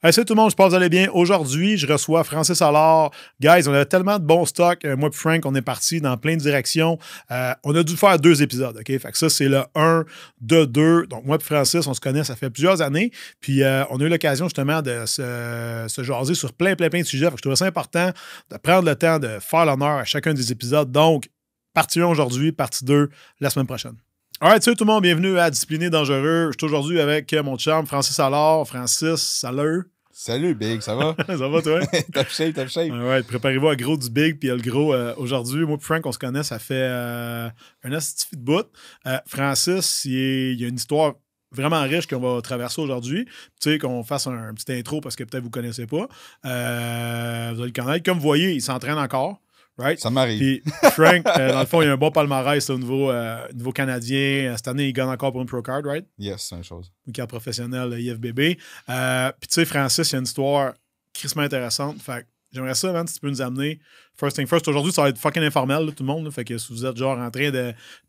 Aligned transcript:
Salut 0.00 0.26
tout 0.26 0.34
le 0.34 0.40
monde, 0.40 0.50
je 0.52 0.54
pense 0.54 0.66
que 0.66 0.70
vous 0.70 0.76
allez 0.76 0.88
bien. 0.88 1.10
Aujourd'hui, 1.12 1.76
je 1.76 1.84
reçois 1.84 2.22
Francis 2.22 2.62
Allard. 2.62 3.10
Guys, 3.40 3.66
on 3.66 3.74
a 3.74 3.84
tellement 3.84 4.20
de 4.20 4.24
bons 4.24 4.46
stocks. 4.46 4.84
Euh, 4.84 4.96
moi 4.96 5.08
et 5.12 5.16
Frank, 5.16 5.44
on 5.44 5.52
est 5.56 5.62
parti 5.62 6.00
dans 6.00 6.16
plein 6.16 6.36
de 6.36 6.40
directions. 6.40 7.00
Euh, 7.32 7.52
on 7.64 7.74
a 7.74 7.82
dû 7.82 7.96
faire 7.96 8.16
deux 8.20 8.40
épisodes, 8.40 8.76
OK? 8.76 8.86
Fait 8.86 9.10
que 9.10 9.18
ça, 9.18 9.28
c'est 9.28 9.48
le 9.48 9.64
1 9.74 10.04
de 10.40 10.66
2. 10.66 11.08
Donc, 11.08 11.24
moi 11.24 11.36
et 11.36 11.42
Francis, 11.42 11.84
on 11.88 11.94
se 11.94 12.00
connaît, 12.00 12.22
ça 12.22 12.36
fait 12.36 12.48
plusieurs 12.48 12.80
années. 12.80 13.10
Puis, 13.40 13.64
euh, 13.64 13.82
on 13.90 14.00
a 14.00 14.04
eu 14.04 14.08
l'occasion 14.08 14.46
justement 14.46 14.82
de 14.82 15.04
se, 15.04 15.86
se, 15.88 16.02
jaser 16.04 16.36
sur 16.36 16.52
plein, 16.52 16.76
plein, 16.76 16.90
plein 16.90 17.00
de 17.00 17.04
sujets. 17.04 17.24
Fait 17.24 17.32
que 17.32 17.38
je 17.38 17.42
trouvais 17.42 17.56
ça 17.56 17.66
important 17.66 18.12
de 18.52 18.56
prendre 18.56 18.88
le 18.88 18.94
temps 18.94 19.18
de 19.18 19.38
faire 19.40 19.66
l'honneur 19.66 19.98
à 19.98 20.04
chacun 20.04 20.32
des 20.32 20.52
épisodes. 20.52 20.92
Donc, 20.92 21.28
partie 21.74 22.00
1 22.00 22.06
aujourd'hui, 22.06 22.52
partie 22.52 22.84
2 22.84 23.10
la 23.40 23.50
semaine 23.50 23.66
prochaine. 23.66 23.96
Alright, 24.40 24.62
salut 24.62 24.76
tout 24.76 24.84
le 24.84 24.92
monde, 24.92 25.02
bienvenue 25.02 25.36
à 25.36 25.50
Discipliné 25.50 25.90
Dangereux. 25.90 26.52
Je 26.52 26.56
suis 26.56 26.64
aujourd'hui 26.64 27.00
avec 27.00 27.34
mon 27.42 27.56
chum 27.58 27.84
Francis 27.86 28.20
Allard. 28.20 28.68
Francis, 28.68 29.16
salut. 29.16 29.90
Salut 30.12 30.54
Big, 30.54 30.80
ça 30.80 30.94
va? 30.94 31.16
ça 31.26 31.48
va 31.48 31.60
toi? 31.60 31.80
top 32.14 32.28
shape, 32.28 32.54
top 32.54 32.68
shape. 32.68 32.92
Ouais, 32.92 33.24
préparez-vous 33.24 33.66
à 33.66 33.74
gros 33.74 33.96
du 33.96 34.08
Big 34.08 34.38
puis 34.38 34.46
le 34.50 34.58
gros 34.58 34.94
euh, 34.94 35.12
aujourd'hui. 35.16 35.64
Moi 35.66 35.76
et 35.76 35.82
Frank, 35.82 36.06
on 36.06 36.12
se 36.12 36.20
connaît, 36.20 36.44
ça 36.44 36.60
fait 36.60 36.74
euh, 36.74 37.48
un 37.82 37.92
astuce 37.92 38.30
de 38.30 38.38
bout. 38.38 38.68
Euh, 39.08 39.18
Francis, 39.26 40.04
il, 40.04 40.54
y 40.60 40.64
a 40.64 40.68
une 40.68 40.76
histoire 40.76 41.14
vraiment 41.50 41.82
riche 41.82 42.06
qu'on 42.06 42.20
va 42.20 42.40
traverser 42.40 42.80
aujourd'hui. 42.80 43.24
Tu 43.60 43.72
sais, 43.72 43.78
qu'on 43.78 44.04
fasse 44.04 44.28
un, 44.28 44.54
petit 44.54 44.72
intro 44.72 45.00
parce 45.00 45.16
que 45.16 45.24
peut-être 45.24 45.42
vous 45.42 45.48
ne 45.48 45.52
connaissez 45.52 45.88
pas. 45.88 46.06
vous 46.44 46.48
allez 46.48 47.72
le 47.72 47.72
connaître. 47.72 48.04
Comme 48.04 48.18
vous 48.18 48.22
voyez, 48.22 48.52
il 48.52 48.62
s'entraîne 48.62 48.98
encore. 48.98 49.40
Right? 49.78 50.00
Ça 50.00 50.10
m'arrive. 50.10 50.38
Puis 50.38 50.62
Frank, 50.90 51.24
euh, 51.26 51.52
dans 51.52 51.60
le 51.60 51.66
fond, 51.66 51.82
il 51.82 51.88
a 51.88 51.92
un 51.92 51.96
bon 51.96 52.10
palmarès 52.10 52.68
au 52.68 52.78
niveau, 52.78 53.10
euh, 53.10 53.46
niveau 53.54 53.70
canadien. 53.70 54.54
Cette 54.56 54.66
année, 54.66 54.88
il 54.88 54.92
gagne 54.92 55.08
encore 55.08 55.30
pour 55.30 55.40
une 55.40 55.46
Pro 55.46 55.62
Card, 55.62 55.82
right? 55.84 56.04
Yes, 56.18 56.48
c'est 56.48 56.56
une 56.56 56.64
chose. 56.64 56.92
Une 57.06 57.12
carte 57.12 57.30
professionnelle 57.30 57.94
IFBB. 57.98 58.58
Euh, 58.88 59.32
puis 59.40 59.48
tu 59.48 59.54
sais, 59.54 59.64
Francis, 59.64 60.10
il 60.10 60.12
y 60.14 60.16
a 60.16 60.18
une 60.18 60.24
histoire 60.24 60.74
crissement 61.14 61.42
intéressante. 61.42 62.02
Fait 62.02 62.26
j'aimerais 62.52 62.74
ça, 62.74 62.92
man, 62.92 63.06
si 63.06 63.14
tu 63.14 63.20
peux 63.20 63.28
nous 63.28 63.40
amener. 63.40 63.78
First 64.18 64.34
thing 64.34 64.48
first, 64.48 64.66
aujourd'hui, 64.66 64.90
ça 64.90 65.02
va 65.02 65.10
être 65.10 65.18
fucking 65.18 65.44
informel, 65.44 65.94
tout 65.94 66.02
le 66.02 66.08
monde. 66.08 66.28
fait 66.32 66.44
que 66.44 66.58
si 66.58 66.72
vous 66.72 66.84
êtes 66.84 66.96
genre 66.96 67.16
en 67.16 67.30
train 67.30 67.52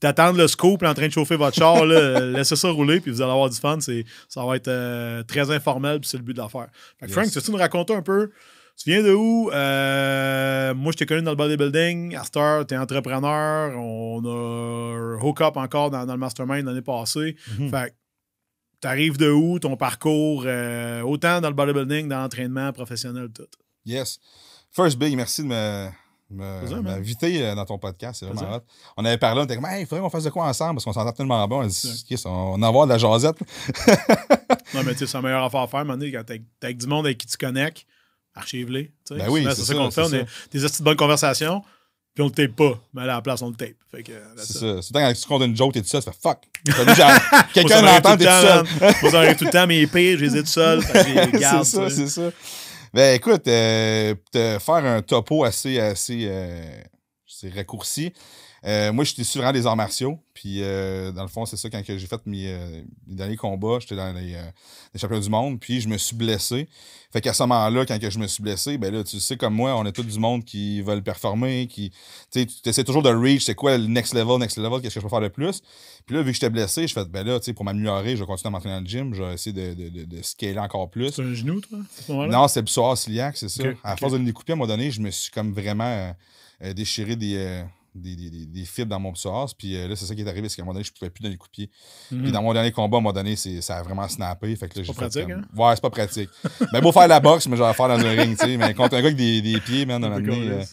d'attendre 0.01 0.39
le 0.39 0.47
scoop, 0.47 0.81
en 0.81 0.94
train 0.95 1.05
de 1.05 1.11
chauffer 1.11 1.35
votre 1.35 1.55
char, 1.55 1.85
laissez 1.85 2.55
ça 2.55 2.69
rouler, 2.72 2.99
puis 2.99 3.11
vous 3.11 3.22
allez 3.22 3.31
avoir 3.31 3.49
du 3.49 3.57
fun. 3.57 3.77
Ça 3.79 4.44
va 4.44 4.55
être 4.55 5.23
très 5.27 5.51
informel, 5.51 5.99
puis 5.99 6.09
c'est 6.09 6.17
le 6.17 6.23
but 6.23 6.33
de 6.33 6.39
l'affaire. 6.39 6.69
Fait 6.99 7.05
que 7.05 7.11
Frank, 7.11 7.29
tu 7.29 7.39
veux 7.39 7.51
nous 7.51 7.59
raconter 7.59 7.94
un 7.94 8.01
peu 8.01 8.31
tu 8.80 8.91
viens 8.91 9.03
de 9.03 9.13
où? 9.13 9.52
Euh, 9.52 10.73
moi, 10.73 10.94
je 10.94 10.97
t'ai 10.97 11.05
connu 11.05 11.22
dans 11.22 11.31
le 11.31 11.35
bodybuilding. 11.35 12.16
À 12.16 12.23
Star, 12.23 12.66
tu 12.66 12.73
es 12.73 12.77
entrepreneur. 12.77 13.77
On 13.77 14.23
a 14.23 15.22
hook 15.22 15.41
up 15.41 15.58
encore 15.58 15.91
dans, 15.91 16.05
le 16.05 16.17
mastermind 16.17 16.66
l'année 16.66 16.81
passée. 16.81 17.35
Mhm. 17.59 17.69
Fait 17.69 17.94
tu 18.81 18.88
arrives 18.88 19.17
de 19.17 19.30
où? 19.30 19.59
Ton 19.59 19.75
parcours, 19.75 20.44
euh, 20.45 21.02
autant 21.02 21.41
dans 21.41 21.50
le 21.50 21.55
bodybuilding, 21.55 22.07
dans 22.07 22.22
l'entraînement 22.22 22.72
professionnel, 22.72 23.27
tout? 23.35 23.44
Yes. 23.85 24.17
First 24.72 24.97
Big, 24.97 25.13
merci 25.17 25.44
de 25.44 25.89
m'inviter 26.30 27.45
euh, 27.45 27.55
dans 27.55 27.66
ton 27.66 27.77
podcast. 27.77 28.22
C'est 28.22 28.27
vraiment 28.27 28.55
hot. 28.55 28.61
On 28.95 29.03
avait 29.03 29.17
parlé, 29.17 29.41
on 29.41 29.44
était 29.44 29.55
comme, 29.55 29.67
il 29.77 29.85
faudrait 29.88 30.02
qu'on 30.02 30.09
fasse 30.09 30.23
de 30.23 30.30
quoi 30.30 30.45
ensemble 30.45 30.75
parce 30.75 30.85
qu'on 30.85 30.94
s'entend 30.94 31.11
tellement 31.11 31.45
bon. 31.50 31.63
On 31.63 31.67
dit, 31.67 32.16
on 32.23 32.57
va 32.57 32.67
avoir 32.67 32.88
de 32.88 32.94
la 32.94 32.97
jasette. 32.97 33.41
non, 34.73 34.83
mais 34.85 34.94
tu 34.94 35.00
sais, 35.00 35.07
c'est 35.07 35.17
la 35.17 35.23
meilleure 35.23 35.44
affaire 35.44 35.61
à 35.61 35.67
faire, 35.67 35.83
Mané, 35.83 36.13
quand 36.13 36.23
t'es 36.23 36.41
avec 36.61 36.77
du 36.77 36.88
monde 36.88 37.07
avec 37.07 37.17
qui 37.17 37.27
tu 37.27 37.35
connectes 37.35 37.85
archive-les. 38.39 38.91
Ben 39.11 39.29
oui, 39.29 39.45
c'est 39.55 39.63
ça, 39.63 39.73
qu'on 39.73 39.91
fait. 39.91 40.01
On 40.01 40.05
a 40.05 40.09
des 40.09 40.25
petites 40.51 40.81
bonnes 40.81 40.97
conversations, 40.97 41.61
puis 42.13 42.23
on 42.23 42.25
le 42.25 42.31
tape 42.31 42.55
pas. 42.55 42.79
Mais 42.93 43.03
à 43.03 43.05
la 43.05 43.21
place, 43.21 43.41
on 43.41 43.49
le 43.49 43.55
tape. 43.55 43.75
C'est 44.37 44.57
ça. 44.57 44.81
C'est 44.81 44.93
quand 44.93 45.13
tu 45.13 45.27
comptes 45.27 45.43
une 45.43 45.55
joke, 45.55 45.73
t'es 45.73 45.81
tout 45.81 45.87
seul, 45.87 46.03
tu 46.03 46.09
fais 46.09 46.17
fuck. 46.21 46.39
Quelqu'un 47.53 47.81
l'entend, 47.81 48.17
t'es 48.17 48.25
tout 48.25 48.31
seul. 48.31 48.65
Moi, 49.01 49.11
j'en 49.11 49.35
tout 49.35 49.45
le 49.45 49.51
temps, 49.51 49.67
mais 49.67 49.85
pire, 49.87 50.17
je 50.17 50.25
les 50.25 50.37
ai 50.37 50.41
tout 50.41 50.47
seul. 50.47 50.81
C'est 50.93 51.63
ça, 51.63 51.89
c'est 51.89 52.07
ça. 52.07 52.31
Ben 52.91 53.15
écoute, 53.15 53.47
euh, 53.47 54.15
te 54.31 54.57
faire 54.59 54.85
un 54.85 55.03
topo 55.03 55.43
assez, 55.43 55.79
assez 55.79 56.25
euh, 56.27 56.81
raccourci. 57.55 58.11
Euh, 58.65 58.91
moi, 58.91 59.03
j'étais 59.03 59.23
sur 59.23 59.41
vraiment 59.41 59.53
des 59.53 59.65
arts 59.65 59.75
martiaux. 59.75 60.19
Puis, 60.34 60.61
euh, 60.61 61.11
dans 61.11 61.22
le 61.22 61.28
fond, 61.28 61.45
c'est 61.45 61.57
ça, 61.57 61.69
quand 61.69 61.81
j'ai 61.85 62.00
fait 62.00 62.25
mes, 62.25 62.47
euh, 62.47 62.81
derniers 63.07 63.35
combats, 63.35 63.79
j'étais 63.79 63.95
dans 63.95 64.13
les, 64.13 64.35
championnats 64.95 65.23
du 65.23 65.29
monde. 65.29 65.59
Puis, 65.59 65.81
je 65.81 65.88
me 65.88 65.97
suis 65.97 66.16
blessé. 66.16 66.67
Fait 67.11 67.22
qu'à 67.22 67.34
ce 67.34 67.41
moment-là, 67.44 67.85
quand 67.85 67.97
je 68.01 68.19
me 68.19 68.28
suis 68.28 68.44
blessé, 68.44 68.78
ben 68.78 68.94
là, 68.94 69.03
tu 69.03 69.19
sais, 69.19 69.35
comme 69.35 69.56
moi, 69.56 69.75
on 69.75 69.85
est 69.85 69.91
tout 69.91 70.03
du 70.03 70.19
monde 70.19 70.44
qui 70.45 70.81
veulent 70.81 71.01
performer, 71.01 71.67
qui. 71.67 71.91
Tu 72.31 72.45
essaies 72.66 72.84
toujours 72.84 73.01
de 73.01 73.09
reach, 73.09 73.45
c'est 73.45 73.56
quoi 73.56 73.78
le 73.78 73.88
next 73.88 74.13
level, 74.13 74.38
next 74.38 74.57
level, 74.57 74.79
qu'est-ce 74.81 74.95
que 74.95 75.00
je 75.00 75.05
peux 75.05 75.09
faire 75.09 75.22
de 75.22 75.28
plus? 75.28 75.61
Puis 76.05 76.16
là, 76.16 76.22
vu 76.22 76.29
que 76.29 76.35
j'étais 76.35 76.51
blessé, 76.51 76.88
je 76.88 76.94
fais, 76.94 77.05
ben 77.05 77.25
là, 77.25 77.39
tu 77.39 77.45
sais, 77.45 77.53
pour 77.53 77.66
m'améliorer, 77.66 78.16
je 78.16 78.22
vais 78.22 78.28
continuer 78.28 78.50
à 78.50 78.51
m'entraîner 78.51 78.75
dans 78.75 78.81
le 78.81 78.88
gym, 78.88 79.16
je 79.16 79.23
vais 79.23 79.34
essayer 79.34 79.53
de, 79.53 79.89
de, 79.89 80.05
de, 80.05 80.22
scaler 80.22 80.59
encore 80.59 80.91
plus. 80.91 81.11
C'est 81.11 81.23
un 81.23 81.34
genou, 81.34 81.61
toi, 81.61 81.79
à 81.79 82.03
ce 82.07 82.11
Non, 82.11 82.47
c'est 82.47 82.59
le 82.59 82.66
psoas 82.66 82.95
ciliaque, 82.95 83.38
c'est 83.38 83.50
ça. 83.50 83.63
à 83.84 83.97
force 83.97 84.13
de 84.13 84.19
me 84.19 84.25
découper, 84.25 84.51
à 84.51 84.55
un 84.55 84.57
moment 84.57 84.67
donné, 84.67 84.91
je 84.91 85.01
me 85.01 85.09
suis 85.09 85.31
comme 85.31 85.51
vraiment 85.51 86.16
déchiré 86.75 87.16
des 87.16 87.63
des, 87.95 88.16
des, 88.16 88.45
des, 88.45 88.66
fibres 88.66 88.89
dans 88.89 89.00
mon 89.00 89.13
psoas. 89.13 89.53
Puis 89.57 89.75
euh, 89.75 89.88
là, 89.88 89.95
c'est 89.95 90.05
ça 90.05 90.16
qui 90.16 90.22
est 90.22 90.27
arrivé, 90.27 90.50
c'est 90.50 90.57
qu'à 90.57 90.61
un 90.61 90.66
moment 90.66 90.73
donné, 90.73 90.83
je 90.83 90.91
ne 90.91 90.97
pouvais 90.97 91.09
plus 91.09 91.22
donner 91.22 91.33
le 91.33 91.38
coup 91.38 91.47
de 91.47 91.51
pied. 91.51 91.69
Puis 92.09 92.17
mhm. 92.17 92.31
dans 92.31 92.41
mon 92.41 92.53
dernier 92.53 92.72
combat, 92.72 92.97
à 92.97 93.00
un 93.00 93.01
moment 93.01 93.13
donné, 93.13 93.35
ça 93.35 93.77
a 93.77 93.83
vraiment 93.83 94.07
snappé. 94.07 94.55
Fait 94.55 94.67
que 94.67 94.79
là, 94.79 94.85
pas 94.85 94.94
pratique, 94.94 95.29
hein? 95.29 95.41
Ouais, 95.55 95.75
c'est 95.75 95.81
pas 95.81 95.89
pratique. 95.89 96.29
mais 96.73 96.81
beau 96.81 96.91
faire 96.91 97.07
la 97.07 97.19
boxe, 97.19 97.47
mais 97.47 97.55
je 97.55 97.61
vais 97.61 97.67
la 97.67 97.73
faire 97.73 97.88
dans 97.88 97.99
un 97.99 98.09
ring, 98.11 98.38
tu 98.38 98.45
sais. 98.45 98.57
Mais 98.57 98.73
contre 98.73 98.95
un 98.95 99.01
gars 99.01 99.07
avec 99.07 99.16
des, 99.16 99.41
des 99.41 99.59
pieds, 99.59 99.85
man. 99.85 100.03
Euh... 100.03 100.63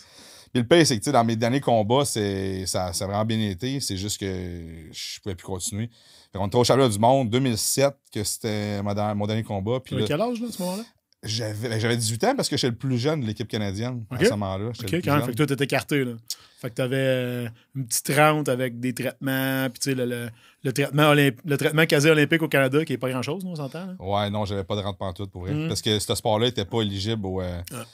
Puis 0.52 0.62
le 0.62 0.66
pire, 0.66 0.86
c'est 0.86 0.94
que, 0.96 1.00
tu 1.00 1.06
sais, 1.06 1.12
dans 1.12 1.24
mes 1.24 1.36
derniers 1.36 1.60
combats, 1.60 2.04
ça, 2.04 2.20
ça 2.66 2.86
a 2.86 3.06
vraiment 3.06 3.24
bien 3.24 3.40
été. 3.40 3.80
C'est 3.80 3.96
juste 3.96 4.18
que 4.18 4.88
je 4.90 5.20
pouvais 5.20 5.34
plus 5.34 5.46
continuer. 5.46 5.90
Fait 6.32 6.38
qu'on 6.38 6.46
était 6.46 6.56
au 6.56 6.64
championnat 6.64 6.88
du 6.88 6.98
monde 6.98 7.30
2007, 7.30 7.94
que 8.12 8.24
c'était 8.24 8.82
mon, 8.82 8.94
dernier 9.26 9.42
combat. 9.42 9.80
Puis 9.80 9.96
quel 10.06 10.20
âge, 10.20 10.40
là, 10.40 10.48
à 10.48 10.52
ce 10.52 10.62
moment-là? 10.62 10.82
Ben, 11.26 11.80
j'avais 11.80 11.96
18 11.96 12.24
ans 12.24 12.34
parce 12.36 12.48
que 12.48 12.56
j'étais 12.56 12.70
le 12.70 12.76
plus 12.76 12.98
jeune 12.98 13.20
de 13.20 13.26
l'équipe 13.26 13.48
canadienne 13.48 14.04
à 14.10 14.24
ce 14.24 14.30
moment-là. 14.30 14.68
OK, 14.68 14.94
quand 15.04 15.16
même. 15.16 15.24
Fait 15.24 15.32
que 15.32 15.36
toi, 15.36 15.46
t'étais 15.46 15.64
écarté, 15.64 16.04
là. 16.04 16.12
Fait 16.58 16.70
que 16.70 16.74
t'avais 16.74 16.96
euh, 16.96 17.48
une 17.74 17.86
petite 17.86 18.12
rente 18.16 18.48
avec 18.48 18.80
des 18.80 18.94
traitements, 18.94 19.68
puis 19.68 19.78
tu 19.78 19.90
sais, 19.90 19.94
le, 19.94 20.30
le, 20.64 20.72
traitement 20.72 21.12
le 21.12 21.56
traitement 21.56 21.84
quasi 21.84 22.08
olympique 22.08 22.40
au 22.40 22.48
Canada, 22.48 22.82
qui 22.84 22.94
est 22.94 22.98
pas 22.98 23.10
grand-chose, 23.10 23.44
on 23.44 23.54
s'entend? 23.54 23.94
Ouais, 23.98 24.30
non, 24.30 24.46
j'avais 24.46 24.64
pas 24.64 24.74
de 24.74 24.80
rente 24.80 24.96
pantoute 24.96 25.30
pour 25.30 25.42
vrai. 25.42 25.52
Mm. 25.52 25.68
Parce 25.68 25.82
que 25.82 25.98
ce 25.98 26.14
sport-là 26.14 26.46
était 26.46 26.64
pas 26.64 26.80
éligible 26.80 27.26
au... 27.26 27.42
Euh, 27.42 27.60
ah, 27.74 27.84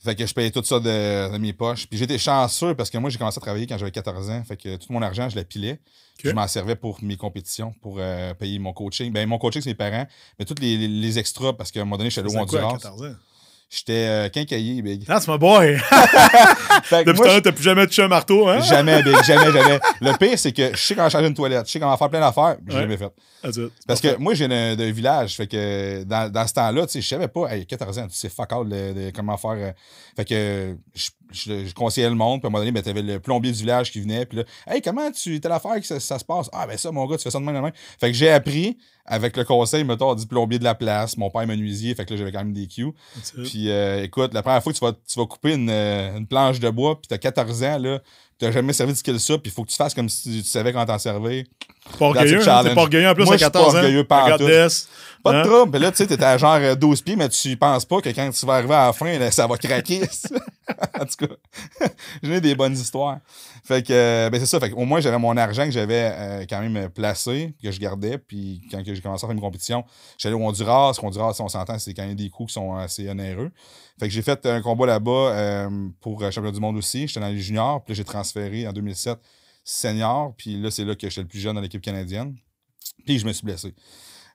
fait 0.00 0.14
que 0.14 0.26
je 0.26 0.34
payais 0.34 0.50
tout 0.50 0.62
ça 0.64 0.80
de, 0.80 1.36
mes 1.38 1.52
poches. 1.52 1.86
Puis 1.86 1.98
j'étais 1.98 2.18
chanceux 2.18 2.74
parce 2.74 2.90
que 2.90 2.98
moi, 2.98 3.10
j'ai 3.10 3.18
commencé 3.18 3.38
à 3.38 3.40
travailler 3.40 3.66
quand 3.66 3.78
j'avais 3.78 3.90
14 3.90 4.30
ans. 4.30 4.44
Fait 4.44 4.56
que 4.56 4.76
tout 4.76 4.92
mon 4.92 5.02
argent, 5.02 5.28
je 5.28 5.36
l'apilais. 5.36 5.80
Je 6.22 6.30
m'en 6.30 6.46
servais 6.46 6.76
pour 6.76 7.02
mes 7.02 7.16
compétitions, 7.16 7.74
pour 7.82 7.96
euh, 7.98 8.34
payer 8.34 8.58
mon 8.58 8.72
coaching. 8.72 9.12
Ben, 9.12 9.28
mon 9.28 9.38
coaching, 9.38 9.62
c'est 9.62 9.70
mes 9.70 9.74
parents, 9.74 10.06
mais 10.38 10.44
tous 10.44 10.54
les, 10.60 10.88
les, 10.88 11.18
extras, 11.18 11.52
parce 11.52 11.72
qu'à 11.72 11.80
un 11.80 11.84
moment 11.84 11.98
donné, 11.98 12.10
j'étais 12.10 12.26
allé 12.26 12.36
au 12.36 12.40
Honduras. 12.40 12.78
J'étais 13.74 14.06
euh, 14.06 14.28
quincailler, 14.28 14.82
Big. 14.82 15.04
That's 15.04 15.26
my 15.26 15.36
boy! 15.36 15.72
Depuis 16.92 17.18
temps, 17.18 17.40
t'as 17.42 17.50
plus 17.50 17.64
jamais 17.64 17.84
touché 17.88 18.02
un 18.02 18.08
marteau, 18.08 18.46
hein? 18.46 18.60
Jamais, 18.60 19.02
Big, 19.02 19.20
jamais, 19.24 19.50
jamais. 19.52 19.80
Le 20.00 20.16
pire, 20.16 20.38
c'est 20.38 20.52
que 20.52 20.70
je 20.70 20.80
sais 20.80 20.94
comment 20.94 21.08
changer 21.08 21.26
une 21.26 21.34
toilette, 21.34 21.66
je 21.66 21.72
sais 21.72 21.80
comment 21.80 21.96
faire 21.96 22.08
plein 22.08 22.20
d'affaires, 22.20 22.56
mais 22.64 22.72
j'ai 22.72 22.78
jamais 22.78 22.96
fait. 22.96 23.12
Parce 23.88 24.00
que 24.00 24.16
moi, 24.18 24.34
j'ai 24.34 24.46
d'un 24.46 24.92
village, 24.92 25.34
fait 25.34 25.48
que 25.48 26.04
dans, 26.04 26.30
dans 26.30 26.46
ce 26.46 26.54
temps-là, 26.54 26.86
tu 26.86 26.92
sais, 26.92 27.00
je 27.00 27.08
savais 27.08 27.26
pas, 27.26 27.52
hey, 27.52 27.66
14 27.66 27.98
ans, 27.98 28.06
tu 28.06 28.14
sais 28.14 28.28
fuck 28.28 28.52
all 28.52 28.68
de, 28.68 29.10
comment 29.10 29.36
faire. 29.36 29.50
Euh, 29.50 29.72
fait 30.14 30.24
que 30.24 30.76
je, 30.94 31.10
je, 31.34 31.74
conseillais 31.74 32.08
le 32.08 32.14
monde, 32.14 32.40
puis 32.40 32.46
à 32.46 32.48
un 32.48 32.50
moment 32.50 32.60
donné, 32.60 32.72
ben, 32.72 32.82
t'avais 32.82 33.02
le 33.02 33.20
plombier 33.20 33.52
du 33.52 33.58
village 33.58 33.90
qui 33.92 34.00
venait, 34.00 34.26
puis 34.26 34.38
là, 34.38 34.44
hey, 34.66 34.80
comment 34.80 35.10
tu, 35.10 35.40
t'as 35.40 35.48
l'affaire 35.48 35.74
que 35.76 35.86
ça, 35.86 36.00
ça, 36.00 36.18
se 36.18 36.24
passe? 36.24 36.48
Ah, 36.52 36.66
ben 36.66 36.76
ça, 36.76 36.90
mon 36.92 37.06
gars, 37.06 37.16
tu 37.16 37.24
fais 37.24 37.30
ça 37.30 37.38
de 37.38 37.44
main 37.44 37.54
en 37.56 37.62
main. 37.62 37.72
Fait 38.00 38.08
que 38.08 38.16
j'ai 38.16 38.30
appris 38.30 38.78
avec 39.06 39.36
le 39.36 39.44
conseil, 39.44 39.84
mettons, 39.84 40.14
du 40.14 40.26
plombier 40.26 40.58
de 40.58 40.64
la 40.64 40.74
place. 40.74 41.16
Mon 41.16 41.30
père 41.30 41.42
est 41.42 41.46
menuisier, 41.46 41.94
fait 41.94 42.04
que 42.04 42.12
là, 42.12 42.16
j'avais 42.18 42.32
quand 42.32 42.38
même 42.38 42.54
des 42.54 42.66
cues. 42.66 42.92
Puis 43.44 43.70
euh, 43.70 44.02
écoute, 44.02 44.32
la 44.32 44.42
première 44.42 44.62
fois 44.62 44.72
que 44.72 44.78
tu 44.78 44.84
vas, 44.84 44.92
tu 44.92 45.18
vas 45.18 45.26
couper 45.26 45.54
une, 45.54 45.68
euh, 45.70 46.16
une 46.16 46.26
planche 46.26 46.60
de 46.60 46.70
bois, 46.70 47.00
puis 47.00 47.08
t'as 47.08 47.18
14 47.18 47.62
ans, 47.64 47.78
là, 47.78 48.00
t'as 48.44 48.52
jamais 48.52 48.72
servi 48.72 48.92
de 48.92 48.98
skill 48.98 49.18
ça, 49.18 49.38
puis 49.38 49.50
il 49.50 49.52
faut 49.52 49.64
que 49.64 49.70
tu 49.70 49.76
fasses 49.76 49.94
comme 49.94 50.08
si 50.08 50.42
tu 50.42 50.48
savais 50.48 50.72
quand 50.72 50.84
t'en 50.84 50.98
servir. 50.98 51.44
Pas 51.98 52.06
orgueilleux, 52.06 52.48
hein? 52.48 52.62
t'es 52.62 52.74
pas 52.74 52.80
orgueilleux 52.82 53.08
en 53.08 53.14
plus 53.14 53.30
à 53.30 53.38
14 53.38 53.68
ans. 53.68 53.72
Pas 53.72 53.78
orgueilleux, 53.78 54.04
pas 54.04 54.38
Pas 55.22 55.32
de 55.32 55.38
hein? 55.38 55.42
trouble. 55.42 55.70
Puis 55.70 55.80
là, 55.80 55.90
tu 55.90 55.96
sais, 55.98 56.06
t'es 56.06 56.22
à 56.22 56.36
genre 56.36 56.76
12 56.76 57.02
pieds, 57.02 57.16
mais 57.16 57.28
tu 57.28 57.56
penses 57.56 57.84
pas 57.84 58.00
que 58.00 58.08
quand 58.10 58.30
tu 58.30 58.46
vas 58.46 58.54
arriver 58.54 58.74
à 58.74 58.86
la 58.86 58.92
fin, 58.92 59.30
ça 59.30 59.46
va 59.46 59.56
craquer. 59.56 60.02
en 61.00 61.04
tout 61.04 61.26
cas, 61.26 61.86
j'ai 62.22 62.40
des 62.40 62.54
bonnes 62.54 62.74
histoires. 62.74 63.18
Fait 63.64 63.82
que, 63.82 63.94
euh, 63.94 64.28
ben 64.28 64.38
c'est 64.38 64.46
ça. 64.46 64.60
Fait 64.60 64.72
au 64.72 64.84
moins, 64.84 65.00
j'avais 65.00 65.18
mon 65.18 65.34
argent 65.38 65.64
que 65.64 65.70
j'avais 65.70 66.10
euh, 66.12 66.44
quand 66.48 66.60
même 66.60 66.90
placé, 66.90 67.54
que 67.62 67.70
je 67.70 67.80
gardais. 67.80 68.18
Puis 68.18 68.60
quand 68.70 68.82
j'ai 68.84 69.00
commencé 69.00 69.24
à 69.24 69.26
faire 69.26 69.34
une 69.34 69.40
compétition, 69.40 69.84
j'allais 70.18 70.34
au 70.34 70.46
Honduras. 70.46 70.92
Honduras, 71.02 71.34
on 71.40 71.48
s'entend, 71.48 71.78
c'est 71.78 71.94
quand 71.94 72.06
même 72.06 72.14
des 72.14 72.28
coups 72.28 72.48
qui 72.50 72.54
sont 72.54 72.74
assez 72.74 73.08
onéreux. 73.08 73.50
Fait 73.98 74.06
que 74.06 74.12
j'ai 74.12 74.20
fait 74.20 74.44
un 74.44 74.60
combat 74.60 74.84
là-bas 74.84 75.10
euh, 75.10 75.88
pour 76.00 76.20
championnat 76.20 76.52
du 76.52 76.60
monde 76.60 76.76
aussi. 76.76 77.08
J'étais 77.08 77.20
dans 77.20 77.28
les 77.28 77.40
juniors. 77.40 77.82
Puis 77.82 77.94
j'ai 77.94 78.04
transféré 78.04 78.68
en 78.68 78.72
2007 78.74 79.18
senior. 79.64 80.34
Puis 80.36 80.60
là, 80.60 80.70
c'est 80.70 80.84
là 80.84 80.94
que 80.94 81.08
j'étais 81.08 81.22
le 81.22 81.28
plus 81.28 81.40
jeune 81.40 81.54
dans 81.54 81.62
l'équipe 81.62 81.80
canadienne. 81.80 82.36
Puis 83.06 83.18
je 83.18 83.26
me 83.26 83.32
suis 83.32 83.46
blessé. 83.46 83.74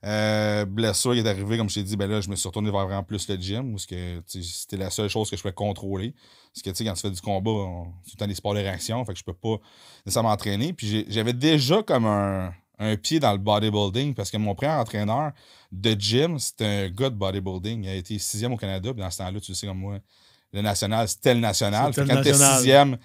Euh, 0.06 0.64
blessure 0.66 1.12
qui 1.14 1.20
est 1.20 1.28
arrivée, 1.28 1.58
comme 1.58 1.70
je 1.70 1.76
t'ai 1.76 1.84
dit, 1.84 1.98
ben 1.98 2.10
là, 2.10 2.22
je 2.22 2.30
me 2.30 2.36
suis 2.38 2.48
retourné 2.48 2.72
vers 2.72 2.86
vraiment 2.86 3.04
plus 3.04 3.28
le 3.28 3.36
gym, 3.36 3.72
parce 3.72 3.86
que 3.86 4.22
c'était 4.28 4.78
la 4.78 4.90
seule 4.90 5.10
chose 5.10 5.30
que 5.30 5.36
je 5.36 5.42
pouvais 5.42 5.54
contrôler. 5.54 6.14
Parce 6.54 6.62
que, 6.64 6.70
tu 6.70 6.76
sais, 6.78 6.86
quand 6.86 6.94
tu 6.94 7.02
fais 7.02 7.12
du 7.12 7.20
combat, 7.20 7.52
c'est 8.06 8.12
tout 8.12 8.16
le 8.16 8.20
temps 8.20 8.28
des 8.28 8.36
sports 8.36 8.54
de 8.54 8.60
réaction, 8.60 9.04
fait 9.04 9.12
que 9.14 9.20
je 9.20 9.24
peux 9.26 9.34
pas 9.34 9.58
nécessairement 10.06 10.30
m'entraîner. 10.30 10.72
Puis 10.72 11.06
j'avais 11.10 11.34
déjà 11.34 11.84
comme 11.84 12.06
un, 12.06 12.54
un 12.80 12.96
pied 12.96 13.20
dans 13.20 13.34
le 13.34 13.38
bodybuilding 13.40 14.14
parce 14.14 14.32
que 14.32 14.38
mon 14.38 14.56
premier 14.56 14.72
entraîneur 14.72 15.34
de 15.72 15.92
gym, 16.00 16.40
c'était 16.40 16.66
un 16.66 16.90
gars 16.90 17.10
de 17.10 17.16
bodybuilding. 17.16 17.84
Il 17.84 17.90
a 17.90 17.96
été 17.96 18.18
sixième 18.20 18.54
au 18.54 18.58
Canada, 18.58 18.94
puis 18.94 19.02
dans 19.04 19.12
ce 19.12 19.18
temps-là, 19.18 19.40
tu 19.42 19.54
sais 19.54 19.68
comme 19.68 19.80
moi, 19.80 19.98
le 20.54 20.62
national, 20.62 21.10
c'était 21.10 21.34
le 21.34 21.42
national. 21.42 21.92
Le 21.96 22.06
quand 22.06 22.16
national. 22.16 22.56
sixième, 22.56 22.98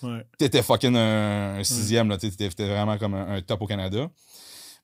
Ouais. 0.00 0.24
t'étais 0.38 0.62
fucking 0.62 0.94
un, 0.94 1.58
un 1.58 1.64
sixième, 1.64 2.08
là, 2.08 2.16
t'étais 2.16 2.48
t'étais 2.48 2.68
vraiment 2.68 2.96
comme 2.98 3.14
un, 3.14 3.34
un 3.34 3.42
top 3.42 3.62
au 3.62 3.66
Canada. 3.66 4.08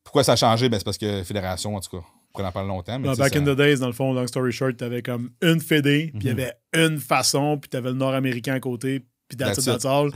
Pourquoi 0.04 0.22
ça 0.22 0.32
a 0.32 0.36
changé? 0.36 0.68
Ben, 0.68 0.78
c'est 0.78 0.84
parce 0.84 0.98
que 0.98 1.22
Fédération, 1.24 1.74
en 1.74 1.80
tout 1.80 1.90
cas, 1.98 2.04
on 2.06 2.32
pourrait 2.32 2.46
en 2.46 2.52
parler 2.52 2.68
longtemps. 2.68 2.98
Mais 2.98 3.08
Non, 3.08 3.14
back 3.14 3.34
in 3.36 3.42
the 3.42 3.56
days, 3.56 3.78
dans 3.78 3.86
le 3.86 3.92
fond, 3.92 4.12
long 4.12 4.26
story 4.26 4.52
short, 4.52 4.76
t'avais 4.76 5.02
comme 5.02 5.30
une 5.42 5.60
fédé, 5.60 6.10
puis 6.12 6.28
il 6.28 6.30
y 6.30 6.34
Mhm. 6.34 6.40
avait 6.40 6.52
une 6.74 6.98
façon, 6.98 7.58
puis 7.58 7.68
t'avais 7.68 7.88
le 7.90 7.94
nord-américain 7.96 8.54
à 8.54 8.60
côté, 8.60 9.00
puis 9.28 9.36
that's, 9.38 9.56
That's 9.56 9.64
that's 9.82 9.84
all. 9.86 10.10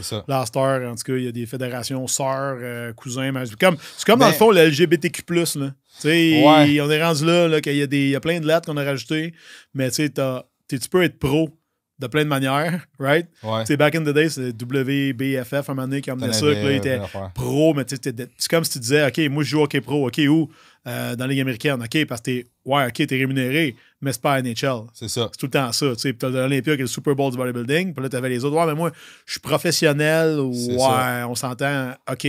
En 0.86 0.94
tout 0.94 1.02
cas, 1.04 1.16
il 1.16 1.24
y 1.24 1.28
a 1.28 1.32
des 1.32 1.46
fédérations 1.46 2.06
sœurs, 2.06 2.58
euh, 2.60 2.92
cousins, 2.92 3.32
mais 3.32 3.46
c'est 3.46 3.58
comme, 3.58 3.76
c'est 3.96 4.04
comme 4.06 4.18
dans 4.20 4.26
Ben- 4.26 4.32
le 4.32 4.36
fond 4.36 4.50
le 4.50 4.60
LGBTQ+. 4.60 5.22
Là. 5.56 5.70
Tu 6.00 6.02
sais, 6.02 6.42
Ouais. 6.44 6.80
on 6.80 6.90
est 6.90 7.02
rendu 7.02 7.24
là, 7.24 7.48
là 7.48 7.60
qu'il 7.60 7.74
y, 7.76 7.82
a 7.82 7.86
des- 7.86 8.04
il 8.04 8.10
y 8.10 8.16
a 8.16 8.20
plein 8.20 8.38
de 8.40 8.46
lettres 8.46 8.66
qu'on 8.66 8.76
a 8.76 8.84
rajoutées, 8.84 9.32
mais 9.74 9.88
tu 9.90 9.94
sais, 10.06 10.10
tu 10.10 10.88
peux 10.90 11.02
être 11.02 11.18
pro 11.18 11.48
de 11.98 12.06
plein 12.06 12.22
de 12.22 12.28
manières, 12.28 12.86
right? 12.98 13.26
Ouais. 13.42 13.60
Tu 13.60 13.66
sais, 13.66 13.76
back 13.76 13.94
in 13.94 14.02
the 14.02 14.10
day, 14.10 14.28
c'est 14.28 14.52
WBFF, 14.52 15.70
un 15.70 15.74
moment 15.74 15.88
donné, 15.88 16.00
qui 16.00 16.10
emmenait 16.10 16.32
ça, 16.32 16.46
que 16.46 16.52
là, 16.52 16.70
il 16.70 16.76
était 16.76 17.00
pro, 17.34 17.74
mais 17.74 17.84
tu 17.84 17.96
sais, 17.96 18.14
c'est 18.36 18.50
comme 18.50 18.64
si 18.64 18.72
tu 18.72 18.78
disais, 18.78 19.06
OK, 19.06 19.18
moi, 19.30 19.42
je 19.42 19.50
joue 19.50 19.62
hockey 19.62 19.80
pro, 19.80 20.06
OK, 20.06 20.20
où? 20.28 20.48
Euh, 20.86 21.16
dans 21.16 21.26
la 21.26 21.32
Ligue 21.32 21.40
américaine, 21.40 21.82
OK, 21.82 22.06
parce 22.06 22.20
que 22.20 22.30
t'es, 22.30 22.46
ouais, 22.64 22.86
OK, 22.86 23.06
t'es 23.06 23.16
rémunéré, 23.16 23.76
mais 24.00 24.12
c'est 24.12 24.22
pas 24.22 24.40
NHL. 24.40 24.84
C'est 24.94 25.08
ça. 25.08 25.28
C'est 25.32 25.38
tout 25.38 25.46
le 25.46 25.50
temps 25.50 25.70
ça. 25.72 25.90
Tu 25.90 25.98
sais, 25.98 26.12
Puis 26.12 26.18
t'as 26.18 26.30
l'Olympia 26.30 26.76
qui 26.76 26.80
est 26.80 26.84
le 26.84 26.86
Super 26.86 27.14
Bowl 27.14 27.30
du 27.30 27.36
bodybuilding. 27.36 27.92
Puis 27.92 28.02
là, 28.02 28.08
t'avais 28.08 28.30
les 28.30 28.44
autres. 28.44 28.56
Ouais, 28.56 28.64
mais 28.64 28.74
moi, 28.74 28.90
je 29.26 29.32
suis 29.32 29.40
professionnel. 29.40 30.38
Ouais, 30.40 31.24
on 31.28 31.34
s'entend. 31.34 31.92
OK. 32.10 32.26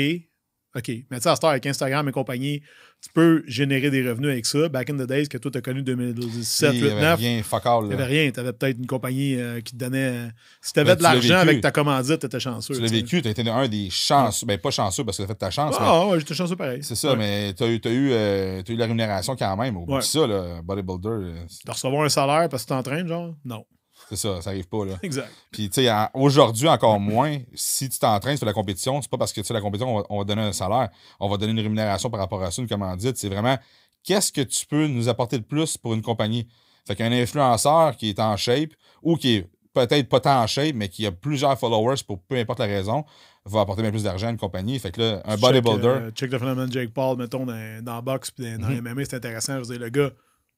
OK. 0.76 0.88
Mais 1.10 1.18
tu 1.20 1.24
sais, 1.24 1.30
à 1.30 1.50
avec 1.50 1.66
Instagram 1.66 2.08
et 2.08 2.12
compagnie, 2.12 2.62
tu 3.02 3.10
peux 3.12 3.44
générer 3.48 3.90
des 3.90 4.08
revenus 4.08 4.30
avec 4.30 4.46
ça. 4.46 4.70
Back 4.70 4.92
in 4.92 4.98
the 4.98 5.08
days, 5.08 5.28
que 5.28 5.38
toi, 5.40 5.50
t'as 5.52 5.62
connu 5.62 5.82
2017, 5.82 6.74
Il 6.76 6.82
8, 6.84 6.88
y 6.88 6.92
avait 6.92 7.02
9. 7.02 7.20
rien, 7.20 7.42
fuck 7.44 7.66
all. 7.66 7.80
Il 7.86 7.88
n'y 7.88 7.94
avait 7.96 8.04
rien. 8.06 8.30
Tu 8.32 8.40
avais 8.40 8.54
peut-être 8.54 8.78
une 8.78 8.86
compagnie 8.86 9.36
euh, 9.36 9.62
qui 9.62 9.74
te 9.74 9.78
donnait. 9.78 9.98
euh, 10.10 10.28
si 10.62 10.74
tu 10.74 10.80
avais 10.80 10.90
Ben, 10.92 10.94
de 10.96 11.00
tu 11.00 11.04
l'argent 11.30 11.38
avec 11.40 11.62
ta 11.62 11.72
commandite, 11.72 12.20
tu 12.20 12.26
étais 12.28 12.40
chanceux. 12.40 12.76
Tu 12.76 12.82
l'as 12.82 12.88
vécu, 12.88 13.22
tu 13.22 13.28
as 13.28 13.32
été 13.32 13.50
un 13.50 13.68
des 13.68 13.90
chanceux. 13.90 14.46
Ben, 14.46 14.60
pas 14.60 14.70
chanceux 14.70 15.04
parce 15.04 15.18
que 15.18 15.24
tu 15.24 15.26
as 15.26 15.34
fait 15.34 15.40
ta 15.40 15.50
chance, 15.50 15.76
mais 15.80 15.86
Ah, 15.88 16.06
ouais, 16.08 16.20
j'étais 16.20 16.36
chanceux 16.36 16.56
pareil. 16.56 16.84
c'est 16.84 16.96
ça, 16.96 17.12
Ouais. 17.12 17.16
mais 17.18 17.54
tu 17.56 17.64
as, 17.64 17.68
eu, 17.68 17.80
t'as 17.82 17.90
eu, 17.90 18.10
euh, 18.12 18.62
t'as 18.62 18.74
eu 18.74 18.78
la 18.78 18.86
rémunération 18.86 19.36
quand 19.36 19.58
même. 19.58 19.76
Oublie 19.78 19.96
Ouais. 19.96 20.02
ça, 20.02 20.28
là, 20.28 20.62
bodybuilder, 20.64 21.46
De 21.66 21.72
recevoir 21.72 22.04
un 22.04 22.10
salaire 22.10 22.48
parce 22.48 22.64
que 22.64 22.68
tu 22.68 22.74
t'entraînes, 22.76 23.08
genre? 23.08 23.34
Non. 23.44 23.66
C'est 24.10 24.16
ça, 24.16 24.42
ça 24.42 24.50
arrive 24.50 24.68
pas. 24.68 24.86
là. 24.86 24.94
Exact. 25.04 25.30
Puis, 25.52 25.70
tu 25.70 25.84
sais, 25.84 25.92
aujourd'hui, 26.14 26.68
encore 26.68 27.00
moins, 27.00 27.38
si 27.54 27.90
tu 27.90 28.00
t'entraînes 28.00 28.38
sur 28.38 28.46
la 28.46 28.54
compétition, 28.54 29.02
c'est 29.02 29.12
pas 29.12 29.18
parce 29.18 29.34
que 29.34 29.42
tu 29.42 29.48
fais 29.48 29.54
la 29.54 29.62
compétition, 29.62 29.96
on 29.96 30.00
va, 30.00 30.06
on 30.10 30.18
va 30.20 30.24
donner 30.24 30.42
un 30.42 30.54
salaire, 30.54 30.90
on 31.20 31.30
va 31.30 31.38
donner 31.38 31.52
une 31.52 31.60
rémunération 31.60 32.10
par 32.10 32.20
rapport 32.20 32.42
à 32.44 32.52
ça, 32.52 32.62
une 32.62 32.68
commandite. 32.68 33.18
C'est 33.18 33.30
vraiment 33.30 33.58
qu'est-ce 34.04 34.32
que 34.32 34.42
tu 34.42 34.66
peux 34.66 34.88
nous 34.88 35.10
apporter 35.10 35.38
de 35.38 35.44
plus 35.44 35.78
pour 35.78 35.94
une 35.94 36.02
compagnie? 36.02 36.48
Fait 36.88 36.96
qu'un 36.96 37.12
influenceur 37.12 37.96
qui 37.98 38.10
est 38.10 38.20
en 38.20 38.36
shape 38.38 38.72
ou 39.04 39.16
qui 39.16 39.36
est 39.36 39.50
peut-être 39.74 40.10
pas 40.10 40.20
tant 40.20 40.42
en 40.42 40.48
shape, 40.48 40.74
mais 40.76 40.90
qui 40.90 41.06
a 41.06 41.12
plusieurs 41.12 41.58
followers 41.58 42.02
pour 42.06 42.20
peu 42.24 42.36
importe 42.36 42.60
la 42.60 42.66
raison, 42.66 43.06
va 43.46 43.62
apporter 43.62 43.82
bien 43.82 43.92
plus 43.92 44.04
d'argent 44.04 44.28
à 44.28 44.32
une 44.32 44.38
compagnie. 44.38 44.80
Fait 44.80 44.92
que 44.92 45.02
là, 45.02 45.22
un 45.26 45.38
bodybuilder, 45.38 45.88
euh, 45.88 46.12
check 46.12 46.32
le 46.32 46.40
phénomène 46.40 46.72
Jake 46.72 46.94
Paul, 46.94 47.18
mettons, 47.18 47.46
dans, 47.46 47.84
dans 47.84 47.96
la 47.96 48.02
boxe 48.02 48.32
puis 48.32 48.58
dans, 48.58 48.68
dans. 48.68 48.82
MMA, 48.82 49.06
c'est 49.06 49.16
intéressant. 49.16 49.54
Je 49.56 49.60
veux 49.60 49.78
dire, 49.78 49.80
le 49.80 49.90
gars, 49.90 50.10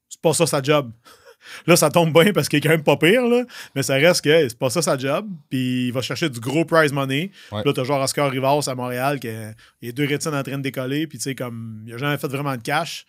c'est 0.09 0.21
pas 0.21 0.33
ça 0.33 0.45
sa 0.45 0.61
job. 0.61 0.91
Là, 1.67 1.75
ça 1.75 1.89
tombe 1.89 2.13
bien 2.13 2.31
parce 2.33 2.47
qu'il 2.49 2.57
est 2.57 2.61
quand 2.61 2.69
même 2.69 2.83
pas 2.83 2.97
pire, 2.97 3.27
là, 3.27 3.43
mais 3.75 3.83
ça 3.83 3.95
reste 3.95 4.23
que 4.23 4.47
c'est 4.49 4.57
pas 4.57 4.69
ça 4.69 4.81
sa 4.81 4.97
job. 4.97 5.27
Puis 5.49 5.87
il 5.87 5.91
va 5.93 6.01
chercher 6.01 6.29
du 6.29 6.39
gros 6.39 6.65
prize 6.65 6.91
money. 6.93 7.31
Ouais. 7.51 7.61
Puis 7.61 7.69
là, 7.69 7.73
t'as 7.73 7.83
genre 7.83 8.01
Oscar 8.01 8.29
Rivas 8.31 8.63
à 8.67 8.75
Montréal 8.75 9.19
qui 9.19 9.29
a, 9.29 9.53
il 9.81 9.89
a 9.89 9.91
deux 9.91 10.05
rétines 10.07 10.33
en 10.35 10.43
train 10.43 10.57
de 10.57 10.63
décoller. 10.63 11.07
Puis 11.07 11.17
tu 11.17 11.23
sais, 11.25 11.35
comme 11.35 11.83
il 11.87 11.93
a 11.93 11.97
jamais 11.97 12.17
fait 12.17 12.27
vraiment 12.27 12.55
de 12.55 12.61
cash 12.61 13.05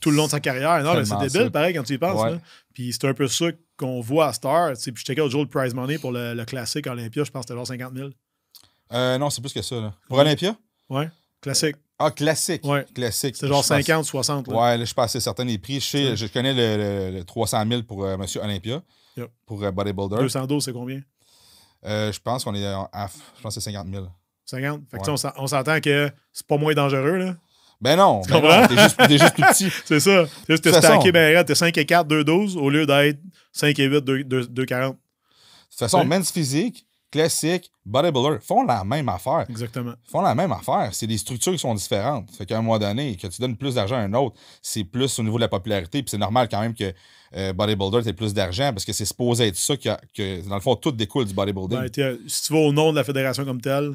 tout 0.00 0.10
le 0.10 0.16
long 0.16 0.26
de 0.26 0.30
sa 0.30 0.40
carrière. 0.40 0.82
Non, 0.82 0.94
mais 0.94 1.04
c'est 1.06 1.16
débile, 1.18 1.44
ça. 1.44 1.50
pareil, 1.50 1.74
quand 1.74 1.82
tu 1.82 1.94
y 1.94 1.98
penses. 1.98 2.22
Ouais. 2.22 2.32
là. 2.32 2.38
Puis 2.74 2.92
c'est 2.92 3.06
un 3.06 3.14
peu 3.14 3.28
ça 3.28 3.46
qu'on 3.78 4.00
voit 4.00 4.26
à 4.28 4.32
Star. 4.34 4.72
Puis 4.74 4.92
je 4.94 5.02
checkais 5.04 5.20
l'autre 5.20 5.32
jour 5.32 5.42
le 5.42 5.48
prize 5.48 5.72
money 5.74 5.96
pour 5.98 6.12
le, 6.12 6.34
le 6.34 6.44
classique 6.44 6.86
Olympia. 6.86 7.24
Je 7.24 7.30
pense 7.30 7.44
que 7.44 7.48
c'était 7.48 7.56
genre 7.58 7.66
50 7.66 7.94
000. 7.96 8.10
euh, 8.92 9.16
non, 9.18 9.30
c'est 9.30 9.40
plus 9.40 9.52
que 9.54 9.62
ça. 9.62 9.76
Là. 9.76 9.94
Pour 10.08 10.18
Olympia? 10.18 10.54
Ouais, 10.90 11.08
classique. 11.40 11.76
Ah, 11.98 12.10
classique. 12.10 12.64
Ouais. 12.64 12.84
Classique. 12.94 13.36
C'était 13.36 13.48
genre 13.48 13.62
Je 13.62 13.68
pense- 13.68 13.78
50, 13.78 14.04
60. 14.04 14.48
là. 14.48 14.54
Ouais, 14.54 14.70
là, 14.76 14.80
je 14.80 14.84
suis 14.84 14.94
pas 14.94 15.04
assez 15.04 15.20
certain 15.20 15.44
des 15.44 15.58
prix. 15.58 15.80
Je, 15.80 15.86
sais, 15.86 16.16
je 16.16 16.26
connais 16.26 16.52
le, 16.52 17.10
le- 17.10 17.18
le 17.18 17.24
300 17.24 17.64
000 17.68 17.82
pour 17.84 18.04
euh, 18.04 18.16
Monsieur 18.18 18.40
Olympia, 18.42 18.82
Yep. 19.16 19.30
pour 19.46 19.62
euh, 19.64 19.70
Bodybuilder. 19.70 20.16
212, 20.18 20.64
c'est 20.64 20.72
combien? 20.74 21.00
Euh, 21.86 22.12
je 22.12 22.20
pense 22.20 22.44
qu'on 22.44 22.54
est 22.54 22.66
en- 22.74 22.88
à, 22.92 23.06
je 23.36 23.42
pense 23.42 23.54
que 23.54 23.60
c'est 23.60 23.70
50 23.72 23.88
000. 23.90 24.06
50. 24.44 24.82
Fait 24.90 24.98
que 24.98 25.10
Ouais. 25.10 25.16
on 25.36 25.42
on 25.42 25.46
s'entend 25.46 25.80
que 25.80 26.10
c'est 26.32 26.46
pas 26.46 26.56
moins 26.58 26.74
dangereux, 26.74 27.16
là. 27.16 27.36
Ben 27.80 27.96
non, 27.96 28.22
Tu 28.22 28.30
ben 28.32 28.40
comprends? 28.40 28.66
t'es 28.66 28.76
juste, 28.82 28.96
t'es 28.96 29.18
juste 29.18 29.34
plus 29.34 29.42
petit. 29.44 29.70
C'est 29.84 30.00
ça. 30.00 30.24
C'est 30.46 30.52
juste 30.64 30.78
stacké 30.80 31.12
ben. 31.12 31.44
T'es 31.44 31.54
5 31.54 31.76
et 31.76 31.84
4, 31.84 32.08
2 32.08 32.24
12 32.24 32.56
au 32.56 32.70
lieu 32.70 32.86
d'être 32.86 33.18
5 33.52 33.78
et 33.78 33.84
8, 33.84 34.00
2, 34.02 34.24
2, 34.24 34.46
2 34.46 34.64
40. 34.64 34.94
De 34.94 34.98
toute 35.70 35.78
façon, 35.78 35.98
Ouais. 35.98 36.04
men's 36.06 36.30
physique, 36.30 36.86
classique, 37.16 37.70
bodybuilder 37.84 38.38
font 38.40 38.64
la 38.64 38.84
même 38.84 39.08
affaire. 39.08 39.46
Exactement. 39.48 39.94
font 40.10 40.20
la 40.20 40.34
même 40.34 40.52
affaire. 40.52 40.90
C'est 40.92 41.06
des 41.06 41.18
structures 41.18 41.52
qui 41.52 41.58
sont 41.58 41.74
différentes. 41.74 42.30
Fait 42.30 42.46
qu'à 42.46 42.58
un 42.58 42.62
moment 42.62 42.78
donné, 42.78 43.16
que 43.16 43.26
tu 43.26 43.40
donnes 43.40 43.56
plus 43.56 43.74
d'argent 43.74 43.96
à 43.96 44.00
un 44.00 44.12
autre, 44.14 44.36
c'est 44.62 44.84
plus 44.84 45.18
au 45.18 45.22
niveau 45.22 45.36
de 45.36 45.42
la 45.42 45.48
popularité. 45.48 46.02
Puis 46.02 46.10
c'est 46.10 46.18
normal 46.18 46.48
quand 46.50 46.60
même 46.60 46.74
que 46.74 46.92
euh, 47.36 47.52
bodybuilder, 47.52 48.02
t'aies 48.02 48.12
plus 48.12 48.34
d'argent 48.34 48.72
parce 48.72 48.84
que 48.84 48.92
c'est 48.92 49.04
supposé 49.04 49.48
être 49.48 49.56
ça 49.56 49.76
que, 49.76 50.48
dans 50.48 50.54
le 50.54 50.60
fond, 50.60 50.76
tout 50.76 50.92
découle 50.92 51.24
du 51.24 51.34
bodybuilding. 51.34 51.78
Ben, 51.78 52.18
si 52.26 52.42
tu 52.44 52.52
vas 52.52 52.60
au 52.60 52.72
nom 52.72 52.92
de 52.92 52.96
la 52.96 53.04
fédération 53.04 53.44
comme 53.44 53.60
telle, 53.60 53.94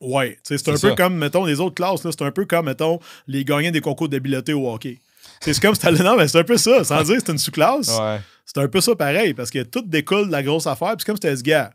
ouais. 0.00 0.38
Tu 0.46 0.56
C'est 0.58 0.68
un 0.68 0.72
peu 0.72 0.78
ça. 0.78 0.94
comme, 0.94 1.16
mettons, 1.16 1.44
les 1.44 1.60
autres 1.60 1.74
classes, 1.74 2.00
c'est 2.02 2.22
un 2.22 2.30
peu 2.30 2.44
comme, 2.44 2.66
mettons, 2.66 3.00
les 3.26 3.44
gagnants 3.44 3.70
des 3.70 3.80
concours 3.80 4.08
d'habileté 4.08 4.52
au 4.52 4.70
hockey. 4.72 5.00
Tu 5.40 5.52
C'est 5.52 5.60
comme 5.60 5.74
si 5.74 6.02
Non, 6.02 6.16
mais 6.16 6.28
c'est 6.28 6.38
un 6.38 6.44
peu 6.44 6.56
ça. 6.56 6.84
Sans 6.84 7.02
dire 7.02 7.16
que 7.16 7.22
c'est 7.26 7.32
une 7.32 7.38
sous-classe. 7.38 7.98
ouais. 7.98 8.20
C'est 8.46 8.60
un 8.60 8.68
peu 8.68 8.80
ça 8.80 8.94
pareil, 8.94 9.32
parce 9.34 9.50
que 9.50 9.62
tout 9.62 9.82
découle 9.82 10.26
de 10.26 10.32
la 10.32 10.42
grosse 10.42 10.66
affaire. 10.66 10.90
Puis 10.90 10.98
c'est 11.00 11.06
comme 11.06 11.16
si 11.16 11.20
tu 11.22 11.34
dit, 11.34 11.50
gars, 11.50 11.72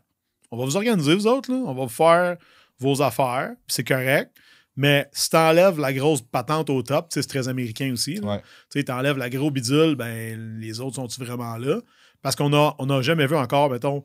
on 0.50 0.56
va 0.58 0.64
vous 0.64 0.76
organiser, 0.76 1.14
vous 1.14 1.26
autres, 1.26 1.50
là. 1.52 1.58
on 1.58 1.74
va 1.74 1.82
vous 1.84 1.88
faire 1.88 2.36
vos 2.78 3.02
affaires, 3.02 3.52
c'est 3.68 3.84
correct. 3.86 4.30
Mais 4.76 5.08
si 5.12 5.28
t'enlèves 5.30 5.78
la 5.78 5.92
grosse 5.92 6.22
patente 6.22 6.70
au 6.70 6.82
top, 6.82 7.08
tu 7.10 7.14
sais, 7.14 7.22
c'est 7.22 7.28
très 7.28 7.48
américain 7.48 7.92
aussi. 7.92 8.18
Ouais. 8.20 8.40
Tu 8.70 8.82
t'enlèves 8.84 9.18
la 9.18 9.28
gros 9.28 9.50
bidule, 9.50 9.94
ben 9.96 10.58
les 10.58 10.80
autres 10.80 10.94
sont-ils 10.96 11.22
vraiment 11.24 11.56
là? 11.58 11.80
Parce 12.22 12.36
qu'on 12.36 12.52
a, 12.54 12.74
on 12.78 12.88
a 12.88 13.02
jamais 13.02 13.26
vu 13.26 13.36
encore, 13.36 13.70
mettons, 13.70 14.04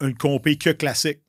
une 0.00 0.16
compé 0.16 0.56
que 0.56 0.70
classique. 0.70 1.20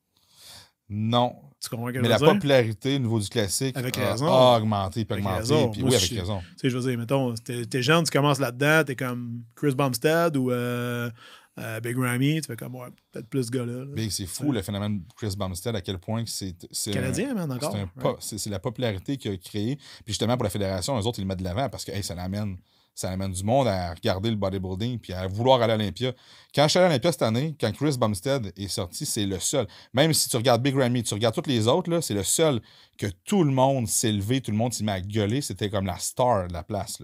Non. 0.90 1.36
Tu 1.62 1.70
comprends 1.70 1.92
que 1.92 1.98
Mais 2.00 2.10
la 2.10 2.18
dire? 2.18 2.28
popularité 2.34 2.98
au 2.98 3.00
niveau 3.00 3.20
du 3.20 3.28
classique 3.28 3.76
Avec 3.76 3.98
a, 3.98 4.12
raison. 4.12 4.28
a 4.28 4.58
augmenté, 4.58 5.04
puis 5.06 5.14
Avec 5.14 5.26
augmenté. 5.26 5.40
raison. 5.40 5.70
Puis 5.70 5.82
Moi 5.82 5.90
oui, 5.90 5.96
avec 5.96 6.10
raison. 6.12 6.40
Tu 6.40 6.46
sais, 6.58 6.70
je 6.70 6.78
veux 6.78 6.88
dire, 6.90 7.00
mettons, 7.00 7.34
t'es 7.36 7.66
t'es 7.66 7.82
jeune, 7.82 8.04
tu 8.04 8.12
commences 8.12 8.40
là-dedans, 8.40 8.84
t'es 8.86 8.96
comme 8.96 9.42
Chris 9.56 9.74
Bumstead 9.74 10.38
ou 10.38 10.52
euh, 10.52 11.10
euh, 11.58 11.80
Big 11.80 11.98
Ramy, 11.98 12.42
tu 12.42 12.48
fais 12.48 12.56
comme, 12.56 12.76
ouais, 12.76 12.88
peut-être 13.12 13.28
plus 13.28 13.46
ce 13.46 13.52
gars-là. 13.52 13.86
là. 13.86 13.92
Mais 13.96 14.10
c'est 14.10 14.26
fou 14.26 14.52
le 14.52 14.62
phénomène 14.62 15.00
de 15.00 15.04
Chris 15.16 15.36
Bumstead, 15.38 15.76
à 15.76 15.82
quel 15.82 16.00
point 16.00 16.24
que 16.24 16.30
c'est. 16.30 16.56
Canadien, 16.92 17.34
man, 17.34 17.52
encore. 17.52 17.74
Right? 17.74 18.18
c'est 18.20 18.50
la 18.50 18.60
popularité 18.60 19.18
qu'il 19.18 19.32
a 19.32 19.38
créée. 19.38 19.76
Puis 19.76 20.14
justement, 20.14 20.36
pour 20.36 20.44
la 20.44 20.50
fédération, 20.50 21.00
eux 21.00 21.06
autres, 21.06 21.20
ils 21.20 21.24
le 21.24 21.28
mettent 21.28 21.40
de 21.40 21.44
l'avant 21.44 21.70
parce 21.70 21.86
que 21.86 21.92
hey, 21.92 22.04
ça 22.04 22.16
l'amène. 22.16 22.58
Ça 22.96 23.10
amène 23.12 23.34
du 23.34 23.44
monde 23.44 23.68
à 23.68 23.94
regarder 23.94 24.30
le 24.30 24.38
bodybuilding 24.38 25.00
puis 25.00 25.12
à 25.12 25.28
vouloir 25.28 25.62
aller 25.62 25.74
à 25.74 25.78
l'Olympia. 25.78 26.14
Quand 26.56 26.64
je 26.64 26.70
suis 26.70 26.80
allé 26.80 26.86
à 26.86 26.90
l'Olympia 26.90 27.12
cette 27.12 27.22
année, 27.24 27.56
quand 27.60 27.72
Chris 27.74 27.98
Bumstead 28.00 28.54
est 28.56 28.68
sorti, 28.70 29.06
c'est 29.06 29.26
le 29.26 29.38
seul. 29.40 29.68
Même 29.94 30.14
si 30.14 30.30
tu 30.30 30.38
regardes 30.38 30.64
Big 30.64 30.76
Ramy, 30.76 31.04
tu 31.04 31.14
regardes 31.14 31.36
tous 31.36 31.50
les 31.50 31.68
autres, 31.68 32.00
c'est 32.00 32.14
le 32.14 32.24
seul 32.24 32.62
que 32.98 33.08
tout 33.26 33.44
le 33.44 33.52
monde 33.52 33.90
s'est 33.90 34.14
levé, 34.14 34.40
tout 34.40 34.52
le 34.52 34.58
monde 34.58 34.74
s'est 34.74 34.86
mis 34.86 34.92
à 34.92 35.02
gueuler. 35.02 35.42
C'était 35.42 35.70
comme 35.70 35.86
la 35.86 35.98
star 35.98 36.48
de 36.48 36.54
la 36.54 36.64
place. 36.64 37.02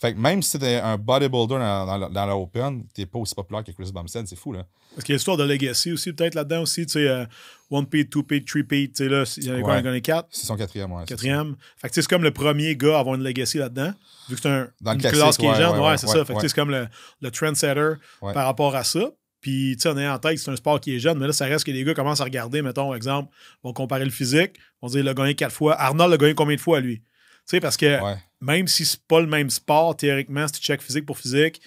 Fait 0.00 0.12
que 0.12 0.18
même 0.18 0.42
si 0.42 0.50
c'était 0.50 0.80
un 0.80 0.98
bodybuilder 0.98 1.54
dans, 1.54 1.98
dans, 1.98 2.10
dans 2.10 2.26
l'Open, 2.26 2.84
t'es 2.92 3.06
pas 3.06 3.20
aussi 3.20 3.36
populaire 3.36 3.62
que 3.62 3.70
Chris 3.70 3.92
Bumstead, 3.94 4.26
c'est 4.26 4.34
fou. 4.36 4.52
là. 4.52 4.66
Parce 4.94 5.04
qu'il 5.04 5.12
y 5.12 5.14
a 5.14 5.18
l'histoire 5.18 5.36
de 5.36 5.44
Legacy 5.44 5.92
aussi, 5.92 6.12
peut-être 6.12 6.34
là-dedans 6.34 6.62
aussi, 6.62 6.84
tu 6.86 6.94
sais, 6.94 7.06
euh, 7.06 7.24
One 7.70 7.86
Peat, 7.86 8.06
Two 8.10 8.22
Peat, 8.22 8.46
Three 8.46 8.62
Peat, 8.64 8.88
tu 8.94 9.04
sais, 9.04 9.08
là, 9.10 9.24
il 9.36 9.44
y 9.44 9.52
en 9.52 9.56
a 9.58 9.60
quoi, 9.60 9.78
il 9.78 9.84
y 9.84 9.88
en 9.88 9.92
a 9.92 10.00
quatre, 10.00 10.28
C'est 10.30 10.46
son 10.46 10.56
quatrième, 10.56 10.90
ouais. 10.92 11.04
quatrième. 11.04 11.54
Fait 11.76 11.88
que 11.88 11.94
c'est 11.94 12.06
comme 12.08 12.22
le 12.22 12.30
premier 12.30 12.76
gars 12.76 12.96
à 12.96 13.00
avoir 13.00 13.14
une 13.16 13.22
Legacy 13.22 13.58
là-dedans, 13.58 13.92
vu 14.28 14.36
que 14.36 14.40
c'est 14.40 14.48
un, 14.48 14.68
Dans 14.80 14.92
le 14.92 14.94
une 14.96 15.00
classique, 15.02 15.18
classe 15.20 15.36
qui 15.36 15.46
est 15.46 15.54
jeune, 15.54 15.78
ouais, 15.78 15.96
c'est 15.98 16.06
ça. 16.06 16.24
Fait 16.24 16.34
que 16.34 16.40
c'est 16.48 16.54
comme 16.54 16.70
le, 16.70 16.88
le 17.20 17.30
trendsetter 17.30 17.92
par 18.20 18.46
rapport 18.46 18.74
à 18.74 18.84
ça. 18.84 19.10
Puis, 19.40 19.76
tu 19.76 19.82
sais, 19.82 19.88
on 19.90 19.96
est 19.98 20.08
en 20.08 20.18
tête, 20.18 20.36
c'est 20.38 20.50
un 20.50 20.56
sport 20.56 20.80
qui 20.80 20.96
est 20.96 20.98
jeune, 20.98 21.16
mais 21.18 21.26
là, 21.28 21.32
ça 21.32 21.44
reste 21.44 21.64
que 21.64 21.70
les 21.70 21.84
gars 21.84 21.94
commencent 21.94 22.20
à 22.20 22.24
regarder, 22.24 22.60
mettons, 22.60 22.92
exemple, 22.92 23.32
vont 23.62 23.72
comparer 23.72 24.04
le 24.04 24.10
physique, 24.10 24.56
vont 24.82 24.88
dire, 24.88 25.00
il 25.00 25.08
a 25.08 25.14
gagné 25.14 25.34
quatre 25.36 25.54
fois. 25.54 25.80
Arnold 25.80 26.12
a 26.12 26.16
gagné 26.16 26.34
combien 26.34 26.56
de 26.56 26.60
fois, 26.60 26.80
lui? 26.80 26.98
Tu 26.98 27.04
sais, 27.46 27.60
parce 27.60 27.76
que 27.76 28.02
Ouais. 28.02 28.16
même 28.40 28.66
si 28.66 28.84
c'est 28.84 29.00
pas 29.06 29.20
le 29.20 29.26
même 29.28 29.48
sport, 29.48 29.96
théoriquement, 29.96 30.44
si 30.48 30.54
tu 30.54 30.60
check 30.60 30.82
physique 30.82 31.06
pour 31.06 31.18
physique, 31.18 31.60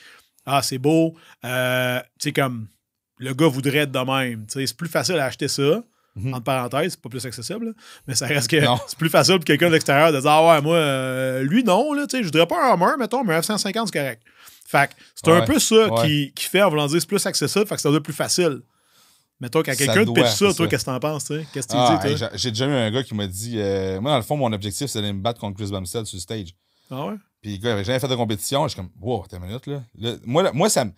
ah, 0.46 0.62
c'est 0.62 0.80
beau. 0.80 1.16
Euh, 1.46 2.00
tu 2.20 2.30
sais, 2.30 2.34
comme 2.34 2.68
le 3.20 3.34
gars 3.34 3.48
voudrait 3.48 3.78
être 3.80 3.92
de 3.92 4.00
même. 4.00 4.46
Tu 4.48 4.54
sais, 4.60 4.68
c'est 4.68 4.76
plus 4.78 4.90
facile 4.90 5.16
à 5.16 5.26
acheter 5.26 5.48
ça. 5.48 5.82
Mhm. 6.16 6.34
Entre 6.34 6.44
parenthèses, 6.44 6.92
c'est 6.92 7.02
pas 7.02 7.08
plus 7.10 7.26
accessible, 7.26 7.68
là. 7.68 7.72
mais 8.06 8.16
ça 8.16 8.26
reste 8.28 8.50
que 8.50 8.58
Non. 8.58 8.78
c'est 8.88 8.98
plus 8.98 9.10
facile 9.10 9.36
pour 9.36 9.46
quelqu'un 9.46 9.68
de 9.68 9.74
l'extérieur 9.74 10.12
de 10.12 10.20
dire 10.20 10.30
Ah 10.30 10.56
ouais, 10.56 10.62
moi, 10.62 10.76
euh, 10.76 11.42
lui 11.44 11.64
non, 11.64 11.94
là, 11.94 12.06
tu 12.06 12.18
sais, 12.18 12.24
je 12.24 12.28
voudrais 12.28 12.46
pas 12.48 12.72
un 12.72 12.74
Hummer, 12.76 12.98
mettons, 13.00 13.24
mais 13.24 13.34
un 13.36 13.40
F-150, 13.40 13.86
c'est 13.86 13.92
correct. 14.00 14.22
Fait 14.68 14.88
que 14.90 14.94
c'est 15.16 15.32
un 15.32 15.42
peu 15.42 15.60
ça 15.60 15.88
ouais. 15.94 16.08
qui, 16.08 16.34
qui 16.34 16.46
fait, 16.46 16.62
en 16.62 16.70
voulant 16.70 16.88
dire, 16.88 17.00
c'est 17.00 17.08
plus 17.08 17.26
accessible, 17.26 17.66
fait 17.66 17.76
que 17.76 17.82
ça 17.82 17.90
être 17.90 18.00
plus 18.00 18.14
facile 18.14 18.62
Mettons, 19.42 19.64
quand 19.64 19.72
Ça 19.72 19.78
quelqu'un 19.78 20.06
te 20.06 20.12
pitch 20.12 20.28
ça, 20.28 20.54
toi, 20.54 20.68
qu'est-ce 20.68 20.86
que 20.86 20.92
t'en 20.92 21.00
penses? 21.00 21.28
Qu'est-ce 21.52 21.68
que 21.68 21.72
tu 21.72 21.78
Ah, 21.78 22.00
dis, 22.00 22.08
hey, 22.10 22.16
toi? 22.16 22.30
j'ai- 22.36 22.52
déjà 22.52 22.68
eu 22.68 22.74
un 22.74 22.92
gars 22.92 23.02
qui 23.02 23.16
m'a 23.16 23.26
dit 23.26 23.56
euh, 23.58 24.00
Moi, 24.00 24.12
dans 24.12 24.18
le 24.18 24.24
fond, 24.24 24.38
mon 24.38 24.54
objectif, 24.54 24.86
c'est 24.88 25.02
d'aller 25.02 25.14
me 25.14 25.20
battre 25.22 25.40
contre 25.40 25.58
Chris 25.58 25.72
Bumstead 25.72 26.06
sur 26.06 26.16
le 26.18 26.22
stage. 26.22 26.50
Ah 26.92 27.08
ouais? 27.08 27.16
Puis 27.42 27.54
le 27.54 27.58
gars, 27.58 27.70
il 27.70 27.74
avait 27.74 27.84
jamais 27.84 28.00
fait 28.00 28.08
de 28.08 28.16
compétition. 28.16 28.64
Je 28.68 28.74
suis 28.74 28.76
comme, 28.76 28.92
wow, 29.00 29.26
t'as 29.28 29.38
une 29.38 29.46
minute, 29.48 29.66
là. 29.66 29.82
Là, 29.98 30.14
moi, 30.26 30.44
là, 30.44 30.52
moi, 30.54 30.70
ça 30.70 30.86
me. 30.86 30.92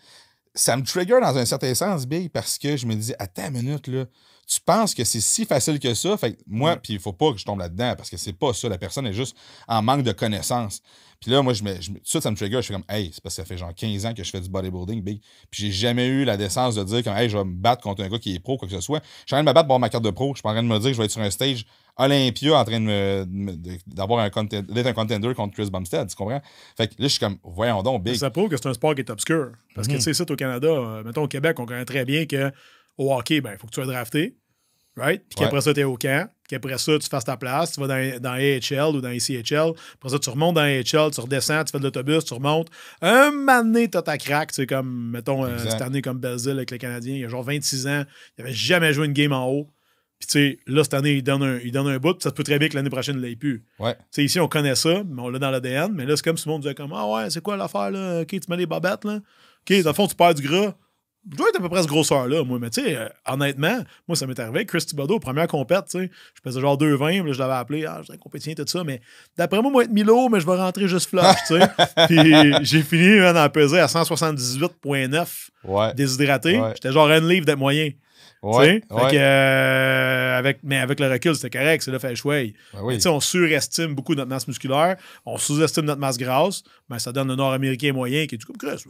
Ça 0.56 0.76
me 0.76 0.84
trigger 0.84 1.20
dans 1.22 1.36
un 1.38 1.46
certain 1.46 1.74
sens, 1.74 2.06
Big, 2.06 2.30
parce 2.32 2.58
que 2.60 2.76
je 2.76 2.86
me 2.86 2.94
dis, 2.96 3.14
attends 3.18 3.48
une 3.48 3.62
minute, 3.64 3.88
là. 3.88 4.06
Tu 4.54 4.60
penses 4.62 4.94
que 4.94 5.04
c'est 5.04 5.22
si 5.22 5.46
facile 5.46 5.80
que 5.80 5.94
ça? 5.94 6.16
Fait 6.18 6.34
que 6.34 6.42
moi, 6.46 6.76
puis 6.76 6.94
il 6.94 7.00
faut 7.00 7.14
pas 7.14 7.32
que 7.32 7.40
je 7.40 7.46
tombe 7.46 7.60
là-dedans, 7.60 7.96
parce 7.98 8.10
que 8.10 8.18
c'est 8.18 8.34
pas 8.34 8.54
ça. 8.54 8.70
La 8.70 8.78
personne 8.78 9.08
est 9.08 9.14
juste 9.14 9.36
en 9.68 9.82
manque 9.82 10.04
de 10.04 10.12
connaissances. 10.12 10.82
Puis 11.20 11.32
là, 11.32 11.42
moi, 11.42 11.54
je 11.54 11.64
me, 11.64 11.80
je 11.80 11.90
ça, 12.04 12.20
ça 12.20 12.30
me 12.30 12.36
trigger. 12.36 12.58
Je 12.58 12.62
suis 12.64 12.74
comme, 12.74 12.84
hey, 12.90 13.10
c'est 13.14 13.24
parce 13.24 13.36
que 13.38 13.42
ça 13.42 13.46
fait 13.46 13.58
genre 13.58 13.74
15 13.74 14.06
ans 14.06 14.14
que 14.14 14.24
je 14.24 14.30
fais 14.30 14.42
du 14.42 14.50
bodybuilding, 14.50 15.02
Big. 15.02 15.22
Puis 15.50 15.64
j'ai 15.64 15.72
jamais 15.72 16.06
eu 16.08 16.26
la 16.26 16.36
décence 16.36 16.76
de 16.76 16.84
dire, 16.84 17.02
comme, 17.04 17.16
hey, 17.16 17.30
je 17.30 17.38
vais 17.38 17.46
me 17.46 17.54
battre 17.56 17.82
contre 17.82 18.04
un 18.04 18.10
gars 18.10 18.20
qui 18.20 18.36
est 18.36 18.40
pro, 18.40 18.58
quoi 18.58 18.68
que 18.68 18.74
ce 18.76 18.82
soit. 18.82 19.00
Je 19.02 19.28
suis 19.28 19.34
en 19.34 19.38
train 19.38 19.44
de 19.44 19.48
me 19.50 19.54
battre 19.54 19.68
pour 19.68 19.76
avoir 19.76 19.80
ma 19.80 19.90
carte 19.90 20.04
de 20.04 20.10
pro. 20.10 20.34
Je 20.34 20.40
suis 20.40 20.42
pas 20.44 20.50
en 20.50 20.54
train 20.54 20.64
de 20.64 20.68
me 20.68 20.78
dire 20.80 20.90
que 20.90 20.94
je 20.94 20.98
vais 20.98 21.06
être 21.06 21.12
sur 21.12 21.22
un 21.22 21.32
stage 21.32 21.66
Olympia 21.96 22.60
en 22.60 22.66
train 22.66 22.82
de 22.82 23.26
d'avoir 23.88 24.20
un 24.20 24.44
d'être 24.44 24.88
un 24.88 24.94
contender 24.94 25.34
contre 25.34 25.54
Chris 25.54 25.70
Bumstead, 25.72 26.10
tu 26.10 26.16
comprends? 26.16 26.42
Fait 26.76 26.88
que 26.88 26.94
là, 27.02 27.08
je 27.08 27.08
suis 27.08 27.20
comme, 27.20 27.38
voyons 27.44 27.82
donc, 27.84 28.04
Big. 28.04 28.16
Ça 28.16 28.30
prouve 28.30 28.50
que 28.50 28.58
c'est 28.58 28.68
un 28.68 28.74
sport 28.74 28.94
qui 28.94 29.02
est 29.02 29.10
obscur. 29.10 29.52
Parce 29.76 29.88
que, 29.88 29.94
Mhm. 29.94 30.00
tu 30.00 30.04
sais, 30.04 30.12
ici, 30.12 30.22
au 30.30 30.36
Canada, 30.36 30.68
euh, 30.68 31.04
mettons 31.04 31.24
au 31.24 31.28
Québec, 31.28 31.58
on 31.60 31.66
connaît 31.66 31.86
très 31.86 32.04
bien 32.04 32.26
que 32.26 32.52
au 32.98 33.14
hockey, 33.14 33.40
ben, 33.42 33.52
il 33.54 33.58
faut 33.58 33.68
que 33.68 33.72
tu 33.72 33.82
sois 33.82 33.92
drafté. 33.92 34.36
Right? 34.96 35.24
Puis 35.28 35.40
Ouais. 35.40 35.46
qu'après 35.46 35.62
ça, 35.62 35.74
tu 35.74 35.80
es 35.80 35.84
au 35.84 35.98
camp. 35.98 36.30
Qu'après 36.48 36.78
ça, 36.78 37.00
tu 37.00 37.08
fasses 37.10 37.24
ta 37.26 37.36
place. 37.36 37.72
Tu 37.72 37.80
vas 37.82 37.88
dans, 37.88 38.20
dans 38.20 38.34
AHL 38.34 38.96
ou 38.96 39.02
dans 39.02 39.10
ACHL. 39.10 39.74
Après 39.96 40.10
ça, 40.10 40.20
tu 40.20 40.30
remontes 40.30 40.56
dans 40.56 40.62
AHL, 40.62 40.84
tu 41.12 41.20
redescends, 41.22 41.64
tu 41.64 41.72
fais 41.72 41.80
de 41.80 41.84
l'autobus, 41.84 42.24
tu 42.26 42.34
remontes. 42.36 42.68
Un 43.02 43.32
moment 43.32 43.64
donné, 43.64 43.90
t'as 43.90 44.04
ta 44.04 44.18
craque. 44.20 44.50
Tu 44.52 44.56
sais, 44.58 44.68
comme, 44.68 45.10
mettons, 45.12 45.46
euh, 45.46 45.58
cette 45.58 45.82
année, 45.82 46.02
comme 46.04 46.20
Belzile 46.20 46.52
avec 46.52 46.70
les 46.70 46.78
Canadiens, 46.78 47.16
il 47.16 47.22
y 47.22 47.26
a 47.26 47.30
genre 47.30 47.44
26 47.44 47.88
ans, 47.88 48.04
il 48.38 48.44
n'avait 48.44 48.54
jamais 48.56 48.94
joué 48.94 49.08
une 49.08 49.14
game 49.14 49.32
en 49.32 49.48
haut. 49.50 49.70
Puis, 50.20 50.28
tu 50.28 50.32
sais, 50.32 50.60
là, 50.68 50.84
cette 50.84 50.94
année, 50.94 51.14
il 51.14 51.24
donne 51.24 51.42
un, 51.44 51.58
il 51.64 51.72
donne 51.72 51.88
un 51.88 51.98
bout. 51.98 52.14
puis 52.14 52.22
Ça 52.24 52.30
se 52.30 52.36
peut 52.36 52.44
très 52.44 52.60
bien 52.60 52.70
que 52.70 52.76
l'année 52.76 52.90
prochaine, 52.92 53.16
il 53.16 53.22
ne 53.22 53.26
l'ait 53.28 53.36
plus. 53.36 53.66
Ouais. 53.80 53.96
Tu 53.96 54.02
sais, 54.12 54.24
ici, 54.24 54.40
on 54.40 54.48
connaît 54.48 54.76
ça, 54.76 55.04
mais 55.06 55.22
on 55.22 55.30
l'a 55.30 55.40
dans 55.40 55.50
l'ADN. 55.50 55.92
Mais 55.94 56.06
là, 56.06 56.16
c'est 56.16 56.24
comme 56.24 56.38
si 56.38 56.48
le 56.48 56.52
monde 56.54 56.62
disait 56.62 56.76
comme 56.76 56.94
Ah 56.94 57.08
ouais, 57.08 57.30
c'est 57.32 57.42
quoi 57.42 57.58
l'affaire 57.58 57.90
là? 57.90 58.22
Ok, 58.22 58.28
tu 58.30 58.40
mets 58.48 58.58
les 58.58 58.66
bobettes 58.68 59.06
là? 59.06 59.20
Ok, 59.68 59.82
dans 59.82 59.90
le 59.90 59.96
fond, 59.96 60.08
tu 60.08 60.16
perds 60.16 60.36
du 60.36 60.44
gras. 60.48 60.76
Je 61.32 61.38
dois 61.38 61.48
être 61.50 61.58
à 61.58 61.62
peu 61.62 61.70
près 61.70 61.84
ce 61.84 61.88
grosseur-là, 61.88 62.44
moi. 62.44 62.60
Mais 62.60 62.70
tu 62.70 62.84
sais, 62.84 62.98
euh, 62.98 63.08
honnêtement, 63.28 63.80
moi, 64.08 64.16
ça 64.18 64.28
m'est 64.28 64.38
arrivé. 64.40 64.66
Chris 64.66 64.80
Thibodeau, 64.80 65.20
première 65.20 65.48
compète, 65.48 65.86
tu 65.90 66.00
sais, 66.00 66.12
je 66.36 66.42
pesais 66.42 66.60
genre 66.60 66.78
2,20, 66.78 67.22
puis 67.22 67.28
là, 67.28 67.34
je 67.34 67.40
l'avais 67.40 67.54
appelé, 67.54 67.86
ah, 67.86 67.98
je 68.00 68.04
suis 68.06 68.14
un 68.14 68.18
compétition, 68.18 68.54
tout 68.56 68.68
ça. 68.68 68.84
Mais 68.84 69.00
d'après 69.38 69.62
moi, 69.62 69.72
moi, 69.72 69.84
être 69.84 69.92
Milo, 69.92 70.28
mais 70.30 70.42
je 70.42 70.46
vais 70.46 70.56
rentrer 70.56 70.88
juste 70.88 71.10
flush, 71.10 71.36
tu 71.48 71.58
sais. 71.58 71.68
Puis 72.08 72.66
j'ai 72.66 72.82
fini, 72.82 73.20
man, 73.20 73.38
à 73.38 73.48
peser 73.50 73.80
à 73.80 73.88
178,9 73.88 75.50
Ouais. 75.64 75.94
déshydraté. 75.94 76.60
Ouais. 76.60 76.72
J'étais 76.74 76.92
genre 76.92 77.08
un 77.10 77.20
livre 77.22 77.46
d'être 77.46 77.58
moyen. 77.58 77.92
Ouais. 78.42 78.82
tu 78.82 78.88
sais. 78.90 78.96
Fait 78.98 79.04
ouais. 79.06 79.12
que, 79.12 79.18
euh, 79.18 80.38
avec, 80.38 80.60
mais 80.64 80.78
avec 80.78 81.00
le 81.00 81.10
recul, 81.10 81.36
c'était 81.36 81.58
correct. 81.58 81.84
C'est 81.84 81.92
là, 81.92 82.00
fait 82.00 82.16
chouette. 82.16 82.54
Ben 82.74 82.80
oui. 82.84 82.96
tu 82.96 83.02
sais, 83.02 83.10
on 83.10 83.22
surestime 83.22 83.96
beaucoup 83.96 84.14
notre 84.16 84.30
masse 84.30 84.48
musculaire, 84.48 84.98
on 85.26 85.38
sous-estime 85.38 85.86
notre 85.86 86.02
masse 86.02 86.18
grasse, 86.18 86.64
mais 86.90 87.00
ça 87.00 87.14
donne 87.14 87.30
le 87.30 87.36
nord-américain 87.36 87.94
moyen 87.94 88.28
qui 88.28 88.36
est 88.36 88.38
du 88.38 88.46
comme 88.46 88.58
Chris. 88.58 88.84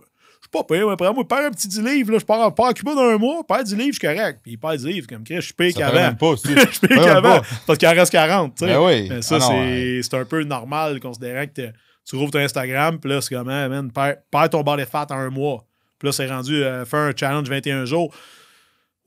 Je 0.44 0.48
suis 0.48 0.52
pas 0.52 0.64
payé, 0.66 0.84
mais 0.86 0.92
après 0.92 1.14
moi, 1.14 1.26
perds 1.26 1.46
un 1.46 1.52
petit 1.52 1.70
10 1.70 1.82
livres, 1.82 2.12
là, 2.12 2.20
je 2.20 2.26
pars, 2.26 2.54
pars 2.54 2.66
à 2.68 2.74
Cuba 2.74 2.94
dans 2.94 3.02
un 3.02 3.18
mois, 3.18 3.44
perds 3.48 3.64
10 3.64 3.76
livres, 3.76 3.94
je 3.94 4.00
suis 4.08 4.16
correct. 4.16 4.40
Puis 4.44 4.52
il 4.52 4.58
perd 4.58 4.76
10 4.78 4.86
livres, 4.88 5.08
comme 5.08 5.24
Chris, 5.24 5.36
je 5.38 5.42
suis 5.42 5.54
payé 5.54 5.72
Ça 5.72 5.88
fait 5.90 5.94
qu'avant. 5.94 6.16
Je 6.44 6.72
suis 6.72 6.80
payé 6.88 7.00
ça 7.00 7.06
qu'avant, 7.06 7.42
parce 7.66 7.80
qu'il 7.80 7.88
en 7.88 7.92
reste 7.94 8.12
40, 8.12 8.56
tu 8.56 8.66
sais. 8.66 8.72
Ben 8.74 8.80
oui. 8.86 9.08
Mais 9.10 9.22
ça, 9.22 9.38
Ah 9.38 9.40
non, 9.40 10.02
c'est 10.04 10.14
un 10.16 10.26
peu 10.26 10.44
normal, 10.44 11.00
considérant 11.00 11.46
que 11.48 11.72
tu 12.06 12.16
rouvres 12.18 12.32
ton 12.32 12.40
Instagram, 12.40 13.00
puis 13.00 13.10
là, 13.10 13.22
c'est 13.22 13.34
comme, 13.34 13.48
ah, 13.48 13.70
man, 13.70 13.90
perds, 13.90 14.18
perds 14.30 14.50
ton 14.50 14.62
body 14.64 14.84
fat 14.86 15.08
en 15.12 15.16
un 15.16 15.30
mois. 15.30 15.66
Puis 15.98 16.08
là, 16.10 16.12
c'est 16.12 16.28
rendu, 16.28 16.62
euh, 16.62 16.84
faire 16.84 17.00
un 17.00 17.14
challenge 17.16 17.48
21 17.50 17.86
jours. 17.86 18.14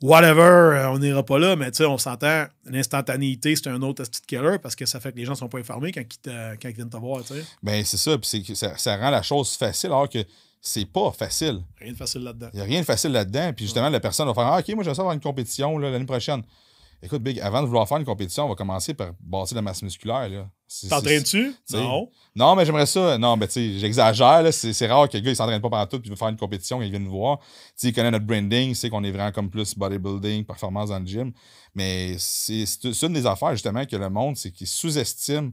Whatever, 0.03 0.41
euh, 0.43 0.91
on 0.91 0.99
n'ira 0.99 1.23
pas 1.23 1.39
là, 1.39 1.57
mais 1.57 1.71
tu 1.71 1.79
sais, 1.79 1.87
on 1.87 1.97
s'entend, 1.97 2.45
l'instantanéité, 2.67 3.57
c'est 3.57 3.69
un 3.69 3.81
autre 3.81 4.05
petit 4.05 4.21
killer 4.27 4.59
parce 4.63 4.77
que 4.77 4.85
ça 4.85 5.01
fait 5.01 5.11
que 5.13 5.17
les 5.17 5.25
gens 5.25 5.35
sont 5.35 5.49
pas 5.49 5.59
informés 5.59 5.91
quand 5.91 6.03
ils, 6.03 6.19
te- 6.19 6.55
quand 6.61 6.69
ils 6.69 6.75
viennent 6.75 6.91
te 6.91 6.97
voir, 6.99 7.23
tu 7.25 7.33
sais. 7.35 7.45
Ben, 7.63 7.83
c'est 7.83 7.97
ça. 7.97 8.17
Puis 8.19 8.45
ça, 8.55 8.77
ça 8.77 8.97
rend 8.99 9.09
la 9.11 9.23
chose 9.23 9.57
facile 9.57 9.89
alors 9.91 10.09
que 10.11 10.19
c'est 10.67 10.85
pas 10.85 11.13
facile. 11.13 11.63
Rien 11.81 11.93
de 11.93 11.97
facile 11.97 12.23
là-dedans. 12.23 12.49
Il 12.53 12.57
n'y 12.57 12.63
a 12.63 12.65
rien 12.65 12.81
de 12.81 12.85
facile 12.85 13.13
là-dedans. 13.13 13.53
Puis 13.55 13.67
justement, 13.67 13.89
la 13.89 14.01
personne 14.01 14.27
va 14.27 14.35
faire 14.35 14.47
Ah, 14.47 14.59
OK, 14.59 14.69
moi, 14.75 14.83
je 14.83 14.91
vais 14.91 14.95
ça 14.95 15.03
avoir 15.03 15.15
une 15.15 15.21
compétition 15.21 15.79
l'année 15.79 16.05
prochaine. 16.07 16.43
Écoute, 17.03 17.23
Big, 17.23 17.39
avant 17.41 17.61
de 17.61 17.67
vouloir 17.67 17.87
faire 17.87 17.99
une 17.99 18.05
compétition, 18.05 18.47
on 18.47 18.49
va 18.49 18.55
commencer 18.57 18.95
par 18.95 19.13
bâtir 19.21 19.55
la 19.55 19.63
masse 19.63 19.83
musculaire. 19.83 20.29
là. 20.29 20.49
T'entraînes-tu? 20.89 21.55
Non. 21.73 22.11
Non, 22.35 22.57
mais 22.57 22.65
j'aimerais 22.67 22.87
ça. 22.87 23.17
Non, 23.17 23.37
mais 23.37 23.47
tu 23.47 23.53
sais, 23.53 23.79
j'exagère. 23.79 24.53
C'est 24.53 24.87
rare 24.89 25.09
que 25.09 25.17
le 25.17 25.23
gars, 25.23 25.31
il 25.31 25.37
s'entraîne 25.37 25.61
pas 25.61 25.71
pendant 25.71 25.87
tout 25.87 26.01
puis 26.01 26.09
il 26.09 26.11
veut 26.11 26.17
faire 26.17 26.29
une 26.29 26.37
compétition 26.37 26.79
quand 26.79 26.85
il 26.85 26.91
vient 26.91 26.99
nous 26.99 27.11
voir. 27.11 27.39
Tu 27.39 27.47
sais, 27.77 27.89
il 27.91 27.93
connaît 27.93 28.11
notre 28.11 28.25
branding, 28.27 28.71
il 28.71 28.75
sait 28.77 28.91
qu'on 28.91 29.05
est 29.05 29.13
vraiment 29.13 29.31
comme 29.31 29.51
plus 29.51 29.77
bodybuilding, 29.77 30.45
performance 30.45 30.89
dans 30.89 30.99
le 30.99 31.07
gym. 31.07 31.33
Mais 31.75 32.17
c'est 32.19 32.65
une 33.03 33.13
des 33.13 33.27
affaires, 33.27 33.53
justement, 33.53 33.85
que 33.85 33.95
le 33.95 34.11
monde, 34.11 34.37
c'est 34.37 34.51
qu'ils 34.51 34.67
sous-estiment, 34.67 35.53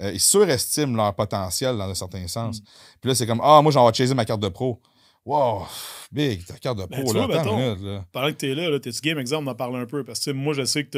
euh, 0.00 0.12
ils 0.12 0.20
surestiment 0.20 0.96
leur 0.96 1.14
potentiel 1.14 1.76
dans 1.76 1.88
un 1.88 1.94
certain 1.94 2.20
Mm. 2.22 2.28
sens. 2.28 2.60
Puis 3.00 3.08
là, 3.08 3.14
c'est 3.14 3.26
comme, 3.26 3.40
ah, 3.42 3.60
moi, 3.62 3.72
j'en 3.72 3.86
vais 3.86 3.94
chaser 3.94 4.14
ma 4.14 4.24
carte 4.24 4.40
de 4.40 4.48
pro. 4.48 4.80
Wow, 5.26 5.66
big, 6.10 6.46
ta 6.46 6.54
carte 6.56 6.78
de 6.78 6.86
Ben, 6.86 7.02
pro, 7.02 7.12
tu 7.12 7.18
là, 7.18 7.26
vois, 7.26 7.36
attends 7.40 7.50
une 7.50 7.56
mettons, 7.64 7.74
minute, 7.76 7.84
là. 7.86 8.04
Pendant 8.12 8.28
que 8.28 8.32
t'es 8.32 8.54
là, 8.54 8.70
là 8.70 8.80
t'es-tu 8.80 9.00
game, 9.02 9.18
exemple, 9.18 9.46
on 9.46 9.50
en 9.50 9.54
parle 9.54 9.76
un 9.76 9.84
peu. 9.84 10.02
Parce 10.02 10.24
que 10.24 10.30
moi, 10.30 10.54
je 10.54 10.64
sais 10.64 10.84
que 10.84 10.90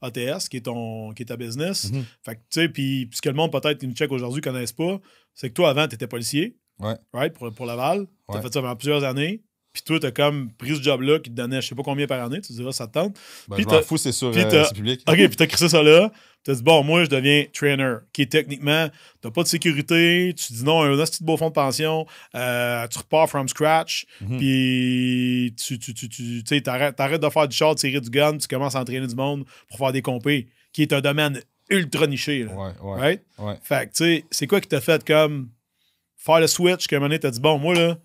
t'as 0.00 0.06
ATS, 0.06 0.48
qui 0.48 0.58
est, 0.58 0.60
ton, 0.60 1.12
qui 1.14 1.22
est 1.22 1.26
ta 1.26 1.36
business. 1.36 1.90
Mhm. 1.90 2.04
Fait 2.24 2.36
que, 2.36 2.40
tu 2.50 2.60
sais, 2.60 2.68
puis 2.68 3.10
ce 3.12 3.20
que 3.20 3.28
le 3.28 3.34
monde, 3.34 3.50
peut-être, 3.50 3.78
qui 3.78 3.88
nous 3.88 3.94
check 3.94 4.12
aujourd'hui, 4.12 4.40
connaissent 4.40 4.72
pas, 4.72 5.00
c'est 5.34 5.48
que 5.48 5.54
toi, 5.54 5.70
avant, 5.70 5.88
t'étais 5.88 6.06
policier. 6.06 6.56
Ouais. 6.78 6.94
Right? 7.12 7.32
Pour, 7.32 7.52
pour 7.52 7.66
Laval. 7.66 8.06
T'as 8.28 8.36
Ouais. 8.36 8.42
fait 8.42 8.52
ça 8.54 8.60
pendant 8.60 8.76
plusieurs 8.76 9.02
années. 9.04 9.42
Puis 9.72 9.82
toi, 9.82 9.98
t'as 9.98 10.10
comme 10.10 10.52
pris 10.52 10.76
ce 10.76 10.82
job-là 10.82 11.18
qui 11.18 11.30
te 11.30 11.34
donnait 11.34 11.62
je 11.62 11.68
sais 11.68 11.74
pas 11.74 11.82
combien 11.82 12.06
par 12.06 12.22
année. 12.22 12.40
Tu 12.42 12.48
te 12.48 12.52
diras, 12.52 12.72
ça 12.72 12.86
te 12.86 12.92
tente. 12.92 13.16
Ben, 13.48 13.56
Puis 13.56 13.64
je 13.64 13.74
m'en 13.74 13.80
fous, 13.82 13.96
c'est 13.96 14.12
sur 14.12 14.28
euh, 14.28 14.64
public. 14.74 15.00
OK, 15.08 15.16
puis 15.16 15.28
t'as 15.30 15.46
crissé 15.46 15.68
ça 15.70 15.82
là. 15.82 16.12
T'as 16.44 16.54
dit, 16.54 16.62
bon, 16.62 16.82
moi, 16.82 17.04
je 17.04 17.08
deviens 17.08 17.44
trainer, 17.52 17.96
qui 18.12 18.22
est 18.22 18.26
techniquement, 18.26 18.88
t'as 19.20 19.30
pas 19.30 19.44
de 19.44 19.48
sécurité, 19.48 20.34
tu 20.36 20.52
dis 20.52 20.64
non 20.64 20.80
à 20.82 20.86
un 20.88 20.96
petit 20.96 21.22
beau 21.22 21.36
fonds 21.36 21.50
de 21.50 21.54
pension, 21.54 22.04
euh, 22.34 22.86
tu 22.88 22.98
repars 22.98 23.28
from 23.28 23.46
scratch, 23.48 24.06
Mhm. 24.20 24.38
puis 24.38 25.54
tu, 25.56 25.78
tu, 25.78 25.94
tu, 25.94 26.08
tu 26.08 26.62
t'arrêtes 26.62 27.20
de 27.22 27.28
faire 27.30 27.46
du 27.46 27.56
short, 27.56 27.78
tirer 27.78 28.00
du 28.00 28.10
gun, 28.10 28.38
tu 28.38 28.48
commences 28.48 28.74
à 28.74 28.80
entraîner 28.80 29.06
du 29.06 29.14
monde 29.14 29.44
pour 29.68 29.78
faire 29.78 29.92
des 29.92 30.02
compés, 30.02 30.48
qui 30.72 30.82
est 30.82 30.92
un 30.92 31.00
domaine 31.00 31.40
ultra 31.70 32.06
niché, 32.08 32.42
là. 32.44 32.52
Ouais, 32.54 32.72
ouais. 32.82 33.00
Right? 33.00 33.22
ouais. 33.38 33.54
Fait 33.62 33.86
que, 33.86 33.92
tu 33.92 34.04
sais, 34.04 34.24
c'est 34.32 34.46
quoi 34.48 34.60
qui 34.60 34.68
t'a 34.68 34.80
fait 34.80 35.04
comme 35.04 35.48
faire 36.16 36.40
le 36.40 36.48
switch, 36.48 36.88
qu'à 36.88 36.96
un 36.96 36.98
moment 36.98 37.08
donné, 37.10 37.20
t'as 37.20 37.30
dit, 37.30 37.40
bon, 37.40 37.58
moi, 37.58 37.74
là, 37.74 37.98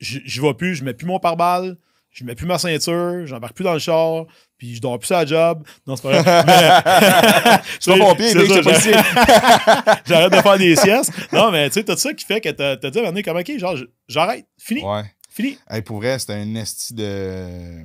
je 0.00 0.18
je 0.24 0.42
vais 0.42 0.54
plus, 0.54 0.74
je 0.74 0.84
mets 0.84 0.94
plus 0.94 1.06
mon 1.06 1.18
pare-balles, 1.20 1.76
je 2.10 2.24
mets 2.24 2.34
plus 2.34 2.46
ma 2.46 2.58
ceinture, 2.58 3.26
j'embarque 3.26 3.54
plus 3.54 3.64
dans 3.64 3.72
le 3.74 3.78
char, 3.78 4.24
puis 4.56 4.74
je 4.74 4.80
dors 4.80 4.98
plus 4.98 5.12
à 5.12 5.20
la 5.20 5.26
job. 5.26 5.62
Non, 5.86 5.94
c'est 5.96 6.02
pas 6.02 6.20
vrai. 6.22 6.44
Mais- 6.46 7.58
Je 7.80 7.90
suis 7.90 8.00
pas 8.00 8.06
pompier, 8.06 8.28
ça, 8.30 8.38
je 8.40 8.60
policier. 8.62 8.92
j'arrête- 10.06 10.32
de 10.32 10.36
faire 10.42 10.58
des 10.58 10.76
siestes. 10.76 11.12
Non, 11.32 11.50
mais 11.50 11.68
tu 11.68 11.74
sais, 11.74 11.84
t'as 11.84 11.96
ça 11.96 12.12
qui 12.14 12.24
fait 12.24 12.40
que 12.40 12.48
t'as 12.48 12.76
t'as 12.76 12.90
dit 12.90 12.98
à 12.98 13.00
un 13.00 13.04
moment 13.04 13.12
donné, 13.12 13.22
comme, 13.22 13.36
OK, 13.36 13.58
genre, 13.58 13.76
j'arrête, 14.08 14.46
fini, 14.58 14.82
Ouais. 14.82 15.04
fini. 15.30 15.58
Hey, 15.70 15.82
pour 15.82 15.98
vrai, 15.98 16.18
c'était 16.18 16.34
un 16.34 16.54
esti 16.56 16.94
de. 16.94 17.82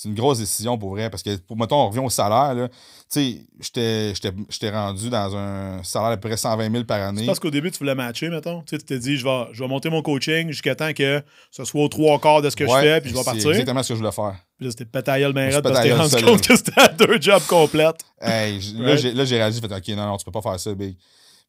C'est 0.00 0.08
une 0.08 0.14
grosse 0.14 0.38
décision 0.38 0.78
pour 0.78 0.90
vrai. 0.90 1.10
Parce 1.10 1.24
que, 1.24 1.34
pour, 1.38 1.56
mettons, 1.56 1.74
on 1.74 1.88
revient 1.88 1.98
au 1.98 2.08
salaire. 2.08 2.68
Tu 3.12 3.44
sais, 3.58 4.12
j'étais- 4.14 4.70
rendu 4.70 5.10
dans 5.10 5.34
un 5.36 5.82
salaire 5.82 6.10
peu 6.20 6.28
près 6.28 6.36
120 6.36 6.70
000 6.70 6.84
par 6.84 7.00
année. 7.02 7.22
C'est 7.22 7.26
parce 7.26 7.40
qu'au 7.40 7.50
début, 7.50 7.72
tu 7.72 7.78
voulais 7.78 7.96
matcher, 7.96 8.28
mettons. 8.28 8.62
Tu 8.62 8.78
t'es 8.78 9.00
dit, 9.00 9.16
je 9.16 9.24
vais, 9.24 9.46
je 9.52 9.60
vais 9.60 9.68
monter 9.68 9.90
mon 9.90 10.00
coaching 10.00 10.50
jusqu'à 10.52 10.76
temps 10.76 10.92
que 10.92 11.20
ce 11.50 11.64
soit 11.64 11.82
aux 11.82 11.88
trois 11.88 12.20
quarts 12.20 12.42
de 12.42 12.48
ce 12.48 12.54
que 12.54 12.62
Ouais, 12.62 12.70
je 12.76 12.80
fais, 12.80 13.00
puis 13.00 13.10
je 13.10 13.14
vais 13.16 13.20
c'est 13.22 13.24
partir. 13.24 13.50
exactement 13.50 13.82
ce 13.82 13.88
que 13.88 13.94
je 13.94 13.98
voulais 13.98 14.12
faire. 14.12 14.36
Puis 14.56 14.66
là, 14.66 14.70
c'était 14.70 14.84
pétaille 14.84 15.32
ben 15.32 15.50
Je 15.50 15.56
raide 15.56 15.64
parce 15.64 15.78
que 15.80 15.84
t'es 15.84 15.92
rendu 15.94 16.24
compte 16.24 16.46
que 16.46 16.54
c'était 16.56 16.80
à 16.80 16.88
deux 16.88 17.20
jobs 17.20 17.42
complètes. 17.48 18.00
Hey, 18.20 18.60
Right. 18.78 19.02
là, 19.16 19.24
j'ai 19.24 19.36
réalisé, 19.36 19.60
fait, 19.60 19.74
OK, 19.74 19.88
non, 19.96 20.06
non, 20.06 20.16
tu 20.16 20.24
peux 20.24 20.30
pas 20.30 20.42
faire 20.42 20.60
ça, 20.60 20.72
Big. 20.76 20.96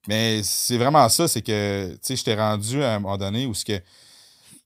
Mais 0.08 0.42
c'est 0.44 0.78
vraiment 0.78 1.08
ça, 1.10 1.28
c'est 1.28 1.44
que, 1.44 1.92
tu 1.92 1.98
sais, 2.02 2.16
j'étais 2.16 2.34
rendu 2.36 2.82
à 2.82 2.96
un 2.96 3.00
moment 3.00 3.18
donné 3.18 3.46
où 3.46 3.54
ce 3.54 3.64
que 3.64 3.80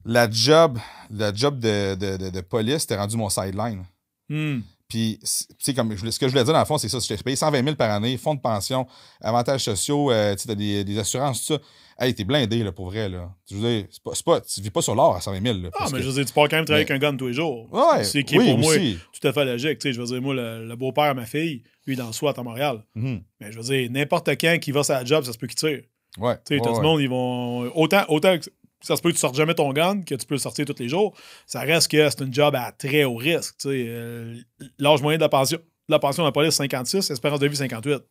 la 0.05 0.29
job, 0.29 0.77
la 1.09 1.33
job 1.33 1.59
de, 1.59 1.95
de, 1.95 2.17
de, 2.17 2.29
de 2.29 2.41
police, 2.41 2.79
c'était 2.79 2.97
rendu 2.97 3.17
mon 3.17 3.29
sideline. 3.29 3.83
Hmm. 4.29 4.59
Puis, 4.87 5.17
c'est- 5.23 5.47
tu 5.49 5.55
sais, 5.59 5.73
comme 5.73 5.95
je 5.95 6.09
ce 6.09 6.19
que 6.19 6.27
je 6.27 6.31
voulais 6.31 6.43
dire 6.43 6.53
dans 6.53 6.59
le 6.59 6.65
fond, 6.65 6.77
c'est 6.77 6.89
ça. 6.89 6.99
J'étais 6.99 7.21
payé 7.23 7.35
120 7.35 7.63
000 7.63 7.75
par 7.75 7.89
année, 7.91 8.15
fonds 8.17 8.35
de 8.35 8.41
pension, 8.41 8.85
avantages 9.21 9.63
sociaux, 9.63 10.11
euh, 10.11 10.35
tu 10.35 10.47
t'as 10.47 10.55
des, 10.55 10.83
des 10.83 10.99
assurances, 10.99 11.45
tout 11.45 11.53
ça. 11.55 11.59
Hey, 11.99 12.13
t'es 12.13 12.23
blindé, 12.23 12.63
là, 12.63 12.71
pour 12.71 12.87
vrai, 12.87 13.07
là. 13.07 13.31
Je 13.49 13.55
veux 13.55 13.61
dire, 13.61 13.85
c'est 13.91 14.23
pas, 14.25 14.41
tu 14.41 14.61
vis 14.61 14.69
pas 14.71 14.81
sur 14.81 14.93
l'or 14.95 15.15
à 15.15 15.21
120 15.21 15.41
000, 15.41 15.57
là. 15.59 15.69
Ah, 15.79 15.85
mais 15.91 15.97
que- 15.99 16.03
je 16.03 16.07
veux 16.09 16.13
dire, 16.15 16.25
tu 16.25 16.33
pars 16.33 16.49
quand 16.49 16.57
même 16.57 16.65
travailler 16.65 16.85
Mais- 16.85 16.91
avec 16.91 17.03
un 17.03 17.11
gun 17.11 17.17
tous 17.17 17.27
les 17.27 17.33
jours. 17.33 17.67
Ouais, 17.71 18.03
C'est 18.03 18.23
qui 18.23 18.35
est 18.35 18.39
oui, 18.39 18.49
pour 18.49 18.59
moi? 18.59 18.71
aussi. 18.75 18.97
tout 19.19 19.27
à 19.27 19.33
fait 19.33 19.45
logique. 19.45 19.79
Tu 19.79 19.87
sais, 19.89 19.93
je 19.93 20.01
veux 20.01 20.07
dire, 20.07 20.21
moi, 20.21 20.33
le, 20.33 20.67
le 20.67 20.75
beau-père 20.75 21.05
à 21.05 21.13
ma 21.13 21.25
fille, 21.25 21.63
lui, 21.87 21.95
dans 21.95 22.07
le 22.07 22.13
SWAT 22.13 22.33
à 22.37 22.43
Montréal. 22.43 22.83
Mhm. 22.95 23.21
Mais 23.39 23.51
je 23.51 23.57
veux 23.59 23.63
dire, 23.63 23.89
n'importe 23.91 24.29
quand 24.39 24.57
qui 24.59 24.71
va 24.71 24.83
sur 24.83 24.93
la 24.95 25.05
job, 25.05 25.23
ça 25.23 25.33
se 25.33 25.37
peut 25.37 25.47
qu'il 25.47 25.55
tire. 25.55 25.81
Ouais. 26.19 26.35
Tu 26.37 26.41
sais, 26.49 26.55
ouais, 26.55 26.61
tout 26.61 26.75
le 26.75 26.81
monde, 26.83 27.01
ils 27.01 27.09
vont. 27.09 27.61
Autant, 27.75 28.03
autant 28.09 28.37
que 28.37 28.45
ça 28.83 28.95
se 28.95 29.01
peut 29.01 29.09
que 29.09 29.15
tu 29.15 29.19
sortes 29.19 29.35
jamais 29.35 29.55
ton 29.55 29.71
gun, 29.73 30.01
que 30.01 30.15
tu 30.15 30.25
peux 30.25 30.35
le 30.35 30.39
sortir 30.39 30.65
tous 30.65 30.75
les 30.79 30.89
jours, 30.89 31.15
ça 31.47 31.61
reste 31.61 31.89
que 31.89 32.09
c'est 32.09 32.21
une 32.21 32.33
job 32.33 32.53
à 32.55 32.71
très 32.71 33.03
haut 33.05 33.15
risque. 33.15 33.55
Tu 33.57 33.69
sais, 33.69 33.85
euh, 33.87 34.35
L'âge 34.77 35.01
moyen 35.01 35.17
de 35.17 35.23
la 35.23 35.29
pension. 35.29 35.57
De 35.57 35.91
la 35.93 35.99
pension 35.99 36.23
à 36.23 36.27
la 36.27 36.31
police, 36.31 36.53
56, 36.55 37.11
espérance 37.11 37.39
de 37.39 37.47
vie, 37.47 37.55
58. 37.57 38.01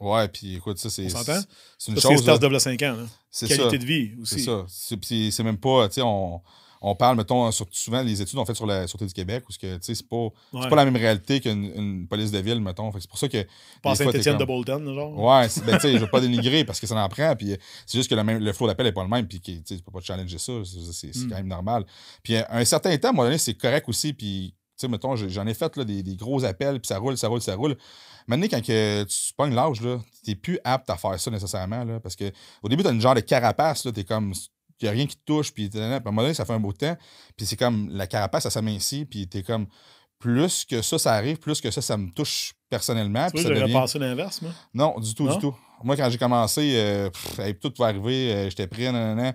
Ouais, 0.00 0.28
puis 0.28 0.56
écoute, 0.56 0.78
ça, 0.78 0.90
c'est. 0.90 1.08
C'est 1.08 1.16
une 1.16 1.24
Ça, 1.24 1.44
c'est 1.78 2.00
chose. 2.00 2.26
là. 2.26 2.38
de 2.38 2.58
5 2.58 2.82
ans. 2.82 2.96
là. 2.96 3.02
C'est 3.30 3.48
Qualité 3.48 3.70
ça. 3.70 3.76
de 3.78 3.84
vie 3.84 4.10
C'est 4.16 4.20
aussi. 4.20 4.44
ça. 4.44 4.64
C'est 4.68 4.96
puis 4.96 5.32
c'est 5.32 5.42
même 5.42 5.56
pas, 5.58 5.88
tu 5.88 5.94
sais, 5.94 6.02
on, 6.02 6.40
on 6.80 6.94
parle, 6.94 7.16
mettons, 7.16 7.50
sur, 7.50 7.66
souvent, 7.70 8.02
les 8.02 8.20
études 8.22 8.38
ont 8.38 8.44
fait 8.44 8.54
sur 8.54 8.66
la 8.66 8.86
Sûreté 8.86 9.06
du 9.06 9.12
Québec, 9.12 9.44
où 9.48 9.52
c'est 9.52 10.08
pas, 10.08 10.16
Ouais. 10.52 10.68
pas 10.68 10.76
la 10.76 10.84
même 10.84 10.96
réalité 10.96 11.40
qu'une 11.40 11.64
une 11.74 12.06
police 12.08 12.30
de 12.30 12.38
ville, 12.38 12.60
mettons. 12.60 12.90
C'est 12.98 13.08
pour 13.08 13.18
ça 13.18 13.28
que. 13.28 13.44
Fois, 13.82 13.96
t'es 13.96 14.04
Saint-Étienne 14.04 14.38
de 14.38 14.44
Bolton, 14.44 14.84
genre. 14.94 15.18
Ouais, 15.18 15.46
ben, 15.66 15.74
tu 15.74 15.80
sais, 15.80 15.92
je 15.94 15.98
veux 15.98 16.06
pas 16.10 16.20
dénigrer 16.20 16.64
parce 16.64 16.80
que 16.80 16.86
ça 16.86 16.96
en 17.02 17.08
prend, 17.08 17.34
puis 17.36 17.52
euh, 17.52 17.56
c'est 17.86 17.98
juste 17.98 18.08
que 18.10 18.14
le, 18.14 18.24
même, 18.24 18.38
le 18.42 18.52
flow 18.52 18.66
d'appel 18.66 18.86
est 18.86 18.92
pas 18.92 19.02
le 19.02 19.08
même, 19.08 19.26
puis 19.26 19.40
tu 19.40 19.62
tu 19.62 19.78
peux 19.78 19.90
pas 19.92 20.00
te 20.00 20.04
challenger 20.06 20.38
ça, 20.38 20.52
c'est 20.64 20.92
c'est- 20.92 21.12
c'est 21.12 21.24
Mm. 21.26 21.28
quand 21.30 21.36
même 21.36 21.48
normal. 21.48 21.84
Puis 22.22 22.36
à 22.36 22.46
un 22.50 22.64
certain 22.64 22.96
temps, 22.98 23.08
à 23.08 23.10
un 23.10 23.14
moment 23.14 23.24
donné, 23.24 23.38
c'est 23.38 23.54
correct 23.54 23.88
aussi, 23.88 24.12
puis, 24.12 24.54
tu 24.78 24.82
sais, 24.82 24.88
mettons, 24.88 25.16
j'en 25.16 25.46
ai 25.46 25.54
fait 25.54 25.76
là, 25.76 25.84
des, 25.84 26.02
des 26.02 26.14
gros 26.16 26.44
appels, 26.44 26.78
puis 26.80 26.86
ça 26.86 26.98
roule, 26.98 27.16
ça 27.18 27.28
roule, 27.28 27.40
ça 27.42 27.54
roule. 27.56 27.76
Maintenant, 28.28 28.46
quand 28.50 28.62
que 28.62 29.04
tu 29.04 29.32
pognes 29.36 29.54
l'âge, 29.54 29.80
là, 29.80 29.98
t'es 30.24 30.34
plus 30.34 30.58
apte 30.62 30.88
à 30.90 30.96
faire 30.96 31.18
ça 31.18 31.30
nécessairement, 31.30 31.82
là, 31.84 31.98
parce 31.98 32.14
que 32.14 32.30
au 32.62 32.68
début, 32.68 32.82
t'as 32.82 32.92
une 32.92 33.00
genre 33.00 33.14
de 33.14 33.20
carapace, 33.20 33.84
là, 33.86 33.92
t'es 33.92 34.04
comme, 34.04 34.32
il 34.80 34.86
y 34.86 34.88
a 34.88 34.92
rien 34.92 35.06
qui 35.06 35.16
te 35.16 35.24
touche, 35.24 35.52
puis 35.52 35.70
à 35.74 35.78
un 35.96 36.00
moment 36.00 36.22
donné, 36.22 36.34
ça 36.34 36.44
fait 36.44 36.52
un 36.52 36.60
beau 36.60 36.72
temps, 36.72 36.96
puis 37.36 37.46
c'est 37.46 37.56
comme, 37.56 37.88
la 37.90 38.06
carapace, 38.06 38.44
ça 38.44 38.50
s'amincit, 38.50 39.04
puis 39.06 39.26
t'es 39.28 39.42
comme, 39.42 39.66
plus 40.18 40.64
que 40.64 40.82
ça, 40.82 40.98
ça 40.98 41.12
arrive, 41.14 41.38
plus 41.38 41.60
que 41.60 41.70
ça, 41.70 41.80
ça 41.80 41.96
me 41.96 42.10
touche 42.10 42.52
personnellement, 42.68 43.26
Tu 43.26 43.32
puis 43.34 43.42
vois, 43.42 43.48
ça 43.50 43.54
j'aurais 43.54 43.68
devient... 43.68 43.72
pensé 43.80 43.98
l'inverse, 43.98 44.42
moi. 44.42 44.52
Non, 44.74 44.98
du 44.98 45.14
tout, 45.14 45.24
Non? 45.26 45.34
du 45.34 45.40
tout. 45.40 45.56
Moi, 45.84 45.96
quand 45.96 46.10
j'ai 46.10 46.18
commencé, 46.18 46.72
euh, 46.74 47.08
pff, 47.10 47.38
hey, 47.38 47.54
tout 47.56 47.72
va 47.78 47.86
arriver, 47.86 48.32
euh, 48.32 48.50
j'étais 48.50 48.66
prêt, 48.66 48.90
nanana, 48.90 49.34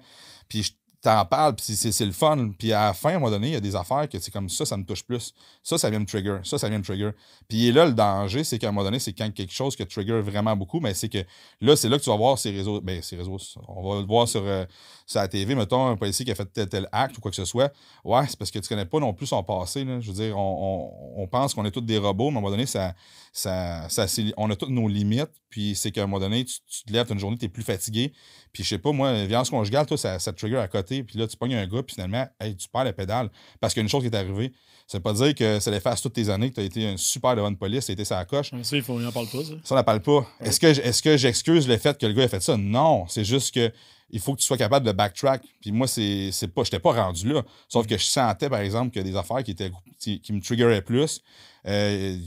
puis 0.50 0.64
je 0.64 0.72
t'en 1.02 1.26
parle, 1.26 1.56
puis 1.56 1.76
c'est 1.76 1.92
c'est 1.92 2.06
le 2.06 2.12
fun. 2.14 2.52
Puis 2.58 2.72
à 2.72 2.86
la 2.88 2.94
fin, 2.94 3.10
à 3.10 3.12
un 3.12 3.20
moment 3.20 3.30
donné, 3.32 3.48
il 3.48 3.54
y 3.54 3.58
a 3.58 3.60
des 3.60 3.76
affaires 3.76 4.08
que 4.08 4.20
c'est 4.20 4.32
comme 4.32 4.48
ça, 4.50 4.66
ça 4.66 4.78
me 4.78 4.86
touche 4.86 5.04
plus. 5.04 5.34
Ça, 5.62 5.78
ça 5.78 5.90
vient 5.90 6.00
me 6.00 6.06
trigger. 6.06 6.38
Ça, 6.44 6.58
ça 6.58 6.70
vient 6.70 6.78
me 6.78 6.84
trigger. 6.84 7.12
Puis 7.50 7.72
là, 7.74 7.86
le 7.86 7.92
danger, 7.94 8.44
c'est 8.46 8.58
qu'à 8.58 8.70
un 8.70 8.72
moment 8.72 8.86
donné, 8.86 9.00
c'est 9.00 9.12
quand 9.14 9.30
quelque 9.34 9.54
chose 9.54 9.76
que 9.76 9.84
trigger 9.84 10.22
vraiment 10.22 10.56
beaucoup, 10.56 10.80
mais 10.80 10.94
c'est 10.94 11.10
que 11.10 11.18
là, 11.60 11.76
c'est 11.76 11.90
là 11.90 11.98
que 11.98 12.04
tu 12.04 12.10
vas 12.10 12.16
voir 12.16 12.38
ces 12.38 12.52
réseaux. 12.52 12.80
Ben, 12.80 13.02
ces 13.02 13.18
réseaux, 13.18 13.38
on 13.68 13.90
va 13.90 14.00
le 14.00 14.06
voir 14.08 14.28
sur, 14.30 14.44
euh, 14.46 14.66
sur 15.06 15.20
la 15.20 15.28
TV, 15.28 15.56
mettons, 15.56 15.88
un 15.88 15.96
policier 15.98 16.26
qui 16.26 16.32
a 16.32 16.36
fait 16.36 16.46
tel, 16.52 16.70
tel 16.70 16.88
acte 16.92 17.18
ou 17.18 17.22
quoi 17.22 17.30
que 17.32 17.36
ce 17.38 17.46
soit. 17.46 17.72
Ouais, 18.04 18.22
c'est 18.28 18.38
parce 18.38 18.52
que 18.52 18.60
tu 18.60 18.68
connais 18.70 18.86
pas 18.86 19.00
non 19.00 19.14
plus 19.14 19.28
son 19.28 19.44
passé. 19.44 19.84
Là. 19.84 20.00
Je 20.00 20.08
veux 20.12 20.14
dire, 20.16 20.38
on, 20.38 21.12
on- 21.18 21.24
on 21.24 21.28
pense 21.28 21.54
qu'on 21.54 21.66
est 21.66 21.72
tous 21.72 21.82
des 21.82 21.98
robots, 21.98 22.30
mais 22.32 22.38
à 22.38 22.40
un 22.40 22.42
moment 22.42 22.52
donné, 22.52 22.66
ça, 22.66 22.94
ça, 23.32 23.88
ça, 23.90 24.06
on 24.38 24.50
a 24.50 24.56
toutes 24.56 24.70
nos 24.70 24.88
limites. 24.88 25.30
Puis 25.50 25.76
c'est 25.76 25.92
qu'à 25.92 26.04
un 26.04 26.08
moment 26.08 26.20
donné, 26.20 26.46
tu, 26.46 26.56
tu 26.68 26.84
te 26.84 26.92
lèves, 26.94 27.12
une 27.12 27.20
journée, 27.20 27.38
tu 27.38 27.46
es 27.46 27.50
plus 27.50 27.64
fatigué. 27.64 28.12
Puis 28.52 28.64
je 28.64 28.70
sais 28.70 28.78
pas, 28.80 28.92
moi, 28.92 29.14
violence 29.26 29.50
conjugale, 29.50 29.86
toi, 29.86 29.98
ça, 29.98 30.18
ça 30.20 30.32
te 30.34 30.38
trigger 30.40 30.58
à 30.58 30.68
côté. 30.68 31.04
Puis 31.04 31.18
là, 31.20 31.28
tu 31.28 31.38
pognes 31.38 31.56
un 31.56 31.68
gars, 31.68 31.84
puis 31.84 31.94
finalement, 31.96 32.28
hey, 32.40 32.56
tu 32.56 32.68
perds 32.70 32.84
la 32.86 32.94
pédale 32.94 33.30
parce 33.60 33.74
qu'il 33.74 33.82
y 33.82 33.84
a 33.84 33.86
une 33.86 33.90
chose 33.90 34.02
qui 34.02 34.08
est 34.08 34.16
arrivée. 34.16 34.52
Ça 34.88 34.98
veut 34.98 35.02
pas 35.04 35.14
dire 35.14 35.34
que 35.34 35.60
ça 35.62 35.72
efface 35.72 36.02
toutes 36.02 36.14
tes 36.14 36.30
années, 36.30 36.50
que 36.50 36.56
tu 36.56 36.62
as 36.62 36.66
été 36.66 36.86
un 36.88 36.98
super 36.98 37.36
de 37.36 37.42
bonne 37.42 37.56
police, 37.56 37.86
tu 37.86 37.92
as 37.92 37.94
été 37.94 38.04
sa 38.04 38.26
coche. 38.26 38.52
Ça, 38.64 38.76
il 38.76 38.82
faut, 38.84 39.00
il 39.00 39.08
en 39.08 39.12
parle 39.14 39.28
pas, 39.28 39.44
ça. 39.44 39.54
Ça, 39.64 39.76
on 39.76 39.78
n'en 39.78 39.84
parle 39.84 40.02
pas. 40.02 40.28
Est-ce 40.42 40.60
que, 40.60 40.68
est 40.68 41.02
que 41.02 41.16
j'excuse 41.16 41.68
le 41.68 41.78
fait 41.78 41.98
que 41.98 42.06
le 42.06 42.14
gars 42.14 42.24
ait 42.24 42.28
fait 42.28 42.42
ça? 42.44 42.58
Non. 42.58 43.06
C'est 43.08 43.24
juste 43.24 43.54
que 43.54 43.72
il 44.14 44.20
faut 44.22 44.34
que 44.34 44.40
tu 44.40 44.46
sois 44.46 44.58
capable 44.58 44.86
de 44.86 44.92
backtrack. 44.94 45.42
Puis 45.60 45.72
moi, 45.74 45.88
c'est 45.88 46.30
c'est 46.32 46.48
pas. 46.48 46.64
J'étais 46.64 46.80
pas 46.80 46.94
rendu 46.94 47.28
là. 47.34 47.42
Sauf 47.68 47.86
que 47.88 47.98
je 47.98 48.04
sentais, 48.06 48.50
par 48.50 48.60
exemple, 48.60 48.92
que 48.94 49.00
des 49.02 49.16
affaires 49.18 49.44
qui 49.44 49.52
étaient 49.52 49.72
qui, 50.00 50.22
qui 50.22 50.32
me 50.32 50.40
triggeraient 50.42 50.82
plus. 50.82 51.22
Euh, 51.66 52.18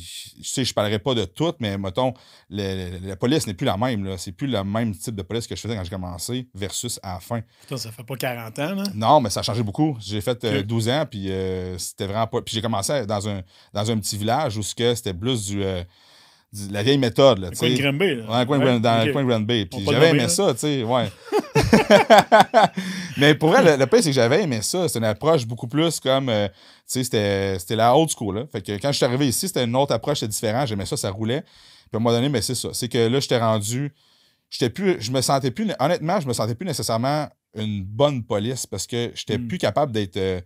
je 0.40 0.48
sais, 0.48 0.64
je 0.64 0.72
parlerai 0.72 0.98
pas 0.98 1.14
de 1.14 1.26
toutes, 1.26 1.56
mais 1.60 1.76
mettons, 1.76 2.14
le- 2.48 2.98
le- 3.00 3.08
la 3.08 3.16
police 3.16 3.46
n'est 3.46 3.52
plus 3.54 3.66
la 3.66 3.76
même. 3.76 4.04
là. 4.04 4.16
C'est 4.16 4.32
plus 4.32 4.46
le 4.46 4.64
même 4.64 4.96
type 4.96 5.14
de 5.14 5.20
police 5.22 5.46
que 5.46 5.54
je 5.54 5.60
faisais 5.60 5.76
quand 5.76 5.84
j'ai 5.84 5.90
commencé 5.90 6.48
versus 6.54 6.98
à 7.02 7.14
la 7.14 7.20
fin. 7.20 7.42
Putain, 7.60 7.76
ça 7.76 7.92
fait 7.92 8.02
pas 8.04 8.16
40 8.16 8.58
ans, 8.58 8.74
là. 8.74 8.84
Non, 8.94 9.20
mais 9.20 9.28
ça 9.30 9.40
a 9.40 9.42
changé 9.42 9.62
beaucoup. 9.62 9.96
J'ai 10.00 10.22
fait 10.22 10.42
euh, 10.44 10.60
Ok. 10.60 10.66
12 10.66 10.88
ans, 10.88 11.04
puis 11.10 11.30
euh, 11.30 11.76
c'était 11.76 12.06
vraiment 12.06 12.26
pas. 12.26 12.40
Puis 12.40 12.54
j'ai 12.54 12.62
commencé 12.62 13.04
dans 13.06 13.28
un, 13.28 13.42
dans 13.74 13.90
un 13.90 13.98
petit 13.98 14.16
village 14.16 14.56
où 14.56 14.62
c'était 14.62 15.12
plus 15.14 15.52
euh, 15.54 15.80
du- 15.82 15.86
la 16.70 16.82
vieille 16.82 16.98
méthode. 16.98 17.38
Là, 17.38 17.50
coin 17.50 17.68
de 17.68 17.74
sais. 17.76 17.82
Granby, 17.82 18.14
là. 18.16 18.38
Ouais, 18.40 18.46
coin 18.46 18.58
de 18.58 18.64
Ouais, 18.64 18.70
Grand- 18.70 18.80
dans 18.80 19.04
le 19.06 19.12
coin 19.12 19.22
de 19.22 19.28
Grand 19.28 19.40
Bay. 19.40 19.66
Puis 19.66 19.84
j'avais 19.88 20.08
aimé 20.10 20.18
là. 20.20 20.28
ça, 20.28 20.52
tu 20.54 20.60
sais, 20.60 20.82
ouais. 20.84 21.10
Mais 23.16 23.34
pour 23.34 23.50
vrai, 23.50 23.62
le, 23.62 23.76
le 23.78 23.86
pire, 23.86 24.02
c'est 24.02 24.10
que 24.10 24.14
j'avais 24.14 24.42
aimé 24.42 24.60
ça. 24.62 24.88
C'est 24.88 24.98
une 24.98 25.04
approche 25.04 25.46
beaucoup 25.46 25.68
plus 25.68 26.00
comme, 26.00 26.28
euh, 26.28 26.48
tu 26.48 26.54
sais, 26.86 27.04
c'était 27.04 27.58
c'était 27.58 27.76
la 27.76 27.96
old 27.96 28.10
school. 28.10 28.36
Là. 28.36 28.44
Fait 28.50 28.60
que 28.62 28.72
quand 28.72 28.92
je 28.92 28.96
suis 28.96 29.04
arrivé 29.04 29.26
ici, 29.28 29.48
c'était 29.48 29.64
une 29.64 29.76
autre 29.76 29.92
approche, 29.92 30.20
c'était 30.20 30.30
différent. 30.30 30.66
J'aimais 30.66 30.86
ça, 30.86 30.96
ça 30.96 31.10
roulait. 31.10 31.42
Puis 31.42 31.90
à 31.94 31.96
un 31.96 32.00
moment 32.00 32.14
donné, 32.14 32.28
mais 32.28 32.42
c'est 32.42 32.54
ça. 32.54 32.70
C'est 32.72 32.88
que 32.88 32.98
là, 33.08 33.20
j'étais 33.20 33.38
rendu, 33.38 33.92
j'étais 34.50 34.70
plus, 34.70 34.96
je 35.00 35.10
me 35.10 35.20
sentais 35.20 35.50
plus, 35.50 35.70
honnêtement, 35.78 36.20
je 36.20 36.26
me 36.28 36.32
sentais 36.32 36.54
plus 36.54 36.66
nécessairement 36.66 37.28
une 37.56 37.82
bonne 37.84 38.22
police 38.22 38.66
parce 38.66 38.86
que 38.86 39.12
j'étais 39.14 39.38
Mm. 39.38 39.48
plus 39.48 39.58
capable 39.58 39.92
d'être 39.92 40.16
euh, 40.16 40.40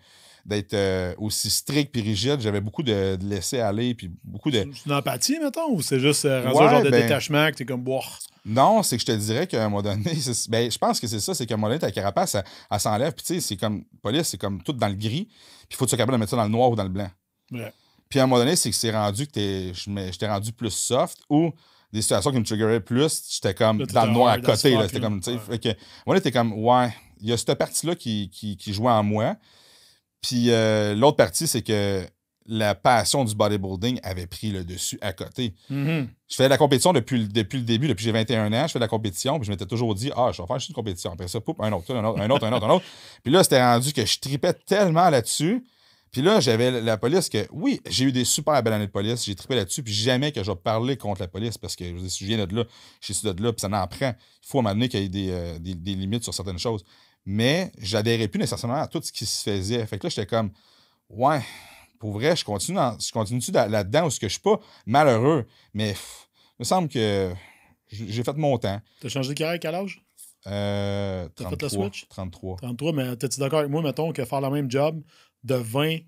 d'être 0.46 0.74
euh, 0.74 1.14
aussi 1.18 1.50
strict 1.50 1.92
puis 1.92 2.02
rigide. 2.02 2.40
J'avais 2.40 2.60
beaucoup 2.60 2.82
de, 2.82 3.16
de 3.16 3.26
laisser 3.26 3.60
aller 3.60 3.94
puis 3.94 4.10
beaucoup 4.24 4.50
de... 4.50 4.64
C'est 4.74 4.86
une 4.86 4.92
empathie, 4.92 5.38
mettons, 5.38 5.70
ou 5.72 5.82
c'est 5.82 6.00
juste 6.00 6.24
euh, 6.24 6.42
rendu 6.42 6.56
Ouais, 6.58 6.64
un 6.64 6.70
genre 6.70 6.82
de 6.82 6.90
ben- 6.90 7.02
détachement 7.02 7.50
que 7.50 7.56
t'es 7.56 7.64
comme, 7.64 7.82
boah. 7.82 8.00
Non, 8.44 8.82
c'est 8.82 8.96
que 8.96 9.00
je 9.02 9.06
te 9.06 9.12
dirais 9.12 9.46
qu'à 9.46 9.64
un 9.64 9.68
moment 9.68 9.82
donné, 9.82 10.02
ben, 10.48 10.70
je 10.70 10.78
pense 10.78 10.98
que 11.00 11.06
c'est 11.06 11.20
ça, 11.20 11.34
c'est 11.34 11.46
qu'à 11.46 11.54
un 11.54 11.56
moment 11.56 11.68
donné, 11.68 11.78
ta 11.80 11.90
carapace, 11.90 12.34
elle, 12.34 12.44
elle 12.70 12.80
s'enlève. 12.80 13.12
Puis 13.14 13.24
tu 13.26 13.34
sais, 13.34 13.40
c'est 13.40 13.56
comme, 13.56 13.84
police, 14.02 14.28
c'est 14.28 14.38
comme 14.38 14.62
tout 14.62 14.72
dans 14.72 14.88
le 14.88 14.94
gris. 14.94 15.26
Puis 15.26 15.68
il 15.72 15.76
faut 15.76 15.84
que 15.84 15.90
tu 15.90 15.96
sois 15.96 15.98
capable 15.98 16.16
de 16.16 16.20
mettre 16.20 16.30
ça 16.30 16.36
dans 16.36 16.44
le 16.44 16.48
noir 16.50 16.70
ou 16.70 16.76
dans 16.76 16.82
le 16.84 16.88
blanc? 16.88 17.10
Ouais. 17.52 17.72
Puis 18.08 18.18
à 18.18 18.24
un 18.24 18.26
moment 18.26 18.40
donné, 18.40 18.56
c'est 18.56 18.70
que 18.70 18.76
c'est 18.76 18.90
rendu 18.90 19.26
que 19.26 19.32
t'es, 19.32 19.72
je 19.74 19.90
j'étais 20.10 20.28
rendu 20.28 20.52
plus 20.52 20.70
soft 20.70 21.18
ou 21.28 21.52
des 21.92 22.02
situations 22.02 22.30
qui 22.30 22.38
me 22.38 22.44
triggeraient 22.44 22.80
plus, 22.80 23.22
j'étais 23.30 23.54
comme 23.54 23.80
Là, 23.80 23.86
dans 23.86 24.06
le 24.06 24.12
noir 24.12 24.28
à 24.32 24.38
côté. 24.40 24.74
Là, 24.74 24.86
c'était 24.88 25.00
comme, 25.00 25.20
tu 25.20 25.32
sais, 25.32 25.38
Ouais. 26.06 26.30
comme, 26.32 26.52
ouais, 26.54 26.94
il 27.20 27.28
y 27.28 27.32
a 27.32 27.36
cette 27.36 27.54
partie-là 27.54 27.94
qui, 27.94 28.30
qui, 28.30 28.56
qui 28.56 28.72
jouait 28.72 28.90
en 28.90 29.02
moi. 29.02 29.36
Puis 30.22 30.50
euh, 30.50 30.94
l'autre 30.94 31.16
partie, 31.16 31.46
c'est 31.46 31.62
que 31.62 32.04
la 32.46 32.74
passion 32.74 33.24
du 33.24 33.34
bodybuilding 33.34 34.00
avait 34.02 34.26
pris 34.26 34.50
le 34.50 34.64
dessus 34.64 34.98
à 35.02 35.12
côté. 35.12 35.54
Mhm. 35.68 36.08
Je 36.28 36.34
fais 36.36 36.44
de 36.44 36.48
la 36.48 36.58
compétition 36.58 36.92
depuis, 36.92 37.18
le- 37.18 37.28
depuis 37.28 37.58
le 37.58 37.64
début, 37.64 37.86
depuis 37.86 38.00
que 38.02 38.04
j'ai 38.06 38.12
21 38.12 38.52
ans. 38.52 38.66
Je 38.66 38.72
fais 38.72 38.78
de 38.78 38.84
la 38.84 38.88
compétition, 38.88 39.38
puis 39.38 39.46
je 39.46 39.50
m'étais 39.52 39.66
toujours 39.66 39.94
dit, 39.94 40.10
ah, 40.16 40.30
je 40.32 40.42
vais 40.42 40.46
faire 40.48 40.58
juste 40.58 40.70
une 40.70 40.74
compétition. 40.74 41.12
Après 41.12 41.28
ça, 41.28 41.40
poup, 41.40 41.56
un 41.60 41.70
autre, 41.72 41.94
un 41.94 42.04
autre, 42.04 42.20
un 42.20 42.28
autre, 42.30 42.44
un 42.46 42.52
autre, 42.52 42.66
un 42.66 42.70
autre. 42.70 42.84
Puis 43.22 43.32
là, 43.32 43.44
c'était 43.44 43.62
rendu 43.62 43.92
que 43.92 44.04
je 44.04 44.18
tripais 44.18 44.52
tellement 44.52 45.10
là-dessus. 45.10 45.64
Puis 46.10 46.22
là, 46.22 46.40
j'avais 46.40 46.80
la- 46.80 46.96
police 46.96 47.28
que, 47.28 47.46
oui, 47.52 47.80
j'ai 47.88 48.06
eu 48.06 48.12
des 48.12 48.24
super 48.24 48.60
belles 48.64 48.72
années 48.72 48.86
de 48.88 48.90
police, 48.90 49.24
j'ai 49.24 49.36
trippé 49.36 49.54
là-dessus, 49.54 49.84
puis 49.84 49.92
jamais 49.94 50.32
que 50.32 50.42
je 50.42 50.50
vais 50.50 50.56
parler 50.56 50.96
contre 50.96 51.20
la 51.20 51.28
police 51.28 51.56
parce 51.56 51.76
que 51.76 51.84
je, 51.84 51.98
je 52.08 52.24
viens 52.24 52.44
de 52.44 52.52
là, 52.56 52.64
je 53.00 53.12
suis 53.12 53.22
de 53.32 53.40
là, 53.42 53.52
puis 53.52 53.60
ça 53.60 53.68
n'en 53.68 53.86
prend. 53.86 54.08
Il 54.42 54.46
faut 54.48 54.58
à 54.58 54.60
un 54.60 54.62
moment 54.64 54.74
donné 54.74 54.88
qu'il 54.88 55.00
y 55.02 55.04
ait 55.04 55.08
des, 55.08 55.30
euh, 55.30 55.58
des- 55.60 55.76
des 55.76 55.94
limites 55.94 56.24
sur 56.24 56.34
certaines 56.34 56.58
choses. 56.58 56.84
Mais 57.26 57.70
j'adhérais 57.78 58.28
plus 58.28 58.38
nécessairement 58.40 58.80
à 58.80 58.86
tout 58.88 59.00
ce 59.02 59.12
qui 59.12 59.26
se 59.26 59.42
faisait. 59.42 59.86
Fait 59.86 59.98
que 59.98 60.06
là, 60.06 60.10
j'étais 60.10 60.26
comme, 60.26 60.50
ouais, 61.08 61.40
pour 61.98 62.12
vrai, 62.12 62.34
je 62.34 62.44
continue, 62.44 62.76
dans- 62.76 62.98
je 62.98 63.12
continue-tu 63.12 63.50
dans- 63.52 63.70
là-dedans 63.70 64.06
où 64.06 64.10
ce 64.10 64.18
que 64.18 64.26
je 64.28 64.32
suis 64.32 64.40
pas? 64.42 64.58
Malheureux, 64.86 65.46
mais 65.74 65.90
pff, 65.90 66.28
il 66.58 66.60
me 66.60 66.64
semble 66.64 66.88
que 66.88 67.32
j'ai 67.88 68.22
fait 68.24 68.36
mon 68.36 68.56
temps. 68.58 68.80
T'as 69.00 69.08
changé 69.08 69.28
de 69.30 69.34
carrière 69.34 69.54
à 69.56 69.58
quel 69.58 69.74
âge? 69.74 70.02
Euh, 70.46 71.28
T'as 71.36 71.50
fait 71.50 71.56
33, 71.56 71.68
switch? 71.90 72.08
33. 72.08 72.56
33, 72.56 72.92
mais 72.94 73.16
t'es-tu 73.16 73.38
d'accord 73.40 73.58
avec 73.58 73.70
moi, 73.70 73.82
mettons, 73.82 74.12
que 74.12 74.24
faire 74.24 74.40
le 74.40 74.50
même 74.50 74.70
job 74.70 75.02
de 75.44 75.54
20 75.54 75.98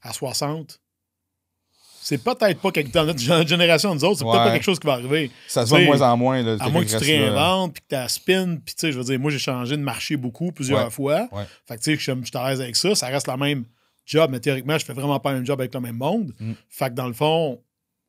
à 0.00 0.12
60, 0.14 0.80
c'est 2.04 2.18
peut-être 2.22 2.60
pas 2.60 2.70
quelque 2.72 2.92
dans 2.92 3.04
notre 3.04 3.20
gé- 3.20 3.46
génération, 3.46 3.94
nous 3.94 4.04
autres, 4.04 4.18
c'est 4.18 4.24
peut-être 4.24 4.44
pas 4.44 4.50
quelque 4.52 4.64
chose 4.64 4.78
qui 4.80 4.86
va 4.86 4.94
arriver. 4.94 5.30
Ça 5.46 5.64
se 5.64 5.70
voit 5.70 5.80
de 5.80 5.84
moins 5.84 6.00
en 6.02 6.16
moins. 6.16 6.42
Là, 6.42 6.56
À 6.60 6.68
moins 6.68 6.84
que 6.84 6.90
tu 6.90 6.96
te 6.96 7.04
réinventes, 7.04 7.74
puis 7.74 7.82
que 7.88 8.02
tu 8.04 8.08
spin, 8.12 8.56
puis 8.56 8.74
tu 8.74 8.80
sais, 8.80 8.92
je 8.92 8.98
veux 8.98 9.04
dire, 9.04 9.18
moi, 9.20 9.30
j'ai 9.30 9.38
changé 9.38 9.76
de 9.76 9.82
marché 9.82 10.16
beaucoup, 10.16 10.50
plusieurs 10.52 10.84
Ouais. 10.84 10.90
fois. 10.90 11.28
Ouais. 11.32 11.44
Fait 11.68 11.76
que 11.76 11.80
tu 11.82 11.84
sais, 11.92 11.96
je 11.96 12.02
suis- 12.24 12.36
à 12.36 12.50
l'aise 12.50 12.60
avec 12.60 12.74
ça. 12.76 12.94
Ça 12.94 13.06
reste 13.06 13.28
le 13.28 13.36
même 13.36 13.64
job, 14.04 14.30
mais 14.32 14.40
théoriquement, 14.40 14.76
je 14.78 14.84
fais 14.84 14.92
vraiment 14.92 15.20
pas 15.20 15.30
le 15.30 15.36
même 15.38 15.46
job 15.46 15.60
avec 15.60 15.72
le 15.72 15.80
même 15.80 15.96
monde. 15.96 16.32
Mm. 16.40 16.52
Fait 16.68 16.90
que 16.90 16.94
dans 16.94 17.06
le 17.06 17.12
fond, 17.14 17.60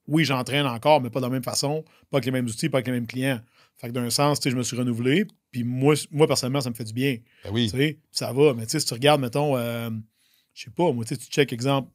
oui, 0.08 0.26
j'entraîne 0.26 0.66
encore, 0.66 1.00
mais 1.00 1.10
pas 1.10 1.20
de 1.20 1.26
la 1.26 1.30
même 1.32 1.44
façon, 1.44 1.84
pas 2.10 2.18
avec 2.18 2.26
les 2.26 2.32
mêmes 2.32 2.48
outils, 2.48 2.68
pas 2.70 2.78
avec 2.80 2.88
les 2.88 2.94
mêmes 2.94 3.08
clients. 3.08 3.40
Fait 3.78 3.88
que 3.90 3.94
d'un 3.94 4.10
sens, 4.10 4.40
tu 4.40 4.44
sais, 4.46 4.52
je 4.52 4.56
me 4.58 4.64
suis 4.64 4.76
renouvelé, 4.78 5.26
puis 5.52 5.64
moi, 5.64 5.94
moi, 6.12 6.26
personnellement, 6.28 6.62
ça 6.62 6.70
me 6.70 6.76
fait 6.76 6.84
du 6.84 6.94
bien. 6.94 7.18
Ben 7.44 7.52
oui. 7.52 7.70
Tu 7.72 7.78
sais, 7.78 8.00
ça 8.12 8.32
va. 8.34 8.54
Mais 8.54 8.64
tu 8.66 8.72
sais, 8.72 8.80
si 8.80 8.86
tu 8.86 8.94
regardes, 8.94 9.22
mettons, 9.22 9.56
euh, 9.58 9.90
je 10.54 10.64
sais 10.64 10.72
pas, 10.72 10.92
moi, 10.92 11.06
tu 11.06 11.16
sais, 11.16 11.22
tu 11.22 11.28
check, 11.28 11.52
exemple, 11.54 11.90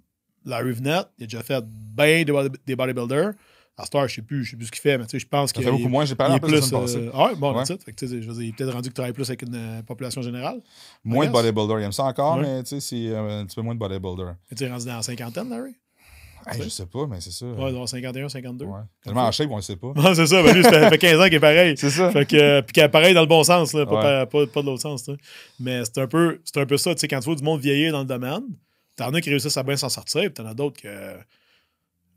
Larry 0.48 0.72
Venette, 0.72 1.08
il 1.18 1.24
a 1.24 1.26
déjà 1.26 1.42
fait 1.42 1.64
bien 1.66 2.24
des, 2.24 2.32
body- 2.32 2.58
des 2.66 2.74
bodybuilders. 2.76 3.32
À 3.80 3.86
Star, 3.86 4.08
je 4.08 4.16
sais 4.16 4.22
plus, 4.22 4.42
je 4.44 4.50
sais 4.50 4.56
plus 4.56 4.66
ce 4.66 4.72
qu'il 4.72 4.80
fait, 4.80 4.98
mais 4.98 5.04
tu 5.04 5.10
sais, 5.12 5.18
je 5.20 5.26
pense 5.28 5.50
Ça 5.50 5.54
qu'il 5.54 5.62
fait 5.62 5.70
beaucoup 5.70 5.86
moins. 5.88 6.04
J'ai 6.04 6.16
parlé 6.16 6.34
en 6.34 6.38
plus 6.40 6.50
plus. 6.68 6.72
euh, 6.96 7.10
ah 7.14 7.30
bon, 7.36 7.54
Ouais. 7.56 7.62
it. 7.62 7.80
Fait 7.84 7.92
que, 7.92 7.96
tu 7.96 8.08
sais, 8.08 8.20
je 8.20 8.26
veux 8.26 8.34
dire, 8.34 8.42
il 8.42 8.48
est 8.48 8.52
peut-être 8.52 8.72
rendu 8.72 8.88
que 8.88 8.92
tu 8.92 8.94
travailles 8.94 9.12
plus 9.12 9.28
avec 9.30 9.42
une 9.42 9.54
euh, 9.54 9.82
population 9.82 10.20
générale. 10.20 10.60
Moins 11.04 11.26
de 11.26 11.30
bodybuilder. 11.30 11.74
Il 11.78 11.84
aime 11.84 11.92
ça 11.92 12.02
encore, 12.02 12.38
Ouais. 12.38 12.42
mais 12.42 12.62
tu 12.64 12.70
sais, 12.70 12.80
c'est 12.80 13.08
euh, 13.14 13.42
un 13.42 13.46
petit 13.46 13.54
peu 13.54 13.62
moins 13.62 13.74
de 13.74 13.78
bodybuilder. 13.78 14.32
Tu 14.56 14.64
es 14.64 14.68
rendu 14.68 14.84
dans 14.84 14.96
la 14.96 15.02
cinquantaine, 15.02 15.48
Larry? 15.48 15.76
Hey, 16.50 16.62
je 16.62 16.68
sais 16.70 16.86
pas, 16.86 17.06
mais 17.06 17.20
c'est 17.20 17.30
ça. 17.30 17.46
Ouais, 17.46 17.72
dans 17.72 17.86
51, 17.86 18.28
52. 18.28 18.64
Ouais. 18.64 18.80
Tellement 19.04 19.26
en 19.26 19.30
shape, 19.32 19.50
on 19.50 19.56
le 19.56 19.62
sait 19.62 19.76
pas. 19.76 19.88
Ouais, 19.88 20.14
c'est 20.14 20.26
ça, 20.26 20.42
ben 20.42 20.54
lui, 20.54 20.62
ça 20.64 20.70
fait, 20.70 20.80
ça 20.80 20.88
fait 20.90 20.98
15 20.98 21.20
ans 21.20 21.24
qu'il 21.24 21.34
est 21.34 21.40
pareil. 21.40 21.76
C'est 21.76 21.90
ça. 21.90 22.10
Fait 22.10 22.24
que, 22.26 22.36
euh, 22.36 22.62
puis 22.62 22.72
qu'il 22.72 22.82
est 22.82 22.88
pareil 22.88 23.12
dans 23.14 23.20
le 23.20 23.26
bon 23.28 23.44
sens, 23.44 23.74
là, 23.74 23.84
pas, 23.86 23.94
Ouais. 23.96 24.02
pas, 24.02 24.26
pas- 24.26 24.46
pas 24.46 24.60
de 24.62 24.66
l'autre 24.66 24.80
sens. 24.82 25.08
Mais 25.60 25.82
c'est 25.84 25.98
un, 25.98 26.06
peu, 26.08 26.40
c'est 26.44 26.58
un 26.58 26.66
peu 26.66 26.78
ça, 26.78 26.94
tu 26.94 27.00
sais, 27.00 27.06
quand 27.08 27.20
tu 27.20 27.26
vois 27.26 27.34
du 27.36 27.44
monde 27.44 27.60
vieillir 27.60 27.92
dans 27.92 28.00
le 28.00 28.06
domaine, 28.06 28.42
t'en 28.98 29.14
as 29.14 29.20
qui 29.20 29.30
réussissent 29.30 29.56
à 29.56 29.62
bien 29.62 29.76
s'en 29.76 29.88
sortir, 29.88 30.22
puis 30.22 30.32
t'en 30.32 30.46
as 30.46 30.54
d'autres 30.54 30.80
que. 30.80 30.88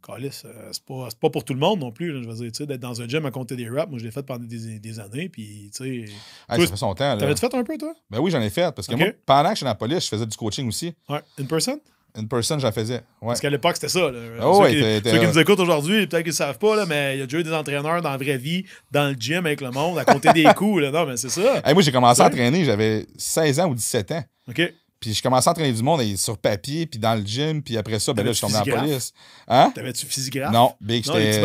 Calice, 0.05 0.43
euh, 0.45 0.69
c'est 0.71 0.83
pas, 0.83 1.07
c'est 1.09 1.19
pas 1.19 1.29
pour 1.29 1.45
tout 1.45 1.53
le 1.53 1.59
monde 1.59 1.79
non 1.79 1.91
plus. 1.91 2.11
là, 2.11 2.21
je 2.23 2.27
veux 2.27 2.33
dire, 2.33 2.51
tu 2.51 2.57
sais, 2.57 2.65
d'être 2.65 2.79
dans 2.79 2.99
un 3.03 3.07
gym 3.07 3.23
à 3.27 3.29
compter 3.29 3.55
des 3.55 3.69
reps, 3.69 3.87
moi 3.87 3.99
je 3.99 4.03
l'ai 4.03 4.09
fait 4.09 4.23
pendant 4.23 4.43
des, 4.43 4.79
des 4.79 4.99
années, 4.99 5.29
puis 5.29 5.69
tu 5.75 5.83
sais. 5.83 6.11
Hey, 6.49 6.61
ça 6.61 6.67
fait 6.67 6.75
son 6.75 6.95
temps. 6.95 7.13
Là. 7.13 7.17
T'avais-tu 7.17 7.39
fait 7.39 7.53
un 7.53 7.63
peu, 7.63 7.77
toi? 7.77 7.93
Ben 8.09 8.19
oui, 8.19 8.31
j'en 8.31 8.41
ai 8.41 8.49
fait. 8.49 8.73
Parce 8.73 8.87
que 8.87 8.95
moi, 8.95 9.09
pendant 9.27 9.49
que 9.49 9.55
j'étais 9.57 9.65
dans 9.65 9.71
la 9.71 9.75
police, 9.75 10.05
je 10.05 10.09
faisais 10.09 10.25
du 10.25 10.35
coaching 10.35 10.67
aussi. 10.67 10.95
Ouais. 11.07 11.19
In 11.39 11.45
person? 11.45 11.79
Une 12.17 12.27
personne, 12.27 12.59
j'en 12.59 12.71
faisais. 12.71 12.95
Ouais. 12.95 13.27
Parce 13.27 13.39
qu'à 13.39 13.49
l'époque, 13.49 13.75
c'était 13.75 13.89
ça. 13.89 14.11
Là. 14.11 14.19
Ah 14.39 14.41
ceux 14.41 14.59
ouais, 14.59 15.01
qui, 15.01 15.09
ceux 15.09 15.19
qui 15.19 15.27
nous 15.27 15.39
écoutent 15.39 15.59
aujourd'hui, 15.59 16.07
peut-être 16.07 16.23
qu'ils 16.23 16.31
ne 16.31 16.35
savent 16.35 16.57
pas, 16.57 16.75
là, 16.75 16.85
mais 16.85 17.15
il 17.15 17.19
y 17.19 17.21
a 17.21 17.25
déjà 17.25 17.37
eu 17.37 17.43
des 17.43 17.53
entraîneurs 17.53 18.01
dans 18.01 18.09
la 18.09 18.17
vraie 18.17 18.37
vie, 18.37 18.65
dans 18.91 19.07
le 19.07 19.13
gym 19.13 19.45
avec 19.45 19.61
le 19.61 19.69
monde, 19.69 19.97
à 19.99 20.03
compter 20.03 20.33
des 20.33 20.43
coups. 20.55 20.81
Là. 20.81 20.91
Non, 20.91 21.05
mais 21.05 21.15
c'est 21.15 21.29
ça. 21.29 21.61
Hey, 21.63 21.73
moi, 21.73 21.83
j'ai 21.83 21.91
commencé 21.91 22.21
à 22.21 22.25
entraîner, 22.25 22.65
j'avais 22.65 23.05
16 23.17 23.59
ans 23.61 23.69
ou 23.69 23.75
17 23.75 24.11
ans. 24.13 24.23
OK. 24.49 24.73
Puis 25.01 25.15
je 25.15 25.23
commençais 25.23 25.49
à 25.49 25.51
entraîner 25.51 25.73
du 25.73 25.81
monde 25.81 25.99
et 26.01 26.15
sur 26.15 26.37
papier, 26.37 26.85
puis 26.85 26.99
dans 26.99 27.15
le 27.15 27.25
gym, 27.25 27.63
puis 27.63 27.75
après 27.75 27.99
ça, 27.99 28.13
ben 28.13 28.23
là, 28.23 28.31
je 28.31 28.37
suis 28.37 28.41
tombé 28.47 28.53
T'avais-tu 28.63 28.87
police. 28.87 29.13
Hein? 29.47 29.71
T'avais-tu 29.73 30.05
physigraphe? 30.05 30.53
Non, 30.53 30.75
Big, 30.79 31.05
Non, 31.07 31.13
j'étais. 31.15 31.41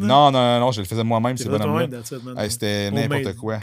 là? 0.00 0.06
Non, 0.08 0.30
non, 0.32 0.60
non, 0.60 0.72
je 0.72 0.80
le 0.80 0.86
faisais 0.86 1.04
moi-même, 1.04 1.36
C'est. 1.36 1.44
Hey, 2.38 2.50
C'était 2.50 2.90
n'importe 2.90 3.36
quoi. 3.36 3.60